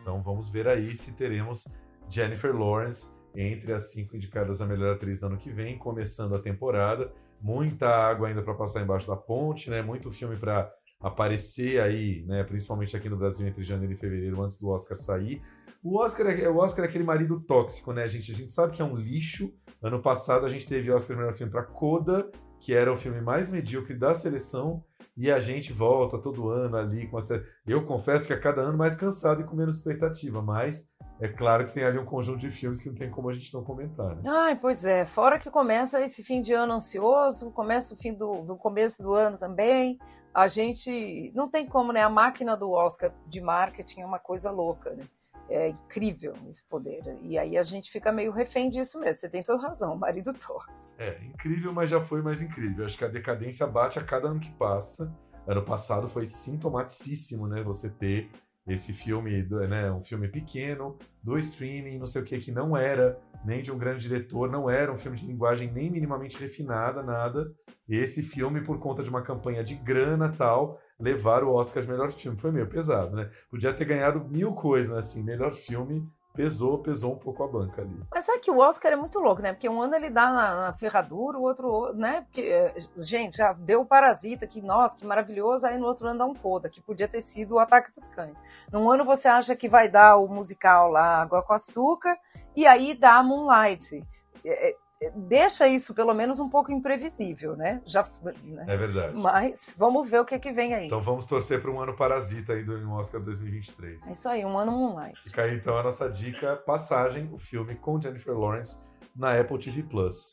Então 0.02 0.22
vamos 0.22 0.50
ver 0.50 0.68
aí 0.68 0.98
se 0.98 1.14
teremos 1.14 1.66
Jennifer 2.10 2.54
Lawrence 2.54 3.08
entre 3.34 3.72
as 3.72 3.92
cinco 3.92 4.18
indicadas 4.18 4.60
a 4.60 4.66
melhor 4.66 4.96
atriz 4.96 5.18
do 5.18 5.28
ano 5.28 5.38
que 5.38 5.50
vem, 5.50 5.78
começando 5.78 6.36
a 6.36 6.40
temporada. 6.40 7.10
Muita 7.42 7.88
água 7.88 8.28
ainda 8.28 8.42
para 8.42 8.54
passar 8.54 8.82
embaixo 8.82 9.08
da 9.08 9.16
ponte, 9.16 9.70
né? 9.70 9.82
Muito 9.82 10.12
filme 10.12 10.36
para 10.36 10.70
aparecer 11.00 11.80
aí, 11.80 12.26
né? 12.28 12.44
Principalmente 12.44 12.98
aqui 12.98 13.08
no 13.08 13.16
Brasil 13.16 13.48
entre 13.48 13.64
janeiro 13.64 13.94
e 13.94 13.96
fevereiro, 13.96 14.44
antes 14.44 14.58
do 14.58 14.68
Oscar 14.68 14.98
sair. 14.98 15.42
O 15.84 15.98
Oscar 15.98 16.28
é, 16.28 16.50
o 16.50 16.58
Oscar 16.58 16.86
é 16.86 16.88
aquele 16.88 17.04
marido 17.04 17.40
tóxico, 17.40 17.94
né, 17.94 18.08
gente? 18.08 18.32
A 18.32 18.36
gente 18.36 18.52
sabe 18.52 18.74
que 18.74 18.82
é 18.82 18.86
um 18.86 18.96
lixo, 18.96 19.54
Ano 19.82 20.02
passado 20.02 20.46
a 20.46 20.50
gente 20.50 20.68
teve 20.68 20.92
Oscar 20.92 21.16
melhor 21.16 21.34
filme 21.34 21.52
para 21.52 21.64
Coda, 21.64 22.30
que 22.60 22.74
era 22.74 22.92
o 22.92 22.98
filme 22.98 23.22
mais 23.22 23.50
medíocre 23.50 23.98
da 23.98 24.14
seleção, 24.14 24.84
e 25.16 25.32
a 25.32 25.40
gente 25.40 25.72
volta 25.72 26.18
todo 26.18 26.50
ano 26.50 26.76
ali 26.76 27.08
com 27.08 27.18
a 27.18 27.22
série. 27.22 27.44
Eu 27.66 27.86
confesso 27.86 28.28
que 28.28 28.34
a 28.34 28.40
cada 28.40 28.62
ano 28.62 28.78
mais 28.78 28.96
cansado 28.96 29.42
e 29.42 29.46
com 29.46 29.56
menos 29.56 29.78
expectativa, 29.78 30.42
mas 30.42 30.86
é 31.22 31.30
claro 31.30 31.66
que 31.66 31.74
tem 31.74 31.84
ali 31.84 31.98
um 31.98 32.06
conjunto 32.06 32.40
de 32.40 32.52
filmes 32.52 32.82
que 32.82 32.90
não 32.90 32.96
tem 32.96 33.10
como 33.10 33.30
a 33.30 33.34
gente 33.34 33.54
não 33.54 33.64
comentar. 33.64 34.16
Né? 34.18 34.24
Ai, 34.26 34.56
pois 34.58 34.84
é. 34.84 35.06
Fora 35.06 35.40
que 35.40 35.50
começa 35.50 36.02
esse 36.02 36.24
fim 36.24 36.42
de 36.42 36.54
ano 36.54 36.74
ansioso, 36.74 37.52
começa 37.52 37.94
o 37.94 37.98
fim 37.98 38.14
do, 38.14 38.42
do 38.44 38.58
começo 38.58 39.02
do 39.02 39.14
ano 39.14 39.38
também. 39.38 39.98
A 40.34 40.48
gente 40.48 41.32
não 41.34 41.50
tem 41.50 41.66
como, 41.66 41.92
né? 41.92 42.02
A 42.02 42.10
máquina 42.10 42.56
do 42.56 42.72
Oscar 42.72 43.14
de 43.28 43.42
marketing 43.42 44.02
é 44.02 44.06
uma 44.06 44.20
coisa 44.20 44.52
louca, 44.52 44.92
né? 44.92 45.04
É 45.50 45.70
incrível 45.70 46.34
esse 46.50 46.64
poder. 46.68 47.02
E 47.22 47.38
aí 47.38 47.58
a 47.58 47.64
gente 47.64 47.92
fica 47.92 48.12
meio 48.12 48.32
refém 48.32 48.70
disso 48.70 49.00
mesmo. 49.00 49.16
Você 49.16 49.30
tem 49.30 49.44
toda 49.44 49.62
razão, 49.62 49.98
marido 49.98 50.34
torce. 50.34 50.90
É, 50.98 51.24
incrível, 51.26 51.74
mas 51.74 51.90
já 51.90 52.00
foi 52.00 52.22
mais 52.22 52.42
incrível. 52.42 52.86
Acho 52.86 52.98
que 52.98 53.06
a 53.06 53.10
decadência 53.10 53.66
bate 53.68 54.00
a 54.00 54.04
cada 54.04 54.28
ano 54.28 54.40
que 54.40 54.52
passa. 54.52 55.12
Ano 55.48 55.64
passado 55.64 56.08
foi 56.08 56.26
sintomaticíssimo, 56.26 57.48
né? 57.48 57.64
Você 57.64 57.90
ter 57.90 58.30
esse 58.68 58.94
filme, 58.94 59.44
né, 59.68 59.92
um 59.92 60.02
filme 60.02 60.28
pequeno, 60.28 60.98
do 61.24 61.38
streaming, 61.38 61.98
não 61.98 62.06
sei 62.06 62.22
o 62.22 62.26
que, 62.26 62.40
que 62.40 62.52
não 62.52 62.78
era 62.78 63.20
nem 63.44 63.64
de 63.64 63.72
um 63.72 63.78
grande 63.78 64.02
diretor, 64.02 64.50
não 64.50 64.70
era 64.70 64.92
um 64.92 64.98
filme 64.98 65.18
de 65.18 65.26
linguagem 65.26 65.72
nem 65.72 65.90
minimamente 65.90 66.38
refinada, 66.38 67.02
nada. 67.02 67.52
Esse 67.88 68.22
filme, 68.22 68.62
por 68.62 68.80
conta 68.80 69.02
de 69.02 69.10
uma 69.10 69.24
campanha 69.24 69.64
de 69.64 69.76
grana 69.76 70.32
tal, 70.38 70.80
levar 71.00 71.44
o 71.44 71.54
Oscar 71.54 71.84
de 71.84 71.90
melhor 71.90 72.12
filme. 72.12 72.38
Foi 72.38 72.52
meio 72.52 72.68
pesado, 72.68 73.16
né? 73.16 73.30
Podia 73.50 73.74
ter 73.74 73.86
ganhado 73.86 74.24
mil 74.26 74.54
coisas, 74.54 74.92
né? 74.92 75.00
Assim, 75.00 75.24
melhor 75.24 75.54
filme, 75.54 76.08
pesou, 76.34 76.80
pesou 76.80 77.14
um 77.14 77.18
pouco 77.18 77.44
a 77.44 77.48
banca 77.48 77.82
ali. 77.82 78.02
Mas 78.12 78.26
sabe 78.26 78.40
que 78.40 78.52
o 78.52 78.60
Oscar 78.60 78.92
é 78.94 78.96
muito 78.96 79.20
louco, 79.20 79.42
né? 79.42 79.54
Porque 79.54 79.68
um 79.68 79.82
ano 79.82 79.96
ele 79.96 80.10
dá 80.10 80.32
na, 80.32 80.56
na 80.56 80.74
ferradura, 80.74 81.38
o 81.38 81.42
outro, 81.42 81.94
né? 81.94 82.22
Porque, 82.22 82.42
eh, 82.42 82.76
gente, 82.98 83.38
já 83.38 83.54
deu 83.54 83.82
o 83.82 83.86
Parasita, 83.86 84.46
que, 84.46 84.62
nossa, 84.62 84.98
que 84.98 85.06
maravilhoso, 85.06 85.66
aí 85.66 85.78
no 85.78 85.86
outro 85.86 86.08
ano 86.08 86.20
dá 86.20 86.26
um 86.26 86.34
Coda, 86.34 86.70
que 86.70 86.82
podia 86.82 87.08
ter 87.08 87.22
sido 87.22 87.56
o 87.56 87.60
Ataque 87.60 87.92
dos 87.94 88.08
Cães. 88.08 88.38
Num 88.72 88.90
ano 88.92 89.04
você 89.06 89.28
acha 89.28 89.56
que 89.56 89.68
vai 89.68 89.90
dar 89.90 90.18
o 90.18 90.28
musical 90.28 90.90
lá, 90.90 91.22
Água 91.22 91.42
com 91.42 91.54
Açúcar, 91.54 92.18
e 92.56 92.68
aí 92.68 92.94
dá 92.94 93.22
Moonlight. 93.24 94.06
É, 94.46 94.76
deixa 95.16 95.68
isso 95.68 95.94
pelo 95.94 96.14
menos 96.14 96.40
um 96.40 96.50
pouco 96.50 96.72
imprevisível, 96.72 97.56
né? 97.56 97.82
Já, 97.86 98.06
né? 98.44 98.66
É 98.68 98.78
verdade. 98.78 99.16
Mas 99.16 99.76
vamos 99.78 100.10
ver 100.10 100.20
o 100.20 100.26
que, 100.26 100.36
é 100.36 100.40
que 100.40 100.52
vem 100.52 100.74
aí. 100.74 100.88
Então 100.88 101.02
vamos 101.02 101.26
torcer 101.26 101.62
para 101.62 101.72
um 101.72 101.80
ano 101.80 101.96
parasita 101.96 102.54
aí 102.54 102.64
do 102.64 102.92
Oscar 102.92 103.22
2023. 103.22 104.08
É 104.08 104.12
isso 104.12 104.28
aí, 104.28 104.44
um 104.44 104.58
ano 104.58 104.72
Moonlight. 104.72 105.22
Fica 105.24 105.44
aí 105.44 105.56
então 105.56 105.78
a 105.78 105.84
nossa 105.84 106.10
dica, 106.10 106.56
Passagem, 106.58 107.30
o 107.32 107.40
filme 107.40 107.76
com 107.76 108.02
Jennifer 108.02 108.38
Lawrence 108.38 108.78
na 109.16 109.40
Apple 109.40 109.58
TV 109.58 109.84
Plus. 109.84 110.30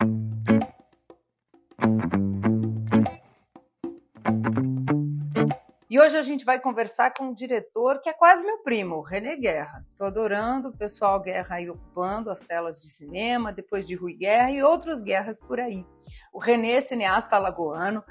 E 5.96 5.98
hoje 5.98 6.14
a 6.14 6.20
gente 6.20 6.44
vai 6.44 6.60
conversar 6.60 7.14
com 7.14 7.28
um 7.28 7.32
diretor 7.32 8.02
que 8.02 8.10
é 8.10 8.12
quase 8.12 8.44
meu 8.44 8.58
primo, 8.58 9.00
René 9.00 9.34
Guerra. 9.34 9.82
Estou 9.90 10.06
adorando 10.06 10.68
o 10.68 10.76
pessoal 10.76 11.18
Guerra 11.18 11.56
aí 11.56 11.70
ocupando 11.70 12.28
as 12.28 12.40
telas 12.40 12.82
de 12.82 12.90
cinema, 12.90 13.50
depois 13.50 13.86
de 13.86 13.94
Rui 13.94 14.12
Guerra 14.12 14.50
e 14.50 14.62
outros 14.62 15.00
guerras 15.00 15.40
por 15.40 15.58
aí. 15.58 15.86
O 16.34 16.38
René, 16.38 16.82
cineasta 16.82 17.36
alagoano, 17.36 18.04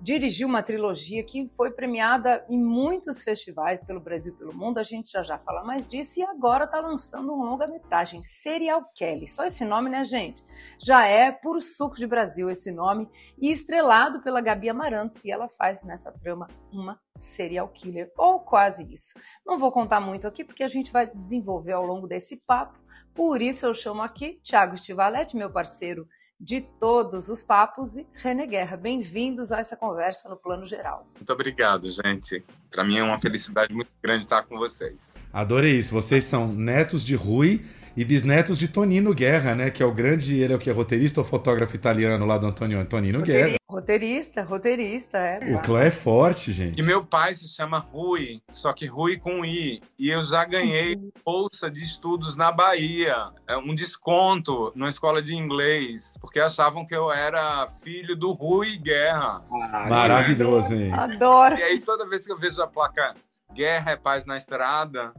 dirigiu 0.00 0.46
uma 0.46 0.62
trilogia 0.62 1.22
que 1.24 1.48
foi 1.48 1.70
premiada 1.70 2.44
em 2.48 2.58
muitos 2.58 3.22
festivais 3.22 3.84
pelo 3.84 4.00
Brasil 4.00 4.32
e 4.32 4.36
pelo 4.36 4.54
mundo. 4.54 4.78
A 4.78 4.82
gente 4.82 5.10
já 5.10 5.22
já 5.22 5.38
fala 5.38 5.64
mais 5.64 5.86
disso 5.86 6.20
e 6.20 6.22
agora 6.22 6.64
está 6.64 6.80
lançando 6.80 7.32
um 7.32 7.42
longa-metragem, 7.42 8.22
Serial 8.22 8.84
Kelly. 8.94 9.28
Só 9.28 9.44
esse 9.44 9.64
nome, 9.64 9.90
né, 9.90 10.04
gente? 10.04 10.44
Já 10.78 11.06
é 11.06 11.32
puro 11.32 11.60
suco 11.60 11.96
de 11.96 12.06
Brasil 12.06 12.48
esse 12.50 12.70
nome 12.70 13.08
e 13.40 13.50
estrelado 13.50 14.22
pela 14.22 14.40
Gabi 14.40 14.68
Amarantos 14.68 15.24
e 15.24 15.30
ela 15.30 15.48
faz 15.48 15.82
nessa 15.82 16.12
trama 16.12 16.48
uma 16.72 17.00
serial 17.16 17.68
killer 17.68 18.12
ou 18.16 18.40
quase 18.40 18.84
isso. 18.92 19.18
Não 19.44 19.58
vou 19.58 19.72
contar 19.72 20.00
muito 20.00 20.26
aqui 20.26 20.44
porque 20.44 20.62
a 20.62 20.68
gente 20.68 20.92
vai 20.92 21.06
desenvolver 21.06 21.72
ao 21.72 21.84
longo 21.84 22.06
desse 22.06 22.36
papo. 22.46 22.78
Por 23.14 23.42
isso 23.42 23.66
eu 23.66 23.74
chamo 23.74 24.00
aqui 24.00 24.40
Thiago 24.44 24.76
Estivalete, 24.76 25.36
meu 25.36 25.50
parceiro 25.50 26.06
de 26.40 26.60
todos 26.60 27.28
os 27.28 27.42
papos 27.42 27.96
e 27.96 28.06
René 28.14 28.46
Guerra. 28.46 28.76
Bem-vindos 28.76 29.50
a 29.50 29.58
essa 29.58 29.76
conversa 29.76 30.28
no 30.28 30.36
plano 30.36 30.66
geral. 30.66 31.04
Muito 31.16 31.32
obrigado, 31.32 31.88
gente. 31.90 32.44
Para 32.70 32.84
mim 32.84 32.98
é 32.98 33.02
uma 33.02 33.20
felicidade 33.20 33.74
muito 33.74 33.90
grande 34.00 34.24
estar 34.24 34.42
com 34.44 34.56
vocês. 34.56 35.14
Adorei 35.32 35.78
isso. 35.78 35.92
Vocês 35.92 36.24
são 36.24 36.46
netos 36.46 37.04
de 37.04 37.16
Rui 37.16 37.64
e 37.98 38.04
bisnetos 38.04 38.56
de 38.60 38.68
Tonino 38.68 39.12
Guerra, 39.12 39.56
né? 39.56 39.72
Que 39.72 39.82
é 39.82 39.86
o 39.86 39.90
grande, 39.90 40.40
ele 40.40 40.52
é 40.52 40.56
o 40.56 40.58
que 40.58 40.70
é 40.70 40.72
roteirista 40.72 41.20
ou 41.20 41.26
fotógrafo 41.26 41.74
italiano 41.74 42.24
lá 42.24 42.38
do 42.38 42.46
Antonio 42.46 42.84
Tonino 42.86 43.22
Guerra. 43.22 43.56
Roteirista, 43.68 44.44
roteirista, 44.44 45.18
é. 45.18 45.56
O 45.56 45.60
clã 45.60 45.80
é 45.80 45.90
forte, 45.90 46.52
gente. 46.52 46.80
E 46.80 46.82
meu 46.84 47.04
pai 47.04 47.34
se 47.34 47.48
chama 47.48 47.80
Rui, 47.80 48.40
só 48.52 48.72
que 48.72 48.86
Rui 48.86 49.18
com 49.18 49.44
I. 49.44 49.82
E 49.98 50.10
eu 50.10 50.22
já 50.22 50.44
ganhei 50.44 50.96
bolsa 51.24 51.68
de 51.68 51.82
estudos 51.82 52.36
na 52.36 52.52
Bahia, 52.52 53.30
é 53.48 53.56
um 53.56 53.74
desconto 53.74 54.72
na 54.76 54.88
escola 54.88 55.20
de 55.20 55.34
inglês, 55.34 56.14
porque 56.20 56.38
achavam 56.38 56.86
que 56.86 56.94
eu 56.94 57.10
era 57.10 57.68
filho 57.82 58.14
do 58.14 58.30
Rui 58.30 58.76
Guerra. 58.76 59.42
Maravilhoso, 59.88 60.72
hein? 60.72 60.92
Adoro. 60.92 61.58
E 61.58 61.62
aí 61.64 61.80
toda 61.80 62.08
vez 62.08 62.24
que 62.24 62.30
eu 62.30 62.38
vejo 62.38 62.62
a 62.62 62.68
placa 62.68 63.16
Guerra 63.52 63.90
é 63.90 63.96
paz 63.96 64.24
na 64.24 64.36
estrada, 64.36 65.12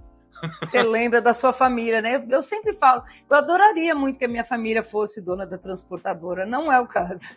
você 0.62 0.82
lembra 0.84 1.22
da 1.22 1.34
sua 1.34 1.54
família, 1.54 2.02
né? 2.02 2.24
Eu 2.30 2.42
sempre 2.42 2.74
falo, 2.74 3.04
eu 3.30 3.38
adoraria 3.38 3.96
muito 3.96 4.20
que 4.20 4.26
a 4.26 4.30
minha 4.30 4.44
família 4.44 4.84
fosse 4.84 5.24
dona 5.24 5.46
da 5.46 5.58
transportadora, 5.58 6.46
não 6.46 6.72
é 6.72 6.80
o 6.80 6.88
caso. 6.88 7.28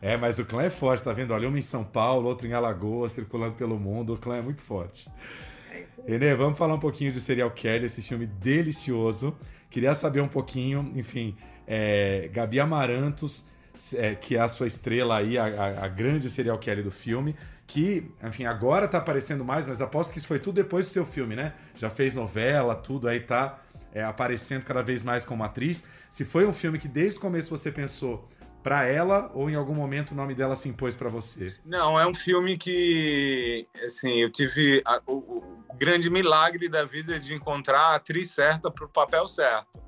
É, 0.00 0.16
mas 0.16 0.38
o 0.38 0.44
clã 0.44 0.62
é 0.62 0.70
forte, 0.70 1.02
tá 1.02 1.12
vendo? 1.12 1.32
Olha, 1.32 1.48
um 1.48 1.56
em 1.56 1.62
São 1.62 1.82
Paulo, 1.82 2.28
outro 2.28 2.46
em 2.46 2.52
Alagoas, 2.52 3.12
circulando 3.12 3.54
pelo 3.54 3.78
mundo, 3.78 4.14
o 4.14 4.18
clã 4.18 4.36
é 4.36 4.42
muito 4.42 4.60
forte. 4.60 5.10
Renê, 6.06 6.34
vamos 6.34 6.58
falar 6.58 6.74
um 6.74 6.78
pouquinho 6.78 7.10
de 7.10 7.20
Serial 7.20 7.50
Kelly, 7.50 7.86
esse 7.86 8.02
filme 8.02 8.26
delicioso. 8.26 9.36
Queria 9.70 9.94
saber 9.94 10.20
um 10.20 10.28
pouquinho, 10.28 10.92
enfim, 10.94 11.36
é, 11.66 12.30
Gabi 12.32 12.60
Amarantos, 12.60 13.44
é, 13.94 14.14
que 14.14 14.36
é 14.36 14.40
a 14.40 14.48
sua 14.48 14.66
estrela 14.66 15.16
aí, 15.16 15.36
a, 15.36 15.84
a, 15.84 15.88
grande 15.88 16.30
Serial 16.30 16.58
Kelly 16.58 16.82
do 16.82 16.90
filme 16.90 17.34
que, 17.66 18.10
enfim, 18.22 18.44
agora 18.44 18.86
tá 18.86 18.98
aparecendo 18.98 19.44
mais, 19.44 19.66
mas 19.66 19.80
aposto 19.80 20.12
que 20.12 20.18
isso 20.18 20.28
foi 20.28 20.38
tudo 20.38 20.56
depois 20.56 20.86
do 20.86 20.92
seu 20.92 21.04
filme, 21.04 21.34
né? 21.34 21.54
Já 21.74 21.90
fez 21.90 22.14
novela, 22.14 22.74
tudo 22.74 23.08
aí 23.08 23.20
tá 23.20 23.60
é, 23.92 24.04
aparecendo 24.04 24.64
cada 24.64 24.82
vez 24.82 25.02
mais 25.02 25.24
como 25.24 25.42
atriz. 25.42 25.82
Se 26.10 26.24
foi 26.24 26.46
um 26.46 26.52
filme 26.52 26.78
que 26.78 26.88
desde 26.88 27.18
o 27.18 27.20
começo 27.20 27.50
você 27.50 27.72
pensou 27.72 28.28
para 28.62 28.84
ela 28.84 29.30
ou 29.34 29.48
em 29.48 29.54
algum 29.54 29.74
momento 29.74 30.10
o 30.10 30.14
nome 30.14 30.34
dela 30.34 30.56
se 30.56 30.68
impôs 30.68 30.96
para 30.96 31.08
você? 31.08 31.54
Não, 31.64 31.98
é 31.98 32.06
um 32.06 32.14
filme 32.14 32.56
que, 32.56 33.66
assim, 33.84 34.20
eu 34.20 34.30
tive 34.30 34.82
a, 34.84 35.00
o, 35.06 35.12
o, 35.12 35.74
grande 35.74 36.08
milagre 36.08 36.68
da 36.68 36.84
vida 36.84 37.20
de 37.20 37.34
encontrar 37.34 37.92
a 37.92 37.94
atriz 37.96 38.30
certa 38.30 38.70
para 38.70 38.84
o 38.84 38.88
papel 38.88 39.28
certo 39.28 39.85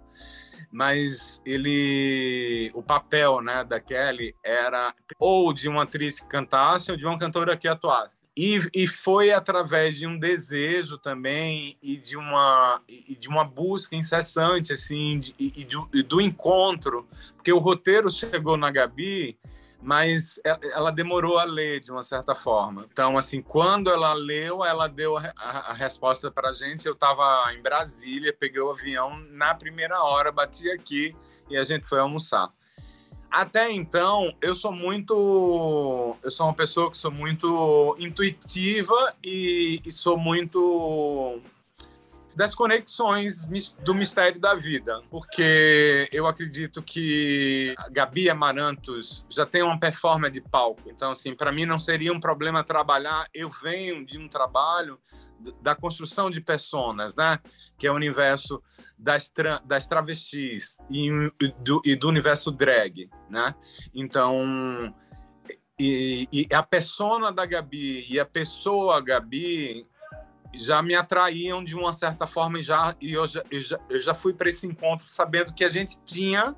mas 0.70 1.40
ele 1.44 2.70
o 2.74 2.82
papel 2.82 3.40
né 3.40 3.64
da 3.64 3.80
Kelly 3.80 4.34
era 4.44 4.94
ou 5.18 5.52
de 5.52 5.68
uma 5.68 5.84
atriz 5.84 6.20
que 6.20 6.26
cantasse 6.26 6.90
ou 6.90 6.96
de 6.96 7.06
uma 7.06 7.18
cantora 7.18 7.56
que 7.56 7.66
atuasse. 7.66 8.18
E, 8.36 8.60
e 8.72 8.86
foi 8.86 9.32
através 9.32 9.96
de 9.96 10.06
um 10.06 10.16
desejo 10.16 10.96
também 10.96 11.76
e 11.82 11.96
de 11.96 12.16
uma 12.16 12.80
e 12.88 13.16
de 13.16 13.28
uma 13.28 13.42
busca 13.42 13.96
incessante 13.96 14.72
assim 14.72 15.18
de, 15.18 15.34
e, 15.38 15.64
do, 15.64 15.88
e 15.92 16.02
do 16.02 16.20
encontro. 16.20 17.08
Porque 17.34 17.52
o 17.52 17.58
roteiro 17.58 18.08
chegou 18.08 18.56
na 18.56 18.70
Gabi 18.70 19.36
mas 19.80 20.40
ela 20.44 20.90
demorou 20.90 21.38
a 21.38 21.44
ler 21.44 21.80
de 21.80 21.90
uma 21.90 22.02
certa 22.02 22.34
forma. 22.34 22.86
Então, 22.92 23.16
assim, 23.16 23.40
quando 23.40 23.90
ela 23.90 24.12
leu, 24.12 24.64
ela 24.64 24.88
deu 24.88 25.16
a, 25.16 25.32
a, 25.36 25.70
a 25.70 25.72
resposta 25.72 26.30
para 26.30 26.50
a 26.50 26.52
gente. 26.52 26.86
Eu 26.86 26.94
estava 26.94 27.52
em 27.54 27.62
Brasília, 27.62 28.36
peguei 28.38 28.60
o 28.60 28.70
avião 28.70 29.18
na 29.30 29.54
primeira 29.54 30.02
hora, 30.02 30.32
bati 30.32 30.68
aqui 30.70 31.14
e 31.48 31.56
a 31.56 31.62
gente 31.62 31.86
foi 31.86 32.00
almoçar. 32.00 32.50
Até 33.30 33.70
então, 33.70 34.34
eu 34.40 34.54
sou 34.54 34.72
muito, 34.72 36.16
eu 36.22 36.30
sou 36.30 36.46
uma 36.46 36.54
pessoa 36.54 36.90
que 36.90 36.96
sou 36.96 37.10
muito 37.10 37.94
intuitiva 37.98 39.14
e, 39.22 39.82
e 39.84 39.92
sou 39.92 40.16
muito 40.16 41.40
das 42.38 42.54
conexões 42.54 43.44
do 43.82 43.92
mistério 43.92 44.40
da 44.40 44.54
vida, 44.54 45.02
porque 45.10 46.08
eu 46.12 46.24
acredito 46.24 46.80
que 46.80 47.74
a 47.76 47.88
Gabi 47.88 48.30
Amarantos 48.30 49.24
já 49.28 49.44
tem 49.44 49.60
uma 49.60 49.76
performance 49.76 50.34
de 50.34 50.40
palco, 50.40 50.88
então 50.88 51.10
assim, 51.10 51.34
para 51.34 51.50
mim 51.50 51.66
não 51.66 51.80
seria 51.80 52.12
um 52.12 52.20
problema 52.20 52.62
trabalhar, 52.62 53.26
eu 53.34 53.50
venho 53.50 54.06
de 54.06 54.16
um 54.16 54.28
trabalho 54.28 55.00
da 55.60 55.74
construção 55.74 56.30
de 56.30 56.40
personas, 56.40 57.16
né, 57.16 57.40
que 57.76 57.88
é 57.88 57.90
o 57.90 57.96
universo 57.96 58.62
das, 58.96 59.28
tra 59.28 59.60
das 59.64 59.88
travestis 59.88 60.76
e 60.88 61.10
do, 61.58 61.82
e 61.84 61.96
do 61.96 62.08
universo 62.08 62.52
drag, 62.52 63.10
né? 63.28 63.52
Então, 63.92 64.94
e, 65.76 66.28
e, 66.32 66.54
a 66.54 66.62
persona 66.62 67.32
da 67.32 67.44
Gabi 67.44 68.06
e 68.08 68.20
a 68.20 68.24
pessoa 68.24 69.00
Gabi 69.00 69.84
já 70.54 70.82
me 70.82 70.94
atraíam 70.94 71.62
de 71.62 71.74
uma 71.74 71.92
certa 71.92 72.26
forma 72.26 72.58
e 72.58 72.62
já 72.62 72.96
e 73.00 73.12
eu 73.12 73.26
já, 73.26 73.42
eu 73.50 73.60
já, 73.60 73.80
eu 73.88 74.00
já 74.00 74.14
fui 74.14 74.32
para 74.32 74.48
esse 74.48 74.66
encontro 74.66 75.06
sabendo 75.08 75.52
que 75.52 75.64
a 75.64 75.68
gente 75.68 75.98
tinha 76.04 76.54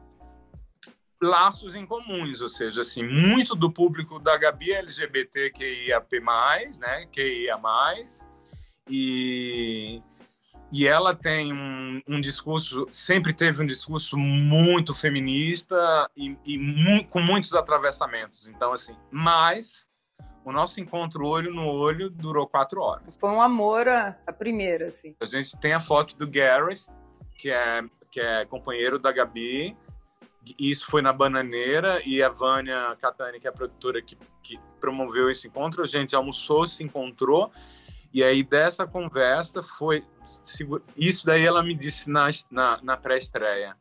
laços 1.23 1.75
em 1.75 1.85
comuns, 1.85 2.41
ou 2.41 2.49
seja, 2.49 2.81
assim, 2.81 3.03
muito 3.03 3.55
do 3.55 3.71
público 3.71 4.19
da 4.19 4.39
Gabi 4.39 4.73
é 4.73 4.81
mais, 6.21 6.79
né, 6.79 7.07
que 7.13 7.45
ia 7.45 7.59
mais 7.59 8.27
e 8.89 10.03
e 10.73 10.87
ela 10.87 11.15
tem 11.15 11.53
um, 11.53 12.01
um, 12.07 12.21
discurso, 12.21 12.87
sempre 12.93 13.33
teve 13.33 13.61
um 13.61 13.67
discurso 13.67 14.17
muito 14.17 14.95
feminista 14.95 16.09
e, 16.17 16.37
e 16.45 16.57
mu 16.57 17.05
com 17.07 17.21
muitos 17.21 17.57
atravessamentos. 17.57 18.49
Então, 18.49 18.73
assim, 18.73 18.97
mas 19.11 19.90
o 20.45 20.53
nosso 20.53 20.81
encontro 20.81 21.27
olho 21.27 21.53
no 21.53 21.67
olho 21.67 22.11
durou 22.11 22.47
quatro 22.47 22.81
horas. 22.81 23.17
Foi 23.17 23.31
um 23.31 23.41
amor 23.41 23.89
a, 23.89 24.17
a 24.27 24.33
primeira, 24.33 24.89
assim. 24.89 25.15
A 25.21 25.27
gente 25.27 25.57
tem 25.59 25.73
a 25.73 25.81
foto 25.81 26.17
do 26.17 26.27
Gareth, 26.27 26.81
que 27.37 27.51
é, 27.51 27.83
que 28.11 28.21
é 28.21 28.45
companheiro 28.45 28.99
da 28.99 29.13
Gabi. 29.13 29.77
Isso 30.59 30.87
foi 30.87 31.03
na 31.03 31.13
Bananeira 31.13 32.01
e 32.05 32.23
a 32.23 32.29
Vânia 32.29 32.97
Catani, 33.01 33.39
que 33.39 33.47
é 33.47 33.51
a 33.51 33.53
produtora 33.53 34.01
que, 34.01 34.17
que 34.43 34.59
promoveu 34.81 35.31
esse 35.31 35.47
encontro, 35.47 35.83
a 35.83 35.87
gente 35.87 36.17
almoçou, 36.17 36.67
se 36.67 36.83
encontrou. 36.83 37.53
E 38.13 38.25
aí, 38.25 38.43
dessa 38.43 38.87
conversa, 38.87 39.63
foi. 39.63 40.05
Isso 40.97 41.27
daí 41.27 41.45
ela 41.45 41.63
me 41.63 41.75
disse 41.75 42.11
na, 42.11 42.29
na, 42.51 42.81
na 42.83 42.97
pré-estreia 42.97 43.77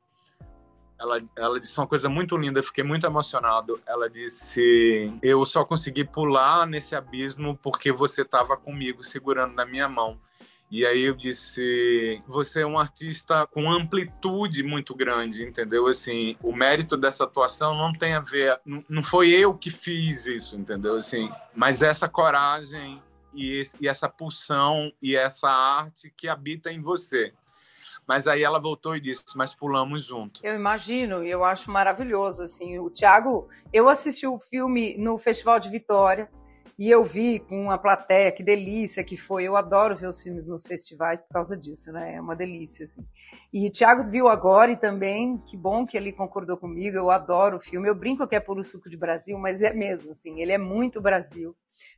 ela, 1.00 1.22
ela 1.36 1.60
disse 1.60 1.78
uma 1.80 1.88
coisa 1.88 2.10
muito 2.10 2.36
linda, 2.36 2.62
fiquei 2.62 2.84
muito 2.84 3.06
emocionado. 3.06 3.80
Ela 3.88 4.10
disse: 4.10 5.14
Eu 5.24 5.45
só 5.45 5.64
consegui 5.64 6.04
pular 6.04 6.68
nesse 6.68 6.95
abismo 6.95 7.58
porque 7.64 7.91
você 7.91 8.24
estava 8.24 8.58
comigo, 8.58 9.04
segurando 9.04 9.54
na 9.54 9.66
minha 9.66 9.88
mão. 9.88 10.20
E 10.70 10.86
aí 10.86 11.02
eu 11.02 11.16
disse: 11.16 12.22
Você 12.28 12.62
é 12.62 12.66
um 12.66 12.78
artista 12.78 13.47
com 13.47 13.72
amplitude 13.72 14.62
muito 14.62 14.93
grande, 14.93 15.43
entendeu? 15.43 15.88
Assim, 15.88 16.36
o 16.43 16.54
mérito 16.54 16.97
dessa 16.97 17.24
atuação 17.24 17.76
não 17.76 17.93
tem 17.93 18.14
a 18.14 18.20
ver, 18.20 18.60
não 18.66 19.02
foi 19.02 19.30
eu 19.30 19.54
que 19.54 19.72
fiz 19.72 20.28
isso, 20.28 20.56
entendeu? 20.56 20.95
Assim, 20.95 21.32
mas 21.56 21.82
essa 21.82 22.10
coragem 22.10 23.02
e, 23.34 23.54
esse, 23.54 23.76
e 23.80 23.88
essa 23.88 24.10
pulsão 24.10 24.91
e 25.02 25.16
essa 25.16 25.50
arte 25.50 26.14
que 26.16 26.28
habita 26.28 26.72
em 26.72 26.82
você. 26.82 27.34
Mas 28.08 28.28
aí 28.28 28.43
ela 28.43 28.60
voltou 28.60 28.95
e 28.95 29.02
disse: 29.02 29.24
Mas 29.36 29.54
pulamos 29.54 30.06
junto. 30.06 30.39
Eu 30.43 30.56
imagino, 30.56 31.24
e 31.24 31.30
eu 31.30 31.43
acho 31.43 31.72
maravilhoso. 31.72 32.43
Assim, 32.43 32.80
o 32.80 32.89
Thiago, 32.89 33.47
eu 33.72 33.88
assisti 33.88 34.26
o 34.26 34.39
filme 34.39 34.97
no 34.97 35.18
Festival 35.18 35.60
de 35.60 35.70
Vitória 35.70 36.30
e 36.80 36.89
eu 36.89 37.04
vi 37.04 37.39
com 37.39 37.62
uma 37.62 37.78
plateia, 37.78 38.32
que 38.32 38.41
delícia 38.41 39.04
que 39.04 39.18
foi. 39.18 39.43
Eu 39.43 39.58
adoro 39.58 39.97
ver 39.97 40.08
os 40.08 40.24
filmes 40.24 40.47
nos 40.47 40.64
festivais 40.64 41.20
por 41.20 41.34
causa 41.34 41.58
disso, 41.58 41.91
né? 41.91 42.16
É 42.16 42.22
uma 42.22 42.38
delícia, 42.38 42.86
assim. 42.86 43.06
E 43.52 43.68
o 43.68 43.70
Thiago 43.70 44.10
viu 44.10 44.30
agora 44.30 44.72
e 44.72 44.78
também, 44.78 45.38
que 45.39 45.58
bom 45.58 45.86
que 45.86 45.97
ele 45.97 46.14
concordou 46.14 46.56
comigo. 46.56 46.95
Eu 46.95 47.12
adoro 47.12 47.58
o 47.58 47.60
filme. 47.60 47.89
Eu 47.89 47.95
brinco 47.95 48.26
que 48.26 48.36
é 48.38 48.39
por 48.39 48.58
o 48.58 48.64
suco 48.64 48.89
de 48.89 48.95
Brasil, 48.95 49.38
mas 49.38 49.62
é 49.62 49.74
mesmo, 49.74 50.12
assim. 50.12 50.39
Ele 50.41 50.54
é 50.54 50.58
muito 50.58 51.02
Brasil. 51.02 51.54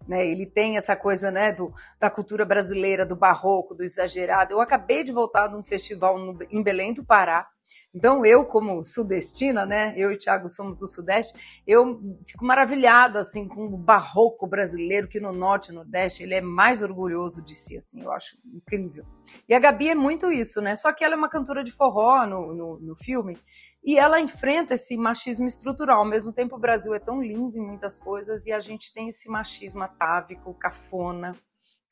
Né? 0.08 0.28
Ele 0.28 0.46
tem 0.46 0.78
essa 0.78 0.96
coisa 0.96 1.32
né, 1.32 1.52
do, 1.52 1.74
da 2.00 2.10
cultura 2.10 2.46
brasileira, 2.46 3.06
do 3.06 3.16
barroco, 3.16 3.76
do 3.76 3.84
exagerado. 3.84 4.54
Eu 4.54 4.62
acabei 4.62 5.04
de 5.04 5.12
voltar 5.12 5.48
de 5.48 5.56
um 5.56 5.64
festival 5.64 6.18
no, 6.18 6.40
em 6.50 6.62
Belém 6.62 6.94
do 6.94 7.04
Pará, 7.04 7.48
Então, 7.94 8.26
eu, 8.26 8.46
como 8.46 8.84
sudestina, 8.86 9.66
né? 9.66 9.94
Eu 9.98 10.12
e 10.12 10.16
o 10.16 10.18
Thiago 10.18 10.48
somos 10.48 10.78
do 10.78 10.88
Sudeste, 10.88 11.34
eu 11.68 12.00
fico 12.26 12.46
maravilhada, 12.46 13.20
assim, 13.20 13.48
com 13.48 13.66
o 13.66 13.78
barroco 13.78 14.48
brasileiro, 14.48 15.10
que 15.10 15.20
no 15.20 15.34
Norte 15.34 15.72
e 15.72 15.76
Nordeste 15.76 16.24
ele 16.24 16.34
é 16.34 16.42
mais 16.42 16.82
orgulhoso 16.82 17.42
de 17.42 17.54
si, 17.54 17.78
assim, 17.78 18.02
eu 18.02 18.12
acho 18.12 18.38
incrível. 18.46 19.06
E 19.48 19.54
a 19.54 19.60
Gabi 19.60 19.90
é 19.90 19.96
muito 19.96 20.32
isso, 20.32 20.62
né? 20.62 20.76
Só 20.76 20.94
que 20.94 21.04
ela 21.04 21.16
é 21.16 21.18
uma 21.18 21.30
cantora 21.30 21.64
de 21.64 21.72
forró 21.72 22.26
no, 22.26 22.54
no, 22.54 22.80
no 22.80 22.96
filme, 22.96 23.38
e 23.84 23.98
ela 23.98 24.22
enfrenta 24.22 24.76
esse 24.76 24.96
machismo 24.96 25.48
estrutural. 25.48 26.00
Ao 26.00 26.06
mesmo 26.06 26.32
tempo, 26.32 26.56
o 26.56 26.60
Brasil 26.60 26.94
é 26.94 27.00
tão 27.00 27.22
lindo 27.22 27.58
em 27.58 27.66
muitas 27.66 27.98
coisas, 27.98 28.46
e 28.46 28.54
a 28.54 28.60
gente 28.60 28.94
tem 28.94 29.10
esse 29.10 29.28
machismo 29.28 29.84
atávico, 29.84 30.54
cafona, 30.54 31.36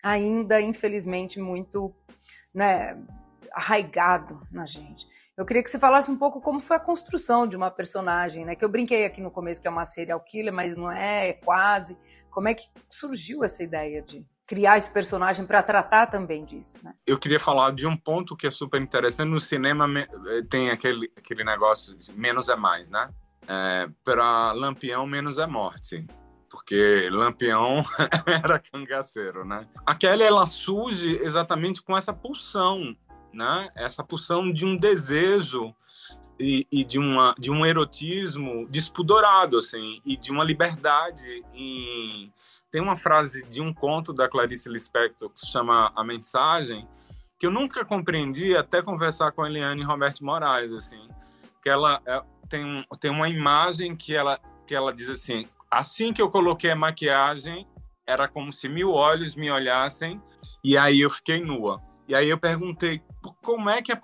ainda, 0.01 0.61
infelizmente, 0.61 1.41
muito 1.41 1.93
né, 2.53 2.97
arraigado 3.51 4.41
na 4.51 4.65
gente. 4.65 5.05
Eu 5.39 5.45
queria 5.45 5.63
que 5.63 5.71
você 5.71 5.79
falasse 5.79 6.11
um 6.11 6.17
pouco 6.17 6.41
como 6.41 6.59
foi 6.59 6.75
a 6.75 6.81
construção 6.81 7.47
de 7.47 7.55
uma 7.55 7.71
personagem, 7.71 8.43
né? 8.43 8.55
Que 8.55 8.65
eu 8.65 8.67
brinquei 8.67 9.05
aqui 9.05 9.21
no 9.21 9.31
começo 9.31 9.61
que 9.61 9.69
é 9.69 9.71
uma 9.71 9.85
serial 9.85 10.19
killer, 10.19 10.53
mas 10.53 10.75
não 10.75 10.91
é, 10.91 11.29
é 11.29 11.33
quase. 11.33 11.97
Como 12.29 12.49
é 12.49 12.53
que 12.53 12.67
surgiu 12.89 13.41
essa 13.41 13.63
ideia 13.63 14.01
de 14.01 14.25
criar 14.45 14.77
esse 14.77 14.91
personagem 14.91 15.45
para 15.45 15.63
tratar 15.63 16.07
também 16.07 16.43
disso, 16.43 16.77
né? 16.83 16.93
Eu 17.07 17.17
queria 17.17 17.39
falar 17.39 17.71
de 17.71 17.87
um 17.87 17.95
ponto 17.95 18.35
que 18.35 18.47
é 18.47 18.51
super 18.51 18.81
interessante 18.81 19.29
no 19.29 19.39
cinema 19.39 19.87
eh, 20.01 20.41
tem 20.49 20.71
aquele 20.71 21.09
aquele 21.15 21.45
negócio 21.45 21.97
de 21.97 22.11
menos 22.11 22.49
é 22.49 22.57
mais, 22.57 22.91
né? 22.91 23.09
É, 23.47 23.87
para 24.03 24.51
Lampião 24.51 25.07
menos 25.07 25.37
é 25.37 25.47
morte 25.47 26.05
porque 26.49 27.07
Lampião 27.09 27.85
era 28.43 28.59
cangaceiro, 28.59 29.45
né? 29.45 29.65
A 29.85 29.95
Kelly 29.95 30.23
ela 30.23 30.45
surge 30.45 31.17
exatamente 31.23 31.81
com 31.81 31.95
essa 31.95 32.11
pulsão 32.11 32.93
né? 33.34 33.69
Essa 33.75 34.03
pulsão 34.03 34.51
de 34.51 34.65
um 34.65 34.77
desejo 34.77 35.73
e, 36.39 36.65
e, 36.71 36.84
de, 36.84 36.97
uma, 36.97 37.36
de 37.38 37.51
um 37.51 37.65
erotismo 37.65 38.67
despudorado, 38.69 39.57
assim, 39.57 40.01
e 40.05 40.15
de 40.15 40.32
uma 40.32 40.43
liberdade. 40.43 41.43
Em... 41.53 42.32
Tem 42.71 42.82
uma 42.82 42.95
frase 42.95 43.43
de 43.45 43.61
um 43.61 43.73
conto 43.73 44.13
da 44.13 44.30
Clarice 44.30 44.69
Lispector 44.69 45.30
que 45.30 45.39
se 45.39 45.47
chama 45.47 45.91
A 45.95 46.03
Mensagem, 46.03 46.88
que 47.39 47.45
eu 47.45 47.51
nunca 47.51 47.84
compreendi 47.84 48.55
até 48.55 48.82
conversar 48.82 49.32
com 49.32 49.41
a 49.41 49.49
Eliane 49.49 49.84
Roberto 49.84 50.23
Moraes, 50.23 50.71
assim, 50.71 51.07
que 51.63 51.69
ela 51.69 52.01
é, 52.05 52.21
tem, 52.47 52.86
tem 52.99 53.11
uma 53.11 53.30
imagem 53.30 53.95
que 53.95 54.13
ela, 54.13 54.39
que 54.67 54.75
ela 54.75 54.93
diz 54.93 55.09
assim, 55.09 55.47
assim 55.69 56.13
que 56.13 56.21
eu 56.21 56.30
coloquei 56.30 56.71
a 56.71 56.75
maquiagem, 56.75 57.65
era 58.05 58.27
como 58.27 58.51
se 58.51 58.67
mil 58.67 58.91
olhos 58.91 59.36
me 59.36 59.51
olhassem 59.51 60.21
e 60.63 60.77
aí 60.77 61.01
eu 61.01 61.09
fiquei 61.09 61.39
nua. 61.39 61.82
E 62.10 62.16
aí 62.16 62.28
eu 62.28 62.39
perguntei 62.39 63.03
como 63.43 63.70
é 63.70 63.84
que 63.84 63.91
a, 63.91 63.99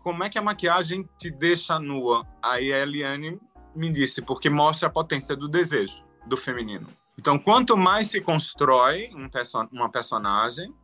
como 0.00 0.24
é 0.24 0.28
que 0.28 0.36
a 0.36 0.42
maquiagem 0.42 1.08
te 1.16 1.30
deixa 1.30 1.78
nua? 1.78 2.26
Aí 2.42 2.72
a 2.72 2.80
Eliane 2.80 3.40
me 3.76 3.90
disse 3.90 4.20
porque 4.20 4.50
mostra 4.50 4.88
a 4.88 4.92
potência 4.92 5.36
do 5.36 5.48
desejo 5.48 6.02
do 6.26 6.36
feminino. 6.36 6.88
Então, 7.16 7.38
quanto 7.38 7.76
mais 7.76 8.08
se 8.08 8.20
constrói 8.20 9.08
um 9.14 9.28
perso 9.28 9.68
uma 9.70 9.88
personagem, 9.88 10.74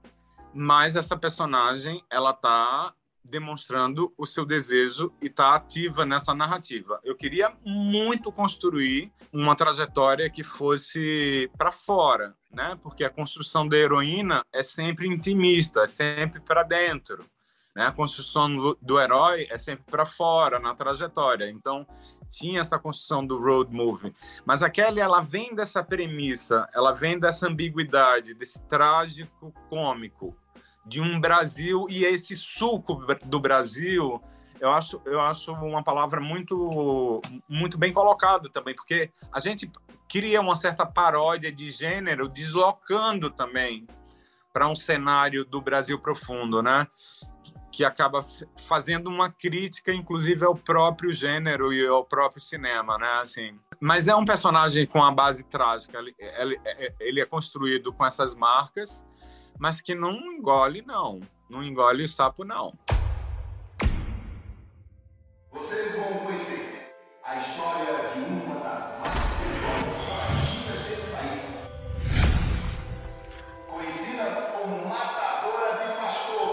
mais 0.54 0.94
essa 0.94 1.16
personagem 1.16 2.04
ela 2.08 2.32
tá 2.32 2.94
demonstrando 3.30 4.12
o 4.18 4.26
seu 4.26 4.44
desejo 4.44 5.12
e 5.22 5.26
está 5.26 5.54
ativa 5.54 6.04
nessa 6.04 6.34
narrativa. 6.34 7.00
Eu 7.04 7.14
queria 7.14 7.52
muito 7.64 8.32
construir 8.32 9.12
uma 9.32 9.54
trajetória 9.54 10.28
que 10.28 10.42
fosse 10.42 11.50
para 11.56 11.70
fora, 11.70 12.34
né? 12.50 12.78
Porque 12.82 13.04
a 13.04 13.10
construção 13.10 13.66
da 13.66 13.76
heroína 13.76 14.42
é 14.52 14.62
sempre 14.62 15.06
intimista, 15.08 15.82
é 15.82 15.86
sempre 15.86 16.40
para 16.40 16.62
dentro. 16.62 17.24
Né? 17.74 17.86
A 17.86 17.92
construção 17.92 18.76
do, 18.82 19.00
herói 19.00 19.46
é 19.48 19.56
sempre 19.56 19.84
para 19.88 20.04
fora, 20.04 20.58
na 20.58 20.74
trajetória. 20.74 21.48
Então, 21.48 21.86
tinha 22.28 22.60
essa 22.60 22.78
construção 22.78 23.24
do 23.24 23.38
road 23.38 23.72
movie. 23.72 24.14
Mas 24.44 24.62
a 24.62 24.70
Kelly, 24.70 25.00
ela 25.00 25.20
vem 25.20 25.54
dessa 25.54 25.82
premissa, 25.82 26.68
ela 26.74 26.92
vem 26.92 27.18
dessa 27.18 27.46
ambiguidade, 27.46 28.34
desse 28.34 28.60
trágico 28.62 29.52
cômico, 29.68 30.36
de 30.84 31.00
um 31.00 31.20
Brasil 31.20 31.86
e 31.88 32.04
esse 32.04 32.34
suco 32.34 32.94
do 33.24 33.38
Brasil, 33.38 34.20
eu 34.60 34.70
acho, 34.70 35.00
eu 35.04 35.20
acho 35.20 35.52
uma 35.52 35.82
palavra 35.82 36.20
muito, 36.20 37.22
muito 37.48 37.78
bem 37.78 37.92
colocada 37.92 38.48
também, 38.48 38.74
porque 38.74 39.10
a 39.32 39.40
gente 39.40 39.70
cria 40.08 40.40
uma 40.40 40.56
certa 40.56 40.84
paródia 40.84 41.50
de 41.50 41.70
gênero, 41.70 42.28
deslocando 42.28 43.30
também 43.30 43.86
para 44.52 44.68
um 44.68 44.76
cenário 44.76 45.44
do 45.44 45.60
Brasil 45.60 45.98
profundo, 45.98 46.62
né? 46.62 46.86
Que 47.72 47.84
acaba 47.84 48.20
fazendo 48.66 49.08
uma 49.08 49.30
crítica, 49.30 49.92
inclusive, 49.92 50.44
ao 50.44 50.56
próprio 50.56 51.12
gênero 51.12 51.72
e 51.72 51.86
ao 51.86 52.04
próprio 52.04 52.42
cinema, 52.42 52.98
né? 52.98 53.20
Assim, 53.22 53.58
mas 53.78 54.08
é 54.08 54.14
um 54.14 54.24
personagem 54.24 54.86
com 54.86 55.02
a 55.02 55.12
base 55.12 55.44
trágica. 55.44 55.96
Ele, 55.96 56.14
ele, 56.18 56.60
ele 56.98 57.20
é 57.20 57.24
construído 57.24 57.92
com 57.92 58.04
essas 58.04 58.34
marcas 58.34 59.04
mas 59.60 59.82
que 59.82 59.94
não 59.94 60.12
engole, 60.12 60.80
não. 60.80 61.20
Não 61.48 61.62
engole 61.62 62.04
o 62.04 62.08
sapo, 62.08 62.44
não. 62.44 62.72
Vocês 65.52 65.94
vão 65.96 66.24
conhecer 66.24 66.94
a 67.22 67.36
história 67.36 68.08
de 68.08 68.20
uma 68.20 68.54
das 68.54 68.98
mais 69.00 69.18
perigosas 69.36 69.96
faxinas 70.08 70.80
desse 70.88 71.10
país. 71.12 71.42
Conhecida 73.68 74.24
como 74.50 74.88
Matadora 74.88 75.72
de 75.76 75.94
Pastor. 76.00 76.50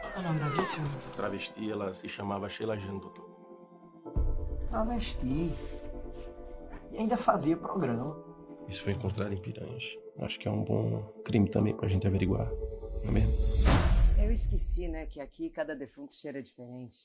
Qual 0.00 0.12
é 0.14 0.18
o 0.18 0.22
nome 0.22 0.38
da 0.38 0.48
vítima? 0.50 0.86
Travesti, 1.16 1.68
ela 1.68 1.92
se 1.92 2.08
chamava 2.08 2.48
Sheila 2.48 2.78
Jane, 2.78 3.00
doutor 3.00 3.31
travesti. 4.72 5.52
E 6.90 6.98
ainda 6.98 7.16
fazia 7.18 7.56
programa. 7.56 8.16
Isso 8.66 8.82
foi 8.82 8.94
encontrado 8.94 9.32
em 9.32 9.36
Piranhas. 9.36 9.84
Acho 10.20 10.38
que 10.40 10.48
é 10.48 10.50
um 10.50 10.64
bom 10.64 11.02
crime 11.24 11.48
também 11.48 11.74
pra 11.76 11.88
gente 11.88 12.06
averiguar, 12.06 12.50
não 13.02 13.10
é 13.10 13.12
mesmo? 13.12 13.32
Eu 14.18 14.32
esqueci, 14.32 14.88
né, 14.88 15.04
que 15.04 15.20
aqui 15.20 15.50
cada 15.50 15.74
defunto 15.74 16.14
cheira 16.14 16.40
diferente. 16.40 16.96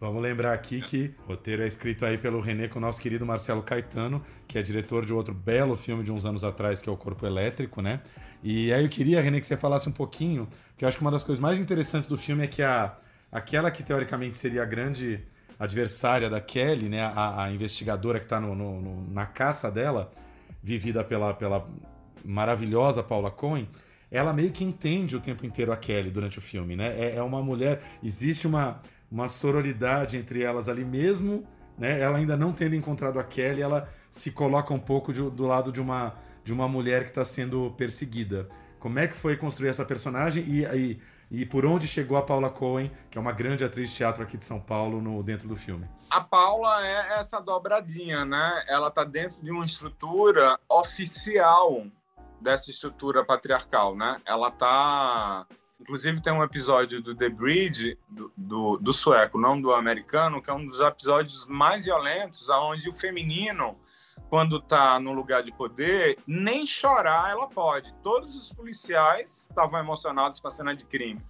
Vamos 0.00 0.20
lembrar 0.20 0.52
aqui 0.52 0.80
que 0.80 1.14
o 1.24 1.28
roteiro 1.28 1.62
é 1.62 1.66
escrito 1.66 2.04
aí 2.04 2.18
pelo 2.18 2.40
René 2.40 2.68
com 2.68 2.78
o 2.78 2.82
nosso 2.82 3.00
querido 3.00 3.24
Marcelo 3.24 3.62
Caetano, 3.62 4.22
que 4.46 4.58
é 4.58 4.62
diretor 4.62 5.06
de 5.06 5.12
outro 5.12 5.32
belo 5.32 5.76
filme 5.76 6.04
de 6.04 6.12
uns 6.12 6.26
anos 6.26 6.44
atrás, 6.44 6.82
que 6.82 6.88
é 6.88 6.92
O 6.92 6.96
Corpo 6.96 7.24
Elétrico, 7.24 7.80
né? 7.80 8.02
E 8.42 8.72
aí 8.72 8.84
eu 8.84 8.90
queria, 8.90 9.20
René, 9.20 9.40
que 9.40 9.46
você 9.46 9.56
falasse 9.56 9.88
um 9.88 9.92
pouquinho, 9.92 10.48
que 10.76 10.84
eu 10.84 10.88
acho 10.88 10.98
que 10.98 11.02
uma 11.02 11.10
das 11.10 11.22
coisas 11.22 11.40
mais 11.40 11.58
interessantes 11.58 12.08
do 12.08 12.18
filme 12.18 12.44
é 12.44 12.46
que 12.46 12.62
a, 12.62 12.98
aquela 13.30 13.70
que 13.70 13.82
teoricamente 13.82 14.36
seria 14.36 14.62
a 14.62 14.66
grande 14.66 15.24
adversária 15.58 16.28
da 16.28 16.40
Kelly, 16.40 16.88
né, 16.88 17.02
a, 17.02 17.44
a 17.44 17.52
investigadora 17.52 18.18
que 18.18 18.26
está 18.26 18.40
na 18.40 19.26
caça 19.26 19.70
dela, 19.70 20.12
vivida 20.62 21.04
pela, 21.04 21.32
pela 21.32 21.66
maravilhosa 22.24 23.02
Paula 23.02 23.30
Cohen, 23.30 23.68
ela 24.10 24.32
meio 24.32 24.50
que 24.50 24.64
entende 24.64 25.16
o 25.16 25.20
tempo 25.20 25.44
inteiro 25.46 25.72
a 25.72 25.76
Kelly 25.76 26.10
durante 26.10 26.38
o 26.38 26.40
filme, 26.40 26.76
né? 26.76 26.94
É, 26.98 27.16
é 27.16 27.22
uma 27.22 27.42
mulher, 27.42 27.82
existe 28.02 28.46
uma, 28.46 28.80
uma 29.10 29.28
sororidade 29.28 30.16
entre 30.16 30.42
elas 30.42 30.68
ali 30.68 30.84
mesmo, 30.84 31.46
né? 31.78 32.00
Ela 32.00 32.18
ainda 32.18 32.36
não 32.36 32.52
tendo 32.52 32.74
encontrado 32.74 33.18
a 33.18 33.24
Kelly, 33.24 33.62
ela 33.62 33.88
se 34.10 34.30
coloca 34.30 34.72
um 34.72 34.78
pouco 34.78 35.12
de, 35.12 35.20
do 35.30 35.46
lado 35.46 35.72
de 35.72 35.80
uma, 35.80 36.14
de 36.44 36.52
uma 36.52 36.68
mulher 36.68 37.04
que 37.04 37.10
está 37.10 37.24
sendo 37.24 37.72
perseguida. 37.76 38.48
Como 38.78 38.98
é 38.98 39.06
que 39.06 39.16
foi 39.16 39.36
construir 39.36 39.68
essa 39.68 39.84
personagem 39.84 40.44
e, 40.44 40.64
e 40.64 41.00
e 41.30 41.44
por 41.44 41.66
onde 41.66 41.86
chegou 41.86 42.16
a 42.16 42.22
Paula 42.22 42.50
Cohen, 42.50 42.90
que 43.10 43.18
é 43.18 43.20
uma 43.20 43.32
grande 43.32 43.64
atriz 43.64 43.90
de 43.90 43.96
teatro 43.96 44.22
aqui 44.22 44.36
de 44.36 44.44
São 44.44 44.60
Paulo, 44.60 45.00
no, 45.00 45.22
dentro 45.22 45.48
do 45.48 45.56
filme? 45.56 45.88
A 46.08 46.20
Paula 46.20 46.86
é 46.86 47.18
essa 47.18 47.40
dobradinha, 47.40 48.24
né? 48.24 48.64
Ela 48.68 48.88
está 48.88 49.04
dentro 49.04 49.42
de 49.42 49.50
uma 49.50 49.64
estrutura 49.64 50.58
oficial 50.68 51.86
dessa 52.40 52.70
estrutura 52.70 53.24
patriarcal, 53.24 53.96
né? 53.96 54.20
Ela 54.24 54.48
está 54.48 55.46
Inclusive 55.78 56.22
tem 56.22 56.32
um 56.32 56.42
episódio 56.42 57.02
do 57.02 57.14
The 57.14 57.28
Bridge, 57.28 57.98
do, 58.08 58.32
do, 58.36 58.78
do, 58.78 58.92
sueco, 58.94 59.38
não 59.38 59.60
do 59.60 59.74
americano, 59.74 60.40
que 60.40 60.48
é 60.48 60.52
um 60.52 60.66
dos 60.66 60.80
episódios 60.80 61.46
mais 61.46 61.84
violentos, 61.84 62.48
aonde 62.48 62.88
o 62.88 62.94
feminino 62.94 63.78
quando 64.28 64.58
está 64.58 64.98
no 64.98 65.12
lugar 65.12 65.42
de 65.42 65.52
poder, 65.52 66.18
nem 66.26 66.66
chorar 66.66 67.30
ela 67.30 67.48
pode. 67.48 67.94
Todos 68.02 68.34
os 68.34 68.52
policiais 68.52 69.46
estavam 69.48 69.78
emocionados 69.78 70.40
com 70.40 70.48
a 70.48 70.50
cena 70.50 70.74
de 70.74 70.84
crime. 70.84 71.22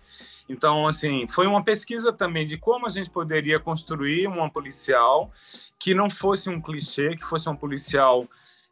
Então, 0.48 0.86
assim, 0.86 1.26
foi 1.28 1.46
uma 1.46 1.62
pesquisa 1.62 2.12
também 2.12 2.46
de 2.46 2.56
como 2.56 2.86
a 2.86 2.90
gente 2.90 3.10
poderia 3.10 3.60
construir 3.60 4.26
uma 4.26 4.50
policial 4.50 5.30
que 5.78 5.94
não 5.94 6.08
fosse 6.08 6.48
um 6.48 6.60
clichê, 6.60 7.16
que 7.16 7.24
fosse 7.24 7.48
um 7.48 7.56
policial 7.56 8.26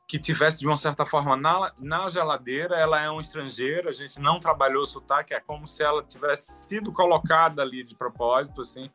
que 0.06 0.18
tivesse 0.18 0.60
de 0.60 0.66
uma 0.66 0.76
certa 0.76 1.06
forma 1.06 1.36
na, 1.36 1.72
na 1.78 2.08
geladeira, 2.08 2.76
ela 2.76 3.00
é 3.00 3.10
um 3.10 3.20
estrangeira, 3.20 3.88
a 3.88 3.92
gente 3.92 4.20
não 4.20 4.38
trabalhou 4.38 4.82
o 4.82 4.86
sotaque, 4.86 5.32
é 5.32 5.40
como 5.40 5.66
se 5.66 5.82
ela 5.82 6.02
tivesse 6.02 6.52
sido 6.66 6.92
colocada 6.92 7.62
ali 7.62 7.82
de 7.82 7.94
propósito, 7.94 8.60
assim, 8.60 8.90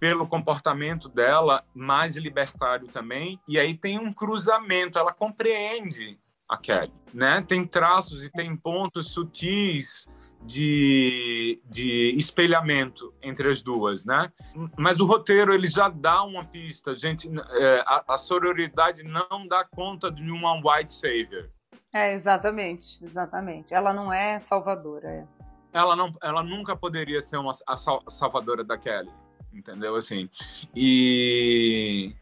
pelo 0.00 0.26
comportamento 0.26 1.08
dela, 1.10 1.62
mais 1.74 2.16
libertário 2.16 2.88
também, 2.88 3.38
e 3.46 3.58
aí 3.58 3.76
tem 3.76 3.98
um 3.98 4.12
cruzamento, 4.12 4.98
ela 4.98 5.12
compreende 5.12 6.18
a 6.48 6.56
Kelly, 6.56 6.92
né? 7.12 7.44
Tem 7.46 7.64
traços 7.64 8.24
e 8.24 8.30
tem 8.30 8.56
pontos 8.56 9.12
sutis 9.12 10.08
de, 10.42 11.60
de 11.66 12.14
espelhamento 12.16 13.14
entre 13.22 13.50
as 13.50 13.60
duas, 13.60 14.04
né? 14.04 14.32
Mas 14.76 15.00
o 15.00 15.06
roteiro 15.06 15.52
ele 15.52 15.68
já 15.68 15.88
dá 15.88 16.22
uma 16.22 16.44
pista, 16.44 16.94
gente. 16.94 17.30
É, 17.52 17.84
a, 17.86 18.04
a 18.08 18.16
sororidade 18.16 19.02
não 19.02 19.46
dá 19.46 19.64
conta 19.64 20.10
de 20.10 20.30
uma 20.30 20.54
white 20.54 20.92
savior. 20.92 21.50
É, 21.92 22.14
exatamente, 22.14 22.98
exatamente. 23.02 23.74
Ela 23.74 23.92
não 23.92 24.12
é 24.12 24.38
salvadora. 24.38 25.08
É. 25.08 25.26
Ela 25.72 25.94
não, 25.94 26.12
ela 26.22 26.42
nunca 26.42 26.74
poderia 26.74 27.20
ser 27.20 27.36
uma 27.36 27.52
a 27.66 27.76
salvadora 28.10 28.64
da 28.64 28.76
Kelly, 28.76 29.10
entendeu? 29.52 29.96
Assim, 29.96 30.28
e 30.74 32.14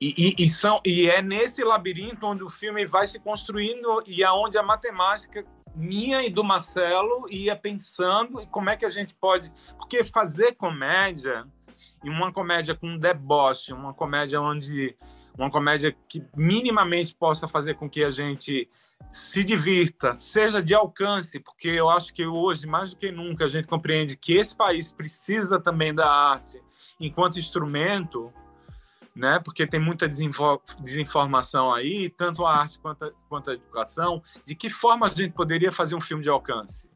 e, 0.00 0.36
e, 0.38 0.48
são, 0.48 0.80
e 0.84 1.10
é 1.10 1.20
nesse 1.20 1.64
labirinto 1.64 2.24
onde 2.24 2.44
o 2.44 2.48
filme 2.48 2.86
vai 2.86 3.08
se 3.08 3.18
construindo 3.18 4.00
e 4.06 4.22
aonde 4.22 4.56
a 4.56 4.62
matemática 4.62 5.44
minha 5.74 6.24
e 6.24 6.30
do 6.30 6.44
Marcelo 6.44 7.26
ia 7.28 7.56
pensando 7.56 8.40
e 8.40 8.46
como 8.46 8.70
é 8.70 8.76
que 8.76 8.84
a 8.84 8.90
gente 8.90 9.12
pode. 9.14 9.50
Porque 9.76 10.04
fazer 10.04 10.54
comédia, 10.54 11.46
e 12.04 12.08
uma 12.08 12.32
comédia 12.32 12.76
com 12.76 12.96
deboche, 12.96 13.72
uma 13.72 13.92
comédia 13.92 14.40
onde. 14.40 14.96
Uma 15.36 15.50
comédia 15.52 15.96
que 16.08 16.24
minimamente 16.36 17.14
possa 17.14 17.46
fazer 17.46 17.74
com 17.74 17.88
que 17.88 18.02
a 18.02 18.10
gente 18.10 18.68
se 19.08 19.44
divirta, 19.44 20.12
seja 20.12 20.60
de 20.60 20.74
alcance, 20.74 21.38
porque 21.38 21.68
eu 21.68 21.88
acho 21.88 22.12
que 22.12 22.26
hoje, 22.26 22.66
mais 22.66 22.90
do 22.90 22.96
que 22.96 23.12
nunca, 23.12 23.44
a 23.44 23.48
gente 23.48 23.68
compreende 23.68 24.16
que 24.16 24.32
esse 24.32 24.56
país 24.56 24.90
precisa 24.90 25.60
também 25.60 25.94
da 25.94 26.10
arte 26.10 26.60
enquanto 27.00 27.38
instrumento 27.38 28.32
né? 29.18 29.40
Porque 29.40 29.66
tem 29.66 29.80
muita 29.80 30.08
desinformação 30.08 31.74
aí, 31.74 32.08
tanto 32.08 32.46
a 32.46 32.54
arte 32.54 32.78
quanto 32.78 33.04
a, 33.04 33.10
quanto 33.28 33.50
a 33.50 33.54
educação. 33.54 34.22
De 34.44 34.54
que 34.54 34.70
forma 34.70 35.06
a 35.06 35.10
gente 35.10 35.32
poderia 35.32 35.72
fazer 35.72 35.96
um 35.96 36.00
filme 36.00 36.22
de 36.22 36.28
alcance, 36.28 36.88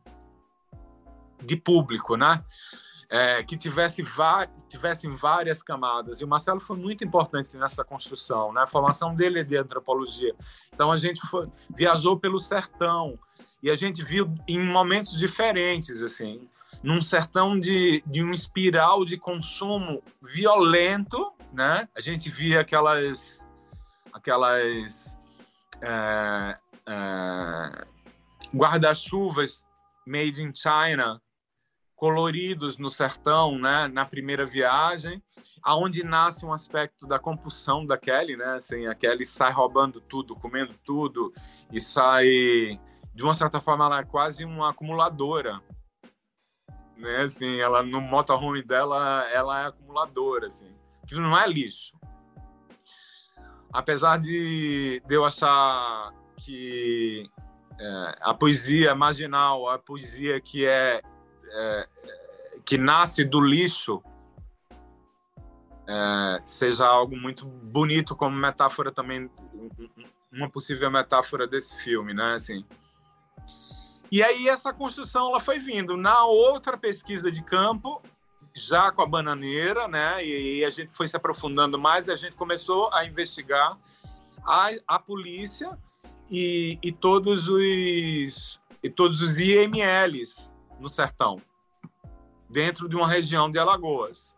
de 1.45 1.57
público, 1.57 2.17
né? 2.17 2.45
É, 3.11 3.43
que 3.43 3.59
tivesse 3.59 4.05
tivessem 4.69 5.15
várias 5.17 5.63
camadas. 5.65 6.21
E 6.21 6.25
o 6.25 6.29
Marcelo 6.29 6.61
foi 6.61 6.77
muito 6.77 7.05
importante 7.05 7.55
nessa 7.57 7.85
construção, 7.85 8.53
né? 8.53 8.63
A 8.63 8.67
formação 8.69 9.15
dele 9.17 9.41
é 9.41 9.45
de 9.45 9.57
antropologia. 9.57 10.35
Então 10.73 10.93
a 10.93 10.97
gente 10.97 11.21
foi, 11.27 11.49
viajou 11.77 12.17
pelo 12.19 12.39
sertão 12.39 13.19
e 13.61 13.69
a 13.69 13.75
gente 13.75 14.03
viu 14.05 14.33
em 14.47 14.65
momentos 14.65 15.19
diferentes, 15.19 16.03
assim, 16.03 16.49
num 16.83 17.01
sertão 17.01 17.59
de, 17.59 18.03
de 18.07 18.23
um 18.23 18.33
espiral 18.33 19.05
de 19.05 19.17
consumo 19.17 20.03
violento, 20.21 21.33
né? 21.53 21.89
A 21.97 22.01
gente 22.01 22.31
via 22.31 22.61
aquelas 22.61 23.47
aquelas 24.13 25.17
é, 25.81 26.59
é, 26.87 27.87
guarda-chuvas 28.55 29.65
made 30.07 30.43
in 30.43 30.53
China 30.55 31.21
coloridos 31.95 32.79
no 32.79 32.91
sertão, 32.91 33.59
né? 33.59 33.87
Na 33.87 34.05
primeira 34.05 34.45
viagem, 34.45 35.23
aonde 35.63 36.03
nasce 36.03 36.45
um 36.45 36.53
aspecto 36.53 37.07
da 37.07 37.19
compulsão 37.19 37.87
da 37.87 37.97
Kelly, 37.97 38.37
né? 38.37 38.57
Assim, 38.57 38.87
a 38.89 38.95
Kelly 38.95 39.25
sai 39.25 39.53
roubando 39.53 40.01
tudo, 40.01 40.35
comendo 40.35 40.75
tudo 40.85 41.33
e 41.71 41.81
sai 41.81 42.81
de 43.15 43.23
uma 43.23 43.35
certa 43.35 43.61
forma 43.61 43.85
ela 43.85 44.01
é 44.01 44.05
quase 44.05 44.45
uma 44.45 44.71
acumuladora 44.71 45.61
né? 47.03 47.23
Assim, 47.23 47.59
ela 47.59 47.83
no 47.83 48.01
motorhome 48.01 48.63
dela, 48.63 49.29
ela 49.31 49.63
é 49.63 49.67
acumuladora, 49.67 50.47
assim. 50.47 50.73
Aquilo 51.03 51.21
não 51.21 51.39
é 51.39 51.47
lixo. 51.47 51.99
Apesar 53.73 54.19
de, 54.19 55.03
de 55.07 55.15
eu 55.15 55.25
achar 55.25 56.13
que 56.37 57.29
é, 57.79 58.19
a 58.21 58.33
poesia 58.33 58.95
marginal, 58.95 59.69
a 59.69 59.79
poesia 59.79 60.41
que 60.41 60.65
é, 60.65 61.03
é 61.51 61.89
que 62.65 62.79
nasce 62.79 63.25
do 63.25 63.41
lixo, 63.41 64.03
é, 65.89 66.41
seja 66.45 66.87
algo 66.87 67.17
muito 67.17 67.45
bonito 67.45 68.15
como 68.15 68.37
metáfora 68.37 68.93
também, 68.93 69.29
uma 70.31 70.49
possível 70.49 70.91
metáfora 70.91 71.47
desse 71.47 71.77
filme, 71.83 72.15
né? 72.15 72.35
Assim, 72.35 72.65
e 74.13 74.23
aí 74.23 74.47
essa 74.47 74.75
construção 74.75 75.31
ela 75.31 75.41
foi 75.41 75.59
vindo. 75.59 75.97
Na 75.97 76.27
outra 76.27 76.77
pesquisa 76.77 77.33
de 77.33 77.43
campo, 77.43 78.03
já 78.55 78.93
com 78.93 79.01
a 79.01 79.07
bananeira, 79.07 79.89
né? 79.89 80.23
E, 80.23 80.63
a 80.67 80.69
gente 80.69 80.93
foi 80.93 81.09
se 81.09 81.17
aprofundando 81.17 81.79
mais, 81.79 82.07
a 82.11 82.15
gente 82.15 82.37
começou 82.37 82.93
a 82.93 83.07
investigar 83.07 83.79
a, 84.45 84.69
a 84.87 84.99
polícia 84.99 85.79
e, 86.31 86.79
e 86.83 86.93
todos 86.93 87.49
os 87.49 88.61
e 88.83 88.91
todos 88.91 89.23
os 89.23 89.39
IMLs 89.39 90.55
no 90.79 90.91
sertão, 90.91 91.41
dentro 92.51 92.91
de 92.91 92.97
uma 92.97 93.09
região 93.09 93.51
de 93.51 93.59
Alagoas. 93.59 94.37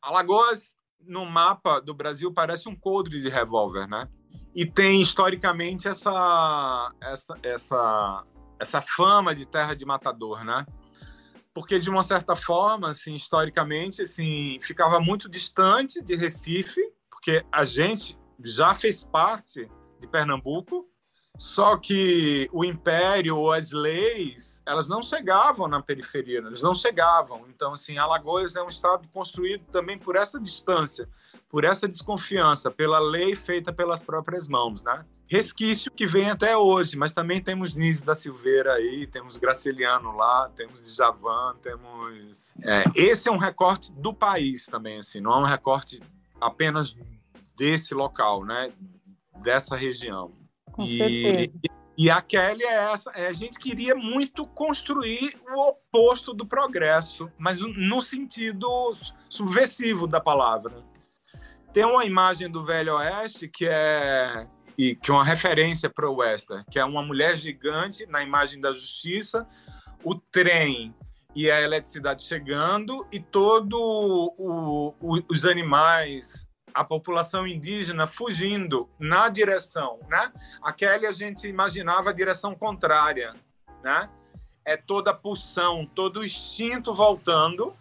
Alagoas, 0.00 0.78
no 0.98 1.26
mapa 1.26 1.78
do 1.78 1.92
Brasil, 1.92 2.32
parece 2.32 2.70
um 2.70 2.76
coldre 2.76 3.20
de 3.20 3.28
revólver, 3.28 3.86
né? 3.86 4.08
E 4.54 4.64
tem 4.64 5.02
historicamente 5.02 5.88
essa 5.88 6.90
essa 7.02 7.38
essa 7.42 8.24
essa 8.58 8.80
fama 8.80 9.34
de 9.34 9.46
terra 9.46 9.74
de 9.74 9.84
matador, 9.84 10.44
né? 10.44 10.66
Porque 11.52 11.78
de 11.78 11.88
uma 11.88 12.02
certa 12.02 12.34
forma, 12.34 12.88
assim, 12.88 13.14
historicamente, 13.14 14.02
assim, 14.02 14.58
ficava 14.60 14.98
muito 14.98 15.28
distante 15.28 16.02
de 16.02 16.16
Recife, 16.16 16.80
porque 17.08 17.44
a 17.50 17.64
gente 17.64 18.18
já 18.40 18.74
fez 18.74 19.04
parte 19.04 19.70
de 20.00 20.06
Pernambuco, 20.08 20.88
só 21.36 21.76
que 21.76 22.48
o 22.52 22.64
império 22.64 23.36
ou 23.36 23.52
as 23.52 23.72
leis, 23.72 24.62
elas 24.66 24.88
não 24.88 25.02
chegavam 25.02 25.66
na 25.66 25.82
periferia, 25.82 26.38
elas 26.38 26.62
não 26.62 26.74
chegavam. 26.74 27.46
Então, 27.48 27.72
assim, 27.72 27.98
Alagoas 27.98 28.54
é 28.54 28.62
um 28.62 28.68
estado 28.68 29.08
construído 29.08 29.64
também 29.66 29.98
por 29.98 30.14
essa 30.14 30.38
distância, 30.40 31.08
por 31.48 31.64
essa 31.64 31.88
desconfiança, 31.88 32.70
pela 32.70 32.98
lei 32.98 33.34
feita 33.34 33.72
pelas 33.72 34.02
próprias 34.02 34.46
mãos, 34.46 34.82
né? 34.84 35.04
Resquício 35.26 35.90
que 35.90 36.06
vem 36.06 36.30
até 36.30 36.56
hoje, 36.56 36.96
mas 36.96 37.12
também 37.12 37.42
temos 37.42 37.74
Nise 37.74 38.04
da 38.04 38.14
Silveira 38.14 38.74
aí, 38.74 39.06
temos 39.06 39.36
Graciliano 39.36 40.14
lá, 40.16 40.50
temos 40.54 40.94
Javan, 40.94 41.56
temos... 41.62 42.54
É, 42.62 42.84
esse 42.94 43.28
é 43.28 43.32
um 43.32 43.38
recorte 43.38 43.92
do 43.92 44.12
país 44.12 44.66
também, 44.66 44.98
assim, 44.98 45.20
não 45.20 45.32
é 45.32 45.38
um 45.38 45.44
recorte 45.44 46.00
apenas 46.40 46.96
desse 47.56 47.94
local, 47.94 48.44
né, 48.44 48.72
dessa 49.42 49.76
região. 49.76 50.32
Com 50.72 50.82
e, 50.82 51.50
e 51.96 52.10
a 52.10 52.20
Kelly 52.20 52.64
é 52.64 52.92
essa, 52.92 53.10
é, 53.12 53.28
a 53.28 53.32
gente 53.32 53.58
queria 53.58 53.94
muito 53.94 54.46
construir 54.46 55.40
o 55.48 55.68
oposto 55.68 56.34
do 56.34 56.44
progresso, 56.44 57.30
mas 57.38 57.60
no 57.60 58.02
sentido 58.02 58.68
subversivo 59.28 60.06
da 60.06 60.20
palavra. 60.20 60.84
Tem 61.72 61.84
uma 61.84 62.04
imagem 62.04 62.50
do 62.50 62.64
Velho 62.64 62.96
Oeste 62.96 63.48
que 63.48 63.66
é 63.66 64.46
e 64.76 64.94
que 64.94 65.10
é 65.10 65.14
uma 65.14 65.24
referência 65.24 65.88
para 65.88 66.08
o 66.08 66.16
western, 66.16 66.64
que 66.70 66.78
é 66.78 66.84
uma 66.84 67.02
mulher 67.02 67.36
gigante 67.36 68.06
na 68.06 68.22
imagem 68.22 68.60
da 68.60 68.72
justiça, 68.72 69.46
o 70.02 70.14
trem 70.14 70.94
e 71.34 71.50
a 71.50 71.60
eletricidade 71.60 72.22
chegando 72.22 73.06
e 73.10 73.18
todo 73.18 73.74
o, 73.76 74.94
o, 75.00 75.22
os 75.28 75.44
animais, 75.44 76.48
a 76.72 76.84
população 76.84 77.46
indígena 77.46 78.06
fugindo 78.06 78.88
na 78.98 79.28
direção, 79.28 80.00
né? 80.08 80.32
Aquela 80.62 81.08
a 81.08 81.12
gente 81.12 81.48
imaginava 81.48 82.10
a 82.10 82.12
direção 82.12 82.54
contrária, 82.54 83.34
né? 83.82 84.08
É 84.64 84.76
toda 84.76 85.10
a 85.10 85.14
pulsão, 85.14 85.86
todo 85.86 86.20
o 86.20 86.24
instinto 86.24 86.94
voltando 86.94 87.76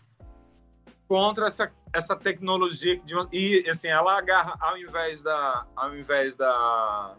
contra 1.07 1.45
essa 1.45 1.71
essa 1.93 2.15
tecnologia 2.15 2.99
e 3.31 3.63
assim 3.69 3.87
ela 3.87 4.17
agarra 4.17 4.57
ao 4.59 4.77
invés 4.77 5.21
da 5.21 5.65
ao 5.75 5.95
invés 5.95 6.35
da 6.35 7.15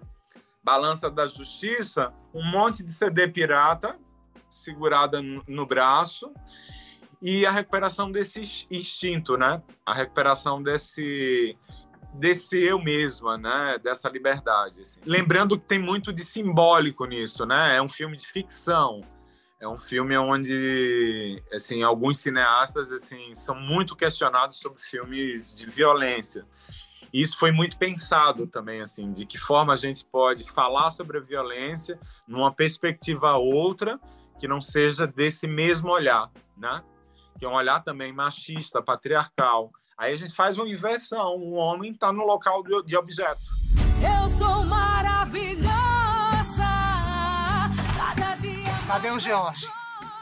balança 0.62 1.11
da 1.11 1.27
justiça 1.27 2.12
um 2.35 2.43
monte 2.43 2.83
de 2.83 2.93
CD 2.93 3.29
pirata 3.29 3.97
segurada 4.51 5.20
no 5.22 5.66
braço 5.66 6.33
e 7.20 7.47
a 7.47 7.51
recuperação 7.51 8.12
desse 8.12 8.66
instinto, 8.70 9.39
né? 9.39 9.62
A 9.87 9.95
recuperação 9.95 10.62
desse 10.62 11.57
desse 12.12 12.57
eu 12.57 12.79
mesma, 12.79 13.39
né? 13.39 13.79
Dessa 13.83 14.09
liberdade. 14.09 14.83
Assim. 14.83 15.01
Lembrando 15.07 15.59
que 15.59 15.66
tem 15.66 15.79
muito 15.79 16.12
de 16.12 16.22
simbólico 16.22 17.07
nisso, 17.07 17.47
né? 17.47 17.77
É 17.77 17.83
um 17.83 17.89
filme 17.89 18.16
de 18.16 18.27
ficção 18.27 19.01
é 19.65 19.69
um 19.69 19.79
filme 19.79 20.17
onde, 20.19 21.43
assim, 21.51 21.83
alguns 21.83 22.19
cineastas, 22.19 22.93
assim, 22.93 23.35
são 23.35 23.55
muito 23.55 23.97
questionados 23.97 24.59
sobre 24.59 24.79
filmes 24.83 25.55
de 25.55 25.65
violência. 25.65 26.45
E 27.11 27.23
isso 27.23 27.39
foi 27.39 27.51
muito 27.51 27.79
pensado 27.79 28.47
também, 28.47 28.83
assim, 28.83 29.11
de 29.11 29.25
que 29.25 29.39
forma 29.39 29.73
a 29.73 29.77
gente 29.77 30.05
pode 30.05 30.45
falar 30.53 30.91
sobre 30.91 31.17
a 31.17 31.21
violência 31.21 31.99
numa 32.29 32.53
perspectiva 32.53 33.37
outra 33.37 33.99
que 34.39 34.47
não 34.47 34.61
seja 34.61 35.07
desse 35.07 35.47
mesmo 35.47 35.91
olhar, 35.91 36.31
né? 36.59 36.83
Que 37.39 37.47
é 37.47 37.49
um 37.49 37.55
olhar 37.55 37.83
também 37.83 38.12
machista, 38.12 38.83
patriarcal. 38.83 39.71
Aí 39.97 40.12
a 40.12 40.17
gente 40.17 40.35
faz 40.35 40.59
uma 40.59 40.69
inversão, 40.69 41.37
o 41.37 41.53
homem 41.53 41.93
está 41.93 42.12
no 42.12 42.27
local 42.27 42.62
de 42.85 42.97
objeto. 42.97 43.41
Eu 44.03 44.29
sou 44.29 44.62
maravilhosa 44.65 45.74
Cadê 48.87 49.11
o 49.11 49.18
Jorge? 49.18 49.66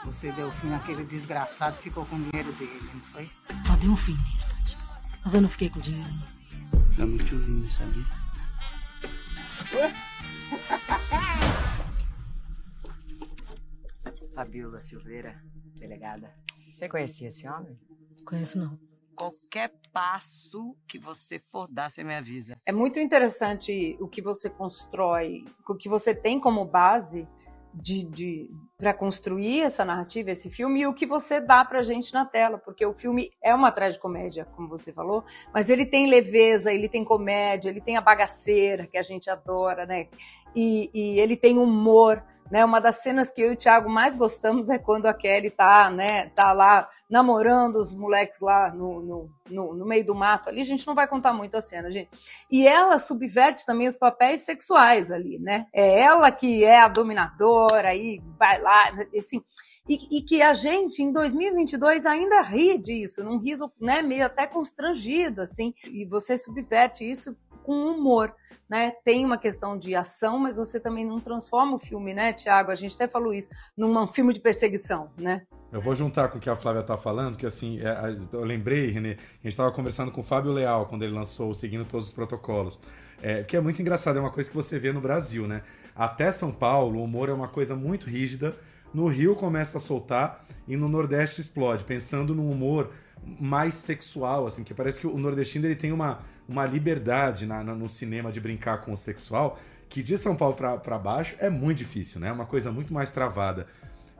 Você 0.05 0.31
deu 0.31 0.49
fim 0.51 0.67
naquele 0.67 1.03
desgraçado 1.03 1.77
e 1.79 1.83
ficou 1.83 2.05
com 2.05 2.15
o 2.15 2.19
dinheiro 2.19 2.51
dele, 2.53 2.89
não 2.93 3.01
foi? 3.01 3.29
Só 3.67 3.75
dei 3.75 3.89
um 3.89 3.95
fim 3.95 4.13
nele, 4.13 4.39
Fátima. 4.39 4.81
Mas 5.23 5.33
eu 5.33 5.41
não 5.41 5.49
fiquei 5.49 5.69
com 5.69 5.79
o 5.79 5.81
dinheiro. 5.81 6.09
não. 6.09 6.95
Tá 6.95 7.05
muito 7.05 7.35
lindo, 7.35 7.69
sabia? 7.69 8.03
Fabiola 14.33 14.77
Silveira, 14.77 15.35
delegada. 15.79 16.27
Você 16.73 16.87
conhecia 16.87 17.27
esse 17.27 17.47
homem? 17.47 17.77
Conheço 18.25 18.57
não. 18.57 18.79
Qualquer 19.15 19.71
passo 19.91 20.75
que 20.87 20.97
você 20.97 21.37
for 21.37 21.67
dar, 21.67 21.91
você 21.91 22.03
me 22.03 22.15
avisa. 22.15 22.57
É 22.65 22.71
muito 22.71 22.99
interessante 22.99 23.95
o 23.99 24.07
que 24.07 24.21
você 24.21 24.49
constrói, 24.49 25.45
o 25.67 25.75
que 25.75 25.87
você 25.87 26.15
tem 26.15 26.39
como 26.39 26.65
base 26.65 27.27
de, 27.73 28.03
de 28.03 28.49
para 28.77 28.93
construir 28.93 29.61
essa 29.61 29.83
narrativa, 29.83 30.31
esse 30.31 30.49
filme, 30.49 30.81
e 30.81 30.87
o 30.87 30.93
que 30.93 31.05
você 31.05 31.39
dá 31.39 31.63
pra 31.65 31.83
gente 31.83 32.13
na 32.13 32.25
tela, 32.25 32.57
porque 32.57 32.85
o 32.85 32.93
filme 32.93 33.31
é 33.41 33.53
uma 33.55 33.71
tragicomédia, 33.71 34.45
como 34.55 34.67
você 34.67 34.91
falou, 34.91 35.23
mas 35.53 35.69
ele 35.69 35.85
tem 35.85 36.07
leveza, 36.07 36.71
ele 36.71 36.87
tem 36.87 37.03
comédia, 37.03 37.69
ele 37.69 37.81
tem 37.81 37.97
a 37.97 38.01
bagaceira 38.01 38.85
que 38.85 38.97
a 38.97 39.03
gente 39.03 39.29
adora, 39.29 39.85
né? 39.85 40.07
E, 40.55 40.89
e 40.93 41.19
ele 41.19 41.35
tem 41.35 41.57
humor, 41.57 42.23
né? 42.51 42.63
Uma 42.63 42.79
das 42.79 42.97
cenas 42.97 43.31
que 43.31 43.41
eu 43.41 43.51
e 43.51 43.53
o 43.53 43.57
Thiago 43.57 43.89
mais 43.89 44.15
gostamos 44.15 44.69
é 44.69 44.77
quando 44.77 45.07
a 45.07 45.13
Kelly 45.13 45.49
tá, 45.49 45.89
né, 45.89 46.29
tá 46.35 46.53
lá 46.53 46.87
namorando 47.13 47.75
os 47.75 47.93
moleques 47.93 48.41
lá 48.41 48.73
no, 48.73 48.99
no, 48.99 49.29
no, 49.47 49.73
no 49.75 49.85
meio 49.85 50.03
do 50.03 50.15
mato 50.15 50.49
ali. 50.49 50.61
A 50.61 50.65
gente 50.65 50.87
não 50.87 50.95
vai 50.95 51.07
contar 51.07 51.31
muito 51.31 51.55
a 51.55 51.61
cena, 51.61 51.91
gente. 51.91 52.09
E 52.49 52.67
ela 52.67 52.97
subverte 52.97 53.67
também 53.67 53.87
os 53.87 53.99
papéis 53.99 54.39
sexuais 54.41 55.11
ali, 55.11 55.37
né? 55.37 55.67
É 55.71 55.99
ela 55.99 56.31
que 56.31 56.63
é 56.63 56.79
a 56.79 56.87
dominadora, 56.87 57.89
aí 57.89 58.19
vai 58.39 58.59
lá, 58.59 58.91
assim. 59.15 59.43
E, 59.87 60.17
e, 60.17 60.21
que 60.23 60.41
a 60.41 60.55
gente, 60.55 61.03
em 61.03 61.11
2022, 61.11 62.05
ainda 62.07 62.41
ri 62.41 62.79
disso, 62.79 63.23
num 63.23 63.37
riso 63.37 63.71
né, 63.79 64.01
meio 64.01 64.25
até 64.25 64.47
constrangido, 64.47 65.41
assim, 65.41 65.73
e 65.83 66.05
você 66.05 66.37
subverte 66.37 67.03
isso 67.03 67.35
com 67.63 67.73
humor, 67.73 68.33
né? 68.69 68.91
Tem 69.03 69.25
uma 69.25 69.37
questão 69.37 69.77
de 69.77 69.95
ação, 69.95 70.39
mas 70.39 70.57
você 70.57 70.79
também 70.79 71.05
não 71.05 71.19
transforma 71.19 71.75
o 71.75 71.79
filme, 71.79 72.13
né, 72.13 72.33
Tiago? 72.33 72.71
A 72.71 72.75
gente 72.75 72.95
até 72.95 73.07
falou 73.07 73.33
isso, 73.33 73.49
num 73.77 74.07
filme 74.07 74.33
de 74.33 74.39
perseguição, 74.39 75.11
né? 75.17 75.43
Eu 75.71 75.81
vou 75.81 75.95
juntar 75.95 76.29
com 76.29 76.37
o 76.37 76.41
que 76.41 76.49
a 76.49 76.55
Flávia 76.55 76.83
tá 76.83 76.97
falando, 76.97 77.37
que 77.37 77.45
assim, 77.45 77.79
é, 77.79 78.15
eu 78.31 78.43
lembrei, 78.43 78.89
Renê, 78.89 79.11
a 79.11 79.13
gente 79.13 79.47
estava 79.47 79.71
conversando 79.71 80.11
com 80.11 80.21
o 80.21 80.23
Fábio 80.23 80.51
Leal 80.51 80.85
quando 80.85 81.03
ele 81.03 81.13
lançou 81.13 81.49
o 81.49 81.55
Seguindo 81.55 81.85
Todos 81.85 82.07
os 82.07 82.13
Protocolos. 82.13 82.79
É, 83.21 83.41
que 83.41 83.55
é 83.55 83.61
muito 83.61 83.81
engraçado, 83.81 84.17
é 84.17 84.19
uma 84.19 84.31
coisa 84.31 84.49
que 84.49 84.55
você 84.55 84.77
vê 84.77 84.91
no 84.91 84.99
Brasil, 84.99 85.47
né? 85.47 85.63
Até 85.95 86.31
São 86.31 86.51
Paulo, 86.51 86.99
o 86.99 87.03
humor 87.03 87.29
é 87.29 87.33
uma 87.33 87.47
coisa 87.47 87.75
muito 87.75 88.07
rígida. 88.07 88.55
No 88.93 89.07
Rio 89.07 89.35
começa 89.35 89.77
a 89.77 89.79
soltar 89.79 90.45
e 90.67 90.75
no 90.75 90.87
Nordeste 90.87 91.41
explode, 91.41 91.83
pensando 91.83 92.35
num 92.35 92.51
humor 92.51 92.91
mais 93.25 93.73
sexual, 93.75 94.45
assim, 94.47 94.63
que 94.63 94.73
parece 94.73 94.99
que 94.99 95.07
o 95.07 95.17
nordestino 95.17 95.65
ele 95.65 95.75
tem 95.75 95.91
uma, 95.91 96.19
uma 96.47 96.65
liberdade 96.65 97.45
na, 97.45 97.63
na, 97.63 97.73
no 97.73 97.87
cinema 97.87 98.31
de 98.31 98.39
brincar 98.39 98.81
com 98.81 98.93
o 98.93 98.97
sexual, 98.97 99.59
que 99.89 100.01
de 100.01 100.17
São 100.17 100.35
Paulo 100.35 100.55
para 100.55 100.97
baixo 100.97 101.35
é 101.39 101.49
muito 101.49 101.77
difícil, 101.79 102.19
né? 102.19 102.29
É 102.29 102.31
uma 102.31 102.45
coisa 102.45 102.71
muito 102.71 102.93
mais 102.93 103.11
travada. 103.11 103.67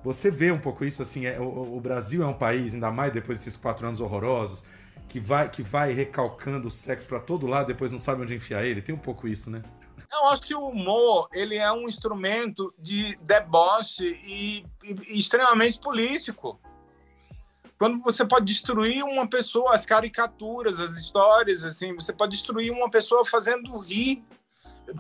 Você 0.04 0.30
vê 0.30 0.52
um 0.52 0.60
pouco 0.60 0.84
isso, 0.84 1.02
assim, 1.02 1.26
é, 1.26 1.40
o, 1.40 1.78
o 1.78 1.80
Brasil 1.80 2.22
é 2.22 2.28
um 2.28 2.34
país, 2.34 2.74
ainda 2.74 2.92
mais 2.92 3.12
depois 3.14 3.40
desses 3.40 3.56
quatro 3.56 3.88
anos 3.88 4.00
horrorosos, 4.00 4.64
que 5.08 5.20
vai, 5.20 5.50
que 5.50 5.64
vai 5.64 5.94
recalcando 5.94 6.68
o 6.68 6.72
sexo 6.72 7.08
para 7.08 7.20
todo 7.20 7.48
lado, 7.48 7.68
depois 7.68 7.92
não 7.92 8.00
sabe 8.00 8.22
onde 8.22 8.36
enfiar 8.36 8.66
ele. 8.66 8.82
Tem 8.82 8.94
um 8.94 9.00
pouco 9.00 9.28
isso, 9.28 9.50
né? 9.50 9.62
Eu 10.12 10.28
acho 10.28 10.44
que 10.44 10.54
o 10.54 10.68
humor 10.68 11.28
ele 11.34 11.56
é 11.56 11.72
um 11.72 11.88
instrumento 11.88 12.74
de 12.78 13.18
deboche 13.22 14.20
e, 14.24 14.66
e, 14.84 15.16
e 15.16 15.18
extremamente 15.18 15.80
político 15.80 16.60
quando 17.84 18.02
você 18.02 18.24
pode 18.24 18.46
destruir 18.46 19.04
uma 19.04 19.28
pessoa, 19.28 19.76
as 19.76 19.86
caricaturas, 19.86 20.80
as 20.80 20.92
histórias, 20.92 21.66
assim, 21.66 21.94
você 21.94 22.14
pode 22.14 22.32
destruir 22.32 22.72
uma 22.72 22.90
pessoa 22.90 23.26
fazendo 23.26 23.78
rir. 23.78 24.24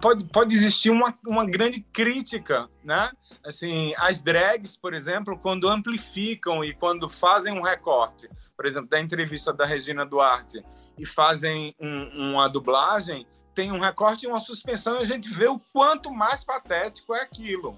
Pode, 0.01 0.25
pode 0.25 0.53
existir 0.53 0.89
uma, 0.89 1.17
uma 1.25 1.45
grande 1.45 1.79
crítica, 1.79 2.67
né? 2.84 3.09
Assim, 3.41 3.93
as 3.95 4.19
drags, 4.19 4.75
por 4.75 4.93
exemplo, 4.93 5.39
quando 5.39 5.69
amplificam 5.69 6.61
e 6.61 6.73
quando 6.73 7.07
fazem 7.07 7.57
um 7.57 7.61
recorte, 7.61 8.29
por 8.53 8.65
exemplo, 8.65 8.89
da 8.89 8.99
entrevista 8.99 9.53
da 9.53 9.65
Regina 9.65 10.05
Duarte 10.05 10.61
e 10.97 11.05
fazem 11.05 11.73
um, 11.79 12.31
uma 12.31 12.49
dublagem, 12.49 13.25
tem 13.55 13.71
um 13.71 13.79
recorte 13.79 14.25
e 14.25 14.27
uma 14.27 14.41
suspensão 14.41 14.97
e 14.97 15.03
a 15.03 15.05
gente 15.05 15.29
vê 15.29 15.47
o 15.47 15.61
quanto 15.71 16.11
mais 16.11 16.43
patético 16.43 17.15
é 17.15 17.21
aquilo. 17.21 17.77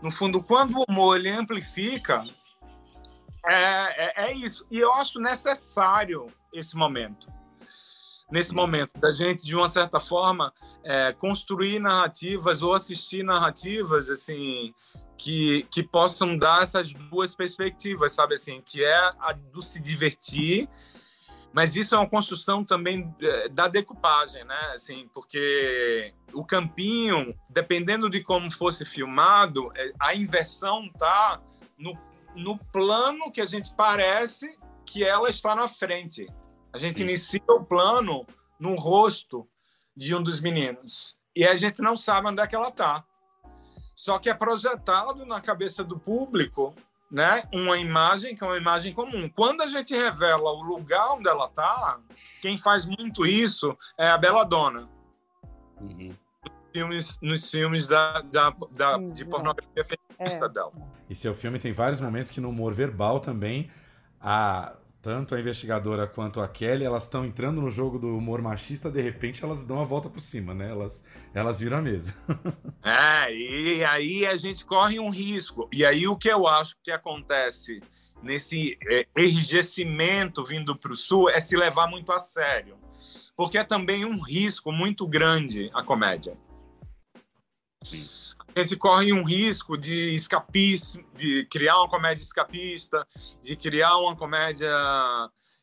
No 0.00 0.12
fundo, 0.12 0.40
quando 0.40 0.78
o 0.78 0.84
humor 0.88 1.16
ele 1.16 1.30
amplifica, 1.30 2.22
é, 3.46 3.54
é, 3.54 4.12
é, 4.26 4.32
isso. 4.34 4.66
E 4.70 4.78
eu 4.78 4.92
acho 4.92 5.20
necessário 5.20 6.26
esse 6.52 6.76
momento. 6.76 7.28
Nesse 8.30 8.52
momento, 8.52 8.98
da 8.98 9.12
gente, 9.12 9.44
de 9.46 9.54
uma 9.54 9.68
certa 9.68 10.00
forma, 10.00 10.52
é, 10.82 11.12
construir 11.12 11.78
narrativas 11.78 12.60
ou 12.60 12.74
assistir 12.74 13.22
narrativas, 13.22 14.10
assim, 14.10 14.74
que, 15.16 15.62
que 15.70 15.82
possam 15.82 16.36
dar 16.36 16.62
essas 16.62 16.92
duas 16.92 17.34
perspectivas, 17.36 18.12
sabe, 18.12 18.34
assim, 18.34 18.60
que 18.60 18.84
é 18.84 18.96
a 19.20 19.32
do 19.32 19.62
se 19.62 19.80
divertir, 19.80 20.68
mas 21.52 21.74
isso 21.76 21.94
é 21.94 21.98
uma 21.98 22.08
construção 22.08 22.64
também 22.64 23.14
é, 23.22 23.48
da 23.48 23.68
decupagem, 23.68 24.44
né, 24.44 24.72
assim, 24.74 25.08
porque 25.14 26.12
o 26.34 26.44
campinho, 26.44 27.32
dependendo 27.48 28.10
de 28.10 28.20
como 28.22 28.50
fosse 28.50 28.84
filmado, 28.84 29.70
é, 29.74 29.92
a 29.98 30.14
inversão 30.14 30.90
tá 30.98 31.40
no 31.78 31.96
no 32.36 32.58
plano 32.58 33.30
que 33.32 33.40
a 33.40 33.46
gente 33.46 33.74
parece 33.74 34.58
que 34.84 35.02
ela 35.02 35.28
está 35.28 35.54
na 35.54 35.66
frente. 35.66 36.28
A 36.72 36.78
gente 36.78 36.98
Sim. 36.98 37.04
inicia 37.04 37.42
o 37.48 37.64
plano 37.64 38.26
no 38.58 38.74
rosto 38.74 39.48
de 39.96 40.14
um 40.14 40.22
dos 40.22 40.40
meninos 40.40 41.16
e 41.34 41.44
a 41.46 41.56
gente 41.56 41.80
não 41.80 41.96
sabe 41.96 42.28
onde 42.28 42.40
é 42.40 42.46
que 42.46 42.54
ela 42.54 42.68
está. 42.68 43.04
Só 43.94 44.18
que 44.18 44.28
é 44.28 44.34
projetado 44.34 45.24
na 45.24 45.40
cabeça 45.40 45.82
do 45.82 45.98
público, 45.98 46.74
né, 47.10 47.42
uma 47.52 47.78
imagem 47.78 48.36
que 48.36 48.44
é 48.44 48.46
uma 48.46 48.58
imagem 48.58 48.92
comum. 48.92 49.28
Quando 49.28 49.62
a 49.62 49.66
gente 49.66 49.94
revela 49.94 50.52
o 50.52 50.62
lugar 50.62 51.14
onde 51.14 51.28
ela 51.28 51.46
está, 51.46 51.98
quem 52.42 52.58
faz 52.58 52.84
muito 52.84 53.24
isso 53.26 53.76
é 53.96 54.08
a 54.08 54.18
Bela 54.18 54.44
Dona. 54.44 54.88
Uhum 55.80 56.14
filmes, 56.76 57.18
nos 57.22 57.50
filmes 57.50 57.86
da, 57.86 58.20
da, 58.20 58.54
da 58.70 58.98
de 58.98 59.24
pornografia 59.24 59.82
feminista 59.82 60.05
é. 60.18 60.48
dela. 60.48 60.72
E 61.08 61.14
seu 61.14 61.34
filme 61.34 61.58
tem 61.58 61.72
vários 61.72 62.00
momentos 62.00 62.30
que 62.30 62.40
no 62.40 62.48
humor 62.48 62.72
verbal 62.74 63.20
também, 63.20 63.70
a, 64.20 64.74
tanto 65.06 65.34
a 65.34 65.40
investigadora 65.40 66.06
quanto 66.06 66.40
a 66.40 66.48
Kelly, 66.48 66.84
elas 66.84 67.04
estão 67.04 67.24
entrando 67.24 67.60
no 67.60 67.70
jogo 67.70 67.98
do 67.98 68.16
humor 68.16 68.42
machista, 68.42 68.90
de 68.90 69.00
repente 69.00 69.44
elas 69.44 69.62
dão 69.62 69.80
a 69.80 69.84
volta 69.84 70.08
por 70.10 70.20
cima, 70.20 70.52
né? 70.52 70.70
Elas, 70.70 71.02
elas 71.32 71.60
viram 71.60 71.78
a 71.78 71.82
mesa. 71.82 72.12
é, 72.82 73.32
e 73.32 73.84
aí 73.84 74.26
a 74.26 74.34
gente 74.34 74.64
corre 74.64 74.98
um 74.98 75.10
risco. 75.10 75.68
E 75.72 75.84
aí 75.84 76.08
o 76.08 76.16
que 76.16 76.28
eu 76.28 76.46
acho 76.46 76.74
que 76.82 76.90
acontece 76.90 77.80
nesse 78.20 78.76
é, 78.90 79.06
enrijecimento 79.16 80.44
vindo 80.44 80.74
para 80.74 80.92
o 80.92 80.96
sul 80.96 81.30
é 81.30 81.38
se 81.38 81.56
levar 81.56 81.86
muito 81.86 82.10
a 82.10 82.18
sério. 82.18 82.76
Porque 83.36 83.58
é 83.58 83.64
também 83.64 84.04
um 84.04 84.20
risco 84.20 84.72
muito 84.72 85.06
grande 85.06 85.70
a 85.72 85.82
comédia. 85.82 86.36
A 87.80 88.25
gente 88.60 88.76
corre 88.76 89.12
um 89.12 89.22
risco 89.22 89.76
de 89.76 90.14
escapismo, 90.14 91.04
de 91.14 91.46
criar 91.50 91.78
uma 91.78 91.88
comédia 91.88 92.22
escapista, 92.22 93.06
de 93.42 93.54
criar 93.54 93.98
uma 93.98 94.16
comédia. 94.16 94.70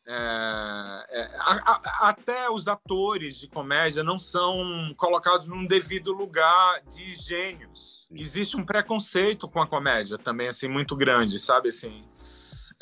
É, 0.06 1.06
é, 1.10 1.36
a, 1.40 1.72
a, 1.72 2.10
até 2.10 2.50
os 2.50 2.68
atores 2.68 3.40
de 3.40 3.48
comédia 3.48 4.04
não 4.04 4.20
são 4.20 4.94
colocados 4.98 5.48
num 5.48 5.66
devido 5.66 6.12
lugar 6.12 6.82
de 6.82 7.14
gênios. 7.14 8.06
Existe 8.12 8.58
um 8.58 8.66
preconceito 8.66 9.48
com 9.48 9.62
a 9.62 9.68
comédia 9.68 10.18
também, 10.18 10.50
assim, 10.50 10.68
muito 10.68 10.96
grande, 10.96 11.40
sabe? 11.40 11.70
Assim, 11.70 12.04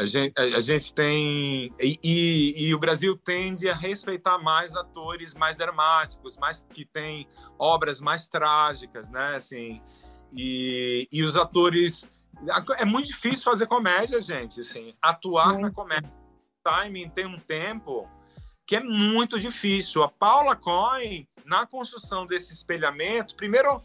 a 0.02 0.06
gente, 0.06 0.34
a, 0.36 0.58
a 0.58 0.60
gente 0.60 0.94
tem. 0.94 1.72
E, 1.80 2.00
e, 2.04 2.66
e, 2.66 2.76
o 2.76 2.80
Brasil 2.80 3.16
tende 3.16 3.70
a 3.70 3.76
respeitar 3.76 4.40
mais 4.40 4.76
atores 4.76 5.36
mais 5.36 5.56
dramáticos, 5.56 6.38
mais 6.38 6.66
que 6.74 6.86
têm 6.86 7.28
obras 7.60 8.02
mais 8.02 8.28
trágicas, 8.28 9.10
né? 9.12 9.36
Assim, 9.36 9.80
e, 10.32 11.08
e 11.12 11.24
os 11.24 11.38
atores. 11.38 12.10
É 12.78 12.86
muito 12.86 13.08
difícil 13.08 13.44
fazer 13.44 13.68
comédia, 13.68 14.22
gente. 14.22 14.62
Assim, 14.62 14.94
atuar 15.02 15.60
na 15.60 15.72
comédia. 15.72 16.12
Timing 16.64 17.10
tem 17.10 17.26
um 17.26 17.40
tempo 17.40 18.08
que 18.66 18.76
é 18.76 18.80
muito 18.80 19.40
difícil. 19.40 20.02
A 20.02 20.10
Paula 20.10 20.56
Cohen, 20.56 21.28
na 21.46 21.66
construção 21.66 22.26
desse 22.26 22.54
espelhamento, 22.54 23.36
primeiro, 23.36 23.84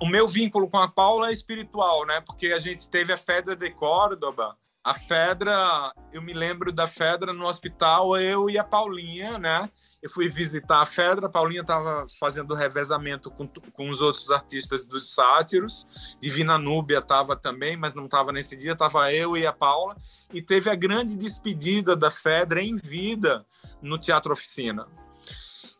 o, 0.00 0.06
meu 0.06 0.28
vínculo 0.28 0.68
com 0.68 0.76
a 0.76 0.86
Paula 0.86 1.30
é 1.30 1.32
espiritual, 1.32 2.04
né? 2.04 2.20
Porque 2.20 2.48
a 2.48 2.58
gente 2.58 2.88
teve 2.88 3.12
a 3.12 3.16
Fedra 3.16 3.56
de 3.56 3.70
Córdoba, 3.70 4.56
a 4.84 4.92
Fedra, 4.92 5.94
eu 6.12 6.20
me 6.20 6.34
lembro 6.34 6.70
da 6.70 6.86
Fedra 6.86 7.32
no 7.32 7.46
hospital, 7.46 8.18
eu 8.18 8.50
e 8.50 8.58
a 8.58 8.64
Paulinha, 8.64 9.38
né? 9.38 9.70
Eu 10.04 10.10
fui 10.10 10.28
visitar 10.28 10.82
a 10.82 10.86
Fedra, 10.86 11.28
a 11.28 11.30
Paulinha 11.30 11.62
estava 11.62 12.06
fazendo 12.20 12.54
revezamento 12.54 13.30
com, 13.30 13.48
com 13.48 13.88
os 13.88 14.02
outros 14.02 14.30
artistas 14.30 14.84
dos 14.84 15.14
sátiros, 15.14 15.86
Divina 16.20 16.58
Núbia 16.58 16.98
estava 16.98 17.34
também, 17.34 17.74
mas 17.74 17.94
não 17.94 18.04
estava 18.04 18.30
nesse 18.30 18.54
dia, 18.54 18.72
estava 18.72 19.10
eu 19.14 19.34
e 19.34 19.46
a 19.46 19.52
Paula, 19.52 19.96
e 20.30 20.42
teve 20.42 20.68
a 20.68 20.74
grande 20.74 21.16
despedida 21.16 21.96
da 21.96 22.10
Fedra 22.10 22.62
em 22.62 22.76
vida 22.76 23.46
no 23.80 23.98
Teatro 23.98 24.30
Oficina, 24.30 24.86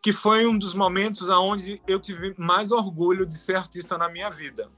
que 0.01 0.11
foi 0.11 0.47
um 0.47 0.57
dos 0.57 0.73
momentos 0.73 1.29
onde 1.29 1.79
eu 1.87 2.01
tive 2.01 2.35
mais 2.39 2.73
orgulho 2.73 3.27
de 3.27 3.37
ser 3.37 3.57
artista 3.57 3.99
na 3.99 4.09
minha 4.09 4.31
vida. 4.31 4.71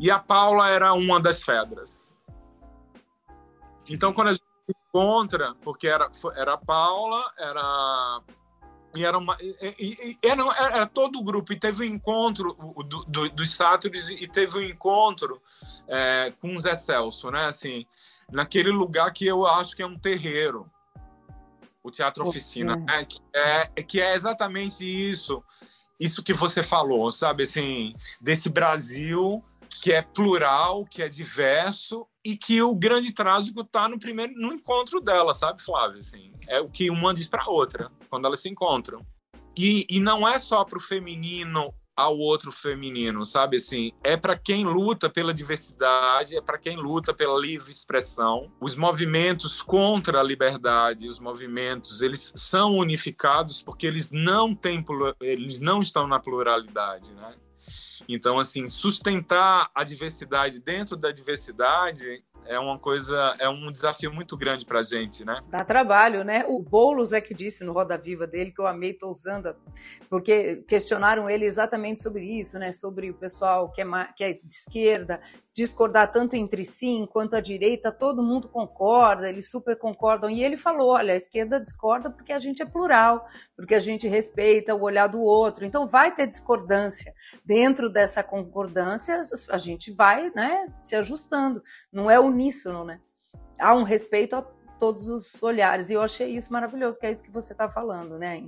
E 0.00 0.10
a 0.10 0.18
Paula 0.18 0.68
era 0.68 0.92
uma 0.92 1.20
das 1.20 1.40
Fedras. 1.40 2.12
Então, 3.88 4.12
quando 4.12 4.28
a 4.28 4.34
encontra, 4.92 5.54
porque 5.62 5.88
era, 5.88 6.10
era 6.36 6.52
a 6.52 6.58
Paula, 6.58 7.32
era 7.38 8.22
e 8.94 9.06
era, 9.06 9.16
uma, 9.16 9.38
e, 9.40 9.74
e, 9.78 10.18
era, 10.22 10.42
era, 10.54 10.86
todo 10.86 11.18
o 11.18 11.24
grupo, 11.24 11.50
e 11.50 11.58
teve 11.58 11.82
um 11.82 11.94
encontro 11.94 12.52
do, 12.86 13.04
do, 13.06 13.28
dos 13.30 13.50
sátiros 13.50 14.10
e 14.10 14.28
teve 14.28 14.58
um 14.58 14.62
encontro 14.62 15.40
é, 15.88 16.30
com 16.38 16.54
o 16.54 16.58
Zé 16.58 16.74
Celso, 16.74 17.30
né? 17.30 17.46
Assim, 17.46 17.86
naquele 18.30 18.70
lugar 18.70 19.10
que 19.10 19.26
eu 19.26 19.46
acho 19.46 19.74
que 19.74 19.82
é 19.82 19.86
um 19.86 19.98
terreiro, 19.98 20.70
o 21.82 21.90
Teatro 21.90 22.28
Oficina, 22.28 22.76
né? 22.76 23.06
que, 23.06 23.20
é, 23.32 23.66
que 23.82 23.98
é 23.98 24.14
exatamente 24.14 24.84
isso, 24.84 25.42
isso 25.98 26.22
que 26.22 26.34
você 26.34 26.62
falou, 26.62 27.10
sabe? 27.10 27.44
Assim, 27.44 27.94
desse 28.20 28.50
Brasil 28.50 29.42
que 29.82 29.90
é 29.90 30.02
plural, 30.02 30.84
que 30.84 31.02
é 31.02 31.08
diverso 31.08 32.06
e 32.24 32.36
que 32.36 32.62
o 32.62 32.74
grande 32.74 33.12
trágico 33.12 33.62
está 33.62 33.88
no 33.88 33.98
primeiro 33.98 34.34
no 34.34 34.52
encontro 34.52 35.00
dela, 35.00 35.32
sabe, 35.32 35.62
Flávia? 35.62 36.00
Assim, 36.00 36.32
é 36.48 36.60
o 36.60 36.68
que 36.68 36.90
uma 36.90 37.12
diz 37.12 37.28
para 37.28 37.48
outra 37.48 37.90
quando 38.08 38.26
elas 38.26 38.40
se 38.40 38.48
encontram. 38.48 39.04
E, 39.56 39.86
e 39.90 40.00
não 40.00 40.26
é 40.26 40.38
só 40.38 40.64
para 40.64 40.78
o 40.78 40.80
feminino 40.80 41.74
ao 41.94 42.18
outro 42.18 42.50
feminino, 42.50 43.24
sabe 43.24 43.58
assim? 43.58 43.92
É 44.02 44.16
para 44.16 44.36
quem 44.36 44.64
luta 44.64 45.10
pela 45.10 45.34
diversidade, 45.34 46.36
é 46.36 46.40
para 46.40 46.58
quem 46.58 46.76
luta 46.76 47.12
pela 47.12 47.38
livre 47.38 47.70
expressão. 47.70 48.50
Os 48.60 48.74
movimentos 48.74 49.60
contra 49.60 50.20
a 50.20 50.22
liberdade, 50.22 51.06
os 51.06 51.20
movimentos, 51.20 52.00
eles 52.00 52.32
são 52.34 52.76
unificados 52.76 53.62
porque 53.62 53.86
eles 53.86 54.10
não 54.10 54.54
têm 54.54 54.82
eles 55.20 55.60
não 55.60 55.80
estão 55.80 56.06
na 56.06 56.18
pluralidade, 56.18 57.12
né? 57.12 57.34
Então, 58.08 58.38
assim, 58.38 58.68
sustentar 58.68 59.70
a 59.74 59.84
diversidade 59.84 60.60
dentro 60.60 60.96
da 60.96 61.12
diversidade 61.12 62.24
é 62.46 62.58
uma 62.58 62.78
coisa, 62.78 63.36
é 63.38 63.48
um 63.48 63.70
desafio 63.70 64.12
muito 64.12 64.36
grande 64.36 64.64
para 64.64 64.80
a 64.80 64.82
gente, 64.82 65.24
né? 65.24 65.40
Dá 65.48 65.64
trabalho, 65.64 66.24
né? 66.24 66.44
O 66.48 66.58
Boulos 66.58 67.12
é 67.12 67.20
que 67.20 67.34
disse 67.34 67.64
no 67.64 67.72
Roda 67.72 67.96
Viva 67.96 68.26
dele, 68.26 68.52
que 68.52 68.60
eu 68.60 68.66
amei, 68.66 68.92
tô 68.92 69.10
usando, 69.10 69.54
porque 70.08 70.64
questionaram 70.68 71.28
ele 71.28 71.44
exatamente 71.44 72.02
sobre 72.02 72.24
isso, 72.24 72.58
né? 72.58 72.72
Sobre 72.72 73.10
o 73.10 73.14
pessoal 73.14 73.70
que 73.70 73.80
é, 73.80 73.86
que 74.16 74.24
é 74.24 74.32
de 74.32 74.52
esquerda 74.52 75.20
discordar 75.54 76.10
tanto 76.10 76.34
entre 76.34 76.64
si 76.64 76.86
enquanto 76.86 77.36
a 77.36 77.40
direita, 77.40 77.92
todo 77.92 78.22
mundo 78.22 78.48
concorda, 78.48 79.28
eles 79.28 79.50
super 79.50 79.76
concordam. 79.76 80.30
E 80.30 80.42
ele 80.42 80.56
falou: 80.56 80.90
olha, 80.90 81.12
a 81.12 81.16
esquerda 81.16 81.60
discorda 81.60 82.10
porque 82.10 82.32
a 82.32 82.38
gente 82.38 82.62
é 82.62 82.66
plural, 82.66 83.26
porque 83.54 83.74
a 83.74 83.80
gente 83.80 84.08
respeita 84.08 84.74
o 84.74 84.82
olhar 84.82 85.06
do 85.06 85.20
outro. 85.20 85.64
Então 85.64 85.86
vai 85.86 86.14
ter 86.14 86.26
discordância. 86.26 87.12
Dentro 87.44 87.90
dessa 87.90 88.22
concordância, 88.22 89.20
a 89.50 89.58
gente 89.58 89.92
vai 89.92 90.30
né, 90.34 90.66
se 90.80 90.96
ajustando. 90.96 91.62
Não 91.92 92.10
é 92.10 92.18
uníssono, 92.18 92.84
né? 92.84 93.00
Há 93.60 93.74
um 93.74 93.82
respeito 93.82 94.34
a 94.34 94.42
todos 94.78 95.08
os 95.08 95.40
olhares. 95.42 95.90
E 95.90 95.92
eu 95.92 96.02
achei 96.02 96.34
isso 96.34 96.52
maravilhoso, 96.52 96.98
que 96.98 97.06
é 97.06 97.12
isso 97.12 97.22
que 97.22 97.30
você 97.30 97.52
está 97.52 97.68
falando, 97.68 98.18
né? 98.18 98.42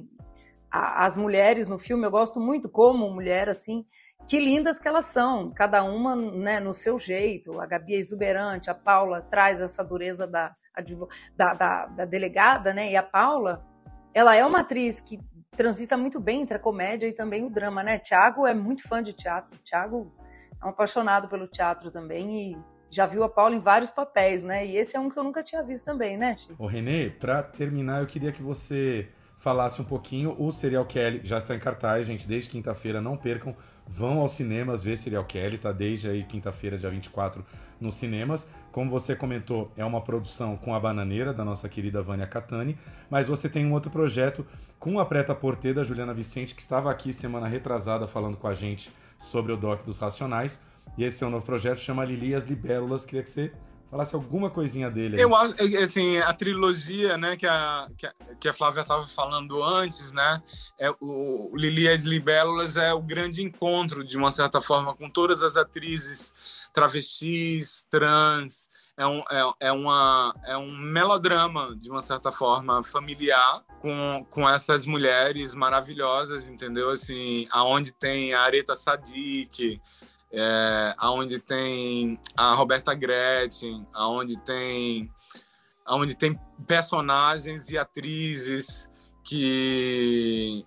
As 0.70 1.16
mulheres 1.16 1.68
no 1.68 1.78
filme, 1.78 2.04
eu 2.04 2.10
gosto 2.10 2.40
muito 2.40 2.68
como 2.68 3.08
mulher, 3.08 3.48
assim, 3.48 3.86
que 4.26 4.40
lindas 4.40 4.80
que 4.80 4.88
elas 4.88 5.04
são, 5.04 5.52
cada 5.52 5.84
uma 5.84 6.16
né, 6.16 6.58
no 6.58 6.74
seu 6.74 6.98
jeito. 6.98 7.60
A 7.60 7.66
Gabi 7.66 7.94
é 7.94 7.98
exuberante, 7.98 8.68
a 8.68 8.74
Paula 8.74 9.20
traz 9.22 9.60
essa 9.60 9.84
dureza 9.84 10.26
da, 10.26 10.56
da, 11.36 11.54
da, 11.54 11.86
da 11.86 12.04
delegada, 12.04 12.74
né? 12.74 12.90
E 12.90 12.96
a 12.96 13.02
Paula, 13.02 13.64
ela 14.12 14.34
é 14.34 14.44
uma 14.44 14.60
atriz 14.60 15.00
que 15.00 15.20
transita 15.56 15.96
muito 15.96 16.18
bem 16.18 16.42
entre 16.42 16.56
a 16.56 16.60
comédia 16.60 17.06
e 17.06 17.12
também 17.12 17.44
o 17.44 17.50
drama, 17.50 17.82
né? 17.82 17.98
Tiago 17.98 18.46
é 18.46 18.54
muito 18.54 18.82
fã 18.88 19.02
de 19.02 19.12
teatro. 19.12 19.56
Tiago 19.58 20.12
é 20.60 20.66
um 20.66 20.70
apaixonado 20.70 21.28
pelo 21.28 21.46
teatro 21.46 21.90
também 21.90 22.50
e 22.52 22.73
já 22.94 23.06
viu 23.06 23.24
a 23.24 23.28
Paula 23.28 23.54
em 23.54 23.60
vários 23.60 23.90
papéis, 23.90 24.44
né? 24.44 24.64
E 24.64 24.76
esse 24.76 24.96
é 24.96 25.00
um 25.00 25.10
que 25.10 25.18
eu 25.18 25.24
nunca 25.24 25.42
tinha 25.42 25.62
visto 25.62 25.84
também, 25.84 26.16
né, 26.16 26.36
Chico? 26.36 26.54
Ô, 26.58 26.66
Renê, 26.66 27.10
para 27.10 27.42
terminar, 27.42 28.00
eu 28.00 28.06
queria 28.06 28.30
que 28.30 28.42
você 28.42 29.08
falasse 29.44 29.80
um 29.82 29.84
pouquinho. 29.84 30.34
O 30.38 30.50
Serial 30.50 30.86
Kelly 30.86 31.20
já 31.24 31.38
está 31.38 31.54
em 31.54 31.58
cartaz, 31.58 32.06
gente, 32.06 32.26
desde 32.26 32.48
quinta-feira. 32.48 33.00
Não 33.00 33.16
percam, 33.16 33.54
vão 33.86 34.20
aos 34.20 34.32
cinemas 34.32 34.82
ver 34.82 34.96
Serial 34.96 35.24
Kelly, 35.24 35.58
tá 35.58 35.72
desde 35.72 36.08
aí 36.08 36.24
quinta-feira, 36.24 36.78
dia 36.78 36.88
24, 36.88 37.44
nos 37.80 37.96
cinemas. 37.96 38.48
Como 38.72 38.90
você 38.90 39.14
comentou, 39.14 39.70
é 39.76 39.84
uma 39.84 40.00
produção 40.00 40.56
com 40.56 40.74
a 40.74 40.80
Bananeira, 40.80 41.34
da 41.34 41.44
nossa 41.44 41.68
querida 41.68 42.00
Vânia 42.00 42.26
Catani, 42.26 42.78
mas 43.10 43.26
você 43.26 43.48
tem 43.48 43.66
um 43.66 43.72
outro 43.72 43.90
projeto 43.90 44.46
com 44.78 44.98
a 44.98 45.04
Preta 45.04 45.34
Porter, 45.34 45.74
da 45.74 45.84
Juliana 45.84 46.14
Vicente, 46.14 46.54
que 46.54 46.62
estava 46.62 46.90
aqui 46.90 47.12
semana 47.12 47.46
retrasada 47.46 48.06
falando 48.06 48.36
com 48.36 48.46
a 48.46 48.54
gente 48.54 48.90
sobre 49.18 49.52
o 49.52 49.56
DOC 49.56 49.84
dos 49.84 49.98
Racionais. 49.98 50.60
E 50.96 51.04
esse 51.04 51.22
é 51.24 51.26
um 51.26 51.30
novo 51.30 51.44
projeto, 51.44 51.78
chama 51.78 52.04
Lili 52.04 52.28
e 52.28 52.34
as 52.34 52.46
Libélulas. 52.46 53.04
Queria 53.04 53.22
que 53.22 53.30
você 53.30 53.52
falasse 53.94 54.14
alguma 54.14 54.50
coisinha 54.50 54.90
dele. 54.90 55.16
Aí. 55.16 55.22
Eu 55.22 55.34
acho, 55.34 55.54
é, 55.60 55.82
assim, 55.82 56.18
a 56.18 56.32
trilogia, 56.32 57.16
né, 57.16 57.36
que 57.36 57.46
a, 57.46 57.86
que 57.96 58.06
a, 58.06 58.12
que 58.40 58.48
a 58.48 58.52
Flávia 58.52 58.80
estava 58.80 59.06
falando 59.06 59.62
antes, 59.62 60.10
né, 60.10 60.42
é 60.78 60.90
o, 60.90 61.52
o 61.52 61.56
Lili 61.56 61.88
as 61.88 62.02
Libélulas 62.02 62.76
é 62.76 62.92
o 62.92 63.00
grande 63.00 63.42
encontro, 63.42 64.04
de 64.04 64.16
uma 64.16 64.32
certa 64.32 64.60
forma, 64.60 64.94
com 64.94 65.08
todas 65.08 65.42
as 65.42 65.56
atrizes 65.56 66.34
travestis, 66.72 67.86
trans, 67.88 68.68
é 68.96 69.06
um, 69.06 69.20
é, 69.30 69.68
é, 69.68 69.72
uma, 69.72 70.34
é 70.44 70.56
um 70.56 70.72
melodrama, 70.76 71.74
de 71.76 71.88
uma 71.88 72.02
certa 72.02 72.32
forma, 72.32 72.82
familiar, 72.82 73.62
com, 73.80 74.26
com 74.30 74.48
essas 74.48 74.86
mulheres 74.86 75.54
maravilhosas, 75.54 76.48
entendeu? 76.48 76.90
Assim, 76.90 77.46
aonde 77.50 77.92
tem 77.92 78.34
a 78.34 78.40
Areta 78.40 78.74
Sadik, 78.74 79.80
é, 80.36 80.94
aonde 80.98 81.38
tem 81.38 82.18
a 82.36 82.54
Roberta 82.54 82.94
Gretchen, 82.94 83.86
aonde 83.92 84.38
tem 84.44 85.10
aonde 85.86 86.16
tem 86.16 86.38
personagens 86.66 87.68
e 87.70 87.78
atrizes 87.78 88.88
que 89.22 90.64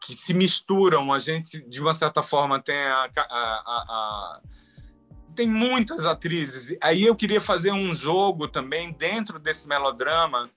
que 0.00 0.14
se 0.14 0.34
misturam. 0.34 1.12
A 1.12 1.18
gente, 1.18 1.62
de 1.68 1.80
uma 1.80 1.94
certa 1.94 2.22
forma, 2.22 2.60
tem 2.60 2.76
a, 2.76 3.10
a, 3.16 3.20
a, 3.20 3.84
a 3.88 4.40
tem 5.34 5.48
muitas 5.48 6.04
atrizes. 6.04 6.76
Aí 6.80 7.04
eu 7.04 7.14
queria 7.16 7.40
fazer 7.40 7.72
um 7.72 7.94
jogo 7.94 8.46
também 8.46 8.92
dentro 8.92 9.38
desse 9.38 9.66
melodrama 9.66 10.50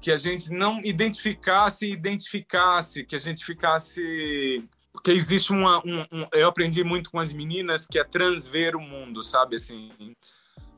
que 0.00 0.10
a 0.10 0.16
gente 0.16 0.50
não 0.50 0.80
identificasse, 0.84 1.90
identificasse, 1.90 3.04
que 3.04 3.16
a 3.16 3.18
gente 3.18 3.44
ficasse 3.44 4.68
porque 4.94 5.10
existe 5.10 5.52
uma 5.52 5.80
um, 5.80 6.06
um, 6.12 6.26
eu 6.32 6.46
aprendi 6.46 6.84
muito 6.84 7.10
com 7.10 7.18
as 7.18 7.32
meninas 7.32 7.84
que 7.84 7.98
é 7.98 8.04
transver 8.04 8.76
o 8.76 8.80
mundo 8.80 9.24
sabe 9.24 9.56
assim? 9.56 9.90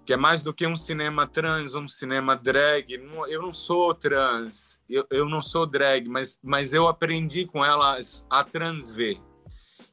Que 0.07 0.14
é 0.14 0.17
mais 0.17 0.43
do 0.43 0.55
que 0.55 0.67
um 0.67 0.75
cinema 0.75 1.27
trans 1.27 1.75
um 1.75 1.87
cinema 1.87 2.35
drag. 2.35 2.95
Eu 3.29 3.43
não 3.43 3.53
sou 3.53 3.95
trans 3.95 4.81
eu, 4.89 5.07
eu 5.11 5.29
não 5.29 5.43
sou 5.43 5.67
drag 5.67 6.09
mas 6.09 6.39
mas 6.43 6.73
eu 6.73 6.89
aprendi 6.89 7.45
com 7.45 7.62
elas 7.62 8.25
a 8.31 8.43
transver 8.43 9.21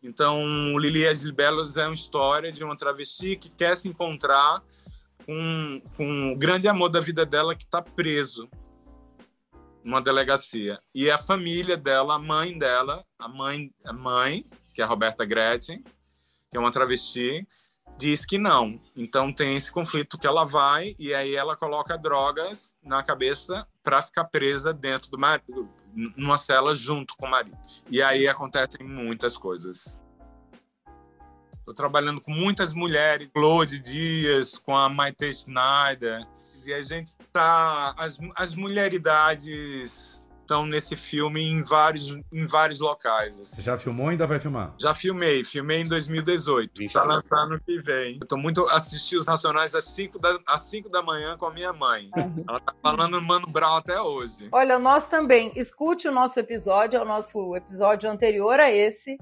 então 0.01 0.79
Lili 0.79 1.05
as 1.05 1.21
Libelos 1.21 1.75
é 1.75 1.85
uma 1.85 1.93
história 1.93 2.49
de 2.49 2.63
uma 2.63 2.77
travesti 2.77 3.35
que 3.35 3.49
quer 3.49 3.75
se 3.75 3.89
encontrar 3.89 4.63
com, 5.25 5.81
com 5.97 6.31
o 6.31 6.37
grande 6.37 6.69
amor 6.69 6.87
da 6.87 7.01
vida 7.01 7.25
dela 7.25 7.53
que 7.53 7.65
está 7.65 7.81
preso 7.81 8.49
numa 9.83 10.01
delegacia. 10.01 10.79
E 10.93 11.09
a 11.11 11.17
família 11.17 11.75
dela, 11.75 12.15
a 12.15 12.19
mãe 12.19 12.57
dela, 12.57 13.05
a 13.19 13.27
mãe, 13.27 13.71
a 13.85 13.93
mãe, 13.93 14.45
que 14.73 14.81
é 14.81 14.85
a 14.85 14.87
Roberta 14.87 15.25
Gretchen, 15.25 15.83
que 16.49 16.57
é 16.57 16.59
uma 16.59 16.71
travesti, 16.71 17.47
diz 17.97 18.25
que 18.25 18.37
não. 18.37 18.79
Então 18.95 19.31
tem 19.31 19.55
esse 19.55 19.71
conflito 19.71 20.17
que 20.17 20.27
ela 20.27 20.45
vai 20.45 20.95
e 20.97 21.13
aí 21.13 21.35
ela 21.35 21.55
coloca 21.55 21.97
drogas 21.97 22.75
na 22.81 23.03
cabeça 23.03 23.67
para 23.83 24.01
ficar 24.01 24.25
presa 24.25 24.73
dentro 24.73 25.11
do 25.11 25.17
marido, 25.17 25.69
numa 25.93 26.37
cela 26.37 26.75
junto 26.75 27.15
com 27.15 27.25
o 27.25 27.29
marido. 27.29 27.57
E 27.89 28.01
aí 28.01 28.27
acontecem 28.27 28.85
muitas 28.85 29.37
coisas. 29.37 29.99
Estou 31.59 31.73
trabalhando 31.73 32.19
com 32.19 32.31
muitas 32.31 32.73
mulheres, 32.73 33.29
Claude 33.33 33.79
Dias, 33.79 34.57
com 34.57 34.75
a 34.75 34.89
Maite 34.89 35.33
Schneider, 35.33 36.27
e 36.67 36.73
a 36.73 36.81
gente 36.81 37.07
está 37.07 37.93
as, 37.97 38.17
as 38.35 38.55
mulheridades 38.55 40.23
estão 40.43 40.65
nesse 40.65 40.95
filme 40.95 41.41
em 41.41 41.63
vários, 41.63 42.09
em 42.31 42.45
vários 42.45 42.79
locais. 42.79 43.39
assim. 43.39 43.55
Você 43.55 43.61
já 43.61 43.77
filmou 43.77 44.05
ou 44.05 44.11
ainda 44.11 44.27
vai 44.27 44.39
filmar? 44.39 44.73
Já 44.77 44.93
filmei, 44.93 45.43
filmei 45.43 45.81
em 45.81 45.87
2018. 45.87 46.87
Tá 46.91 47.03
lançando 47.03 47.51
no 47.51 47.59
que 47.59 47.81
vem. 47.81 48.17
Eu 48.21 48.27
tô 48.27 48.37
muito 48.37 48.63
assisti 48.65 49.15
os 49.15 49.25
Nacionais 49.25 49.73
às 49.73 49.85
5 49.85 50.19
da, 50.19 50.37
às 50.45 50.61
5 50.63 50.89
da 50.89 51.01
manhã 51.01 51.37
com 51.37 51.45
a 51.45 51.51
minha 51.51 51.73
mãe. 51.73 52.09
Ela 52.47 52.59
tá 52.59 52.73
falando 52.81 53.21
Mano 53.21 53.47
Brown 53.47 53.75
até 53.75 53.99
hoje. 53.99 54.49
Olha, 54.51 54.77
nós 54.77 55.07
também. 55.07 55.51
Escute 55.55 56.07
o 56.07 56.11
nosso 56.11 56.39
episódio, 56.39 56.97
é 56.97 57.01
o 57.01 57.05
nosso 57.05 57.55
episódio 57.55 58.09
anterior 58.09 58.59
a 58.59 58.71
esse. 58.71 59.17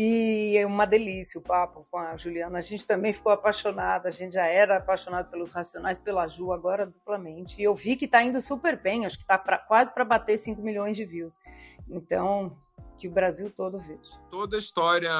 E 0.00 0.56
é 0.56 0.64
uma 0.64 0.86
delícia 0.86 1.40
o 1.40 1.42
papo 1.42 1.84
com 1.90 1.98
a 1.98 2.16
Juliana. 2.16 2.58
A 2.58 2.62
gente 2.62 2.86
também 2.86 3.12
ficou 3.12 3.32
apaixonada. 3.32 4.08
A 4.08 4.12
gente 4.12 4.34
já 4.34 4.46
era 4.46 4.76
apaixonado 4.76 5.28
pelos 5.28 5.50
Racionais, 5.50 5.98
pela 5.98 6.28
Ju, 6.28 6.52
agora 6.52 6.86
duplamente. 6.86 7.60
E 7.60 7.64
eu 7.64 7.74
vi 7.74 7.96
que 7.96 8.06
tá 8.06 8.22
indo 8.22 8.40
super 8.40 8.80
bem. 8.80 9.04
Acho 9.04 9.18
que 9.18 9.24
tá 9.24 9.36
pra, 9.36 9.58
quase 9.58 9.92
para 9.92 10.04
bater 10.04 10.38
5 10.38 10.62
milhões 10.62 10.96
de 10.96 11.04
views. 11.04 11.34
Então, 11.90 12.56
que 12.96 13.08
o 13.08 13.10
Brasil 13.10 13.50
todo 13.50 13.80
veja. 13.80 14.16
Toda 14.30 14.54
a 14.54 14.60
história 14.60 15.10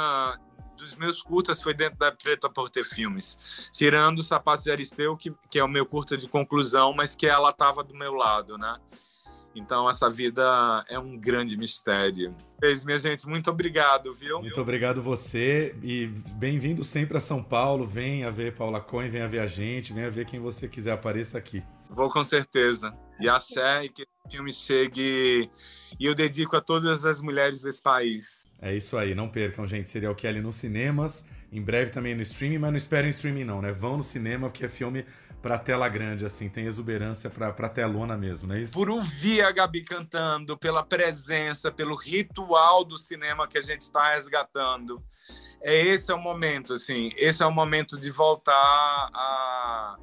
dos 0.76 0.94
meus 0.94 1.20
curtas 1.20 1.60
foi 1.60 1.74
dentro 1.74 1.98
da 1.98 2.12
Preta 2.12 2.48
por 2.48 2.70
Ter 2.70 2.84
Filmes. 2.84 3.68
Tirando 3.72 4.20
o 4.20 4.22
Sapatos 4.22 4.62
de 4.62 4.70
Aristeu, 4.70 5.16
que, 5.16 5.34
que 5.50 5.58
é 5.58 5.64
o 5.64 5.68
meu 5.68 5.86
curta 5.86 6.16
de 6.16 6.28
conclusão, 6.28 6.92
mas 6.92 7.16
que 7.16 7.26
ela 7.26 7.52
tava 7.52 7.82
do 7.82 7.94
meu 7.94 8.14
lado, 8.14 8.56
né? 8.56 8.78
Então, 9.54 9.88
essa 9.88 10.08
vida 10.08 10.84
é 10.88 10.98
um 10.98 11.18
grande 11.18 11.56
mistério. 11.56 12.34
Fez, 12.60 12.84
minha 12.84 12.98
gente, 12.98 13.26
muito 13.26 13.50
obrigado, 13.50 14.14
viu? 14.14 14.40
Muito 14.40 14.60
obrigado 14.60 15.02
você 15.02 15.74
e 15.82 16.06
bem-vindo 16.36 16.84
sempre 16.84 17.16
a 17.16 17.20
São 17.20 17.42
Paulo. 17.42 17.86
Venha 17.86 18.30
ver 18.30 18.54
Paula 18.54 18.80
Cohen, 18.80 19.10
venha 19.10 19.28
ver 19.28 19.40
a 19.40 19.46
gente, 19.46 19.92
venha 19.92 20.10
ver 20.10 20.26
quem 20.26 20.38
você 20.38 20.68
quiser, 20.68 20.92
apareça 20.92 21.38
aqui. 21.38 21.62
Vou 21.90 22.10
com 22.10 22.22
certeza. 22.22 22.94
E 23.18 23.28
axé, 23.28 23.84
e 23.84 23.88
que 23.88 24.02
o 24.02 24.30
filme 24.30 24.52
chegue. 24.52 25.50
E 25.98 26.06
eu 26.06 26.14
dedico 26.14 26.56
a 26.56 26.60
todas 26.60 27.04
as 27.04 27.20
mulheres 27.20 27.62
desse 27.62 27.82
país. 27.82 28.46
É 28.60 28.74
isso 28.74 28.96
aí, 28.96 29.14
não 29.14 29.28
percam, 29.28 29.66
gente. 29.66 29.88
Serial 29.88 30.14
Kelly 30.14 30.40
nos 30.40 30.56
cinemas, 30.56 31.24
em 31.50 31.62
breve 31.62 31.90
também 31.90 32.14
no 32.14 32.22
streaming, 32.22 32.58
mas 32.58 32.70
não 32.70 32.76
esperem 32.76 33.10
streaming 33.10 33.44
não, 33.44 33.62
né? 33.62 33.72
Vão 33.72 33.96
no 33.96 34.02
cinema, 34.02 34.48
porque 34.48 34.64
é 34.64 34.68
filme 34.68 35.04
pra 35.40 35.58
tela 35.58 35.88
grande, 35.88 36.24
assim, 36.24 36.48
tem 36.48 36.66
exuberância 36.66 37.30
pra, 37.30 37.52
pra 37.52 37.68
telona 37.68 38.16
mesmo, 38.16 38.48
não 38.48 38.54
é 38.54 38.60
isso? 38.60 38.72
Por 38.72 38.90
ouvir 38.90 39.42
a 39.42 39.50
Gabi 39.52 39.82
cantando, 39.82 40.56
pela 40.56 40.82
presença, 40.82 41.70
pelo 41.70 41.94
ritual 41.94 42.84
do 42.84 42.98
cinema 42.98 43.46
que 43.46 43.58
a 43.58 43.62
gente 43.62 43.82
está 43.82 44.14
resgatando. 44.14 45.02
É 45.62 45.76
esse 45.76 46.10
é 46.10 46.14
o 46.14 46.18
momento, 46.18 46.72
assim, 46.72 47.10
esse 47.16 47.42
é 47.42 47.46
o 47.46 47.52
momento 47.52 47.98
de 47.98 48.10
voltar 48.10 48.52
a, 48.52 49.96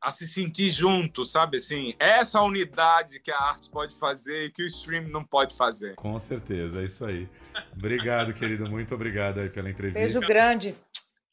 a 0.00 0.10
se 0.10 0.26
sentir 0.26 0.70
junto, 0.70 1.24
sabe? 1.24 1.56
Assim, 1.56 1.94
essa 1.98 2.40
unidade 2.40 3.20
que 3.20 3.30
a 3.30 3.38
arte 3.38 3.70
pode 3.70 3.98
fazer 3.98 4.46
e 4.46 4.50
que 4.50 4.62
o 4.62 4.66
stream 4.66 5.08
não 5.08 5.24
pode 5.24 5.56
fazer. 5.56 5.94
Com 5.96 6.18
certeza, 6.18 6.80
é 6.80 6.84
isso 6.84 7.04
aí. 7.04 7.28
Obrigado, 7.74 8.32
querido, 8.32 8.68
muito 8.68 8.94
obrigado 8.94 9.40
aí 9.40 9.50
pela 9.50 9.70
entrevista. 9.70 10.00
Beijo 10.00 10.20
grande. 10.20 10.76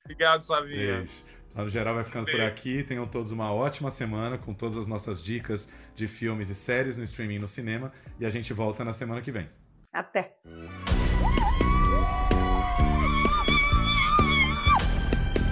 Obrigado, 0.03 0.45
Flavinha. 0.45 0.99
Beijo. 0.99 1.36
No 1.57 1.69
geral 1.69 1.95
vai 1.95 2.03
ficando 2.03 2.29
por 2.29 2.39
aqui. 2.39 2.83
Tenham 2.83 3.07
todos 3.07 3.31
uma 3.31 3.51
ótima 3.51 3.89
semana 3.89 4.37
com 4.37 4.53
todas 4.53 4.77
as 4.77 4.87
nossas 4.87 5.21
dicas 5.21 5.67
de 5.95 6.07
filmes 6.07 6.49
e 6.49 6.55
séries 6.55 6.95
no 6.95 7.03
streaming 7.03 7.35
e 7.35 7.39
no 7.39 7.47
cinema. 7.47 7.91
E 8.19 8.25
a 8.25 8.29
gente 8.29 8.53
volta 8.53 8.85
na 8.85 8.93
semana 8.93 9.21
que 9.21 9.31
vem. 9.31 9.49
Até. 9.91 10.35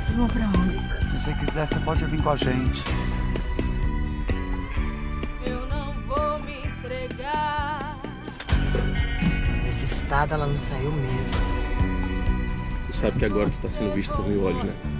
Vocês 0.06 0.16
vão 0.16 0.28
pra 0.28 0.48
onde? 0.48 1.10
Se 1.10 1.18
você 1.18 1.34
quiser, 1.44 1.68
você 1.68 1.80
pode 1.80 2.06
vir 2.06 2.22
com 2.22 2.30
a 2.30 2.36
gente. 2.36 2.84
Eu 5.46 5.66
não 5.68 5.92
vou 6.04 6.40
me 6.40 6.60
entregar. 6.60 7.98
Nesse 9.64 9.86
estado 9.86 10.36
ela 10.36 10.46
não 10.46 10.58
saiu 10.58 10.92
mesmo. 10.92 11.34
Tu 12.86 12.94
sabe 12.96 13.18
que 13.18 13.26
agora 13.26 13.50
tu 13.50 13.58
tá 13.58 13.68
sendo 13.68 13.94
visto 13.96 14.16
por 14.16 14.28
mil 14.28 14.44
olhos, 14.44 14.64
né? 14.64 14.95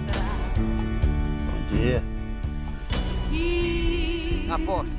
E 3.30 4.44
Na 4.48 4.58
porta. 4.58 4.90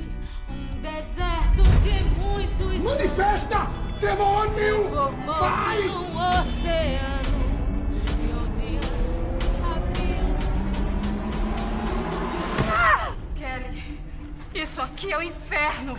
um 0.47 0.79
deserto 0.79 1.63
de 1.83 2.03
muitos 2.19 2.83
Manifesta! 2.83 3.67
Demônio! 3.99 4.91
Vai! 5.25 5.87
um 5.89 6.15
oceano. 6.15 7.37
E 8.21 8.31
onde 8.31 8.79
Kelly, 13.35 13.99
isso 14.53 14.79
aqui 14.79 15.11
é 15.11 15.17
o 15.17 15.23
inferno. 15.23 15.97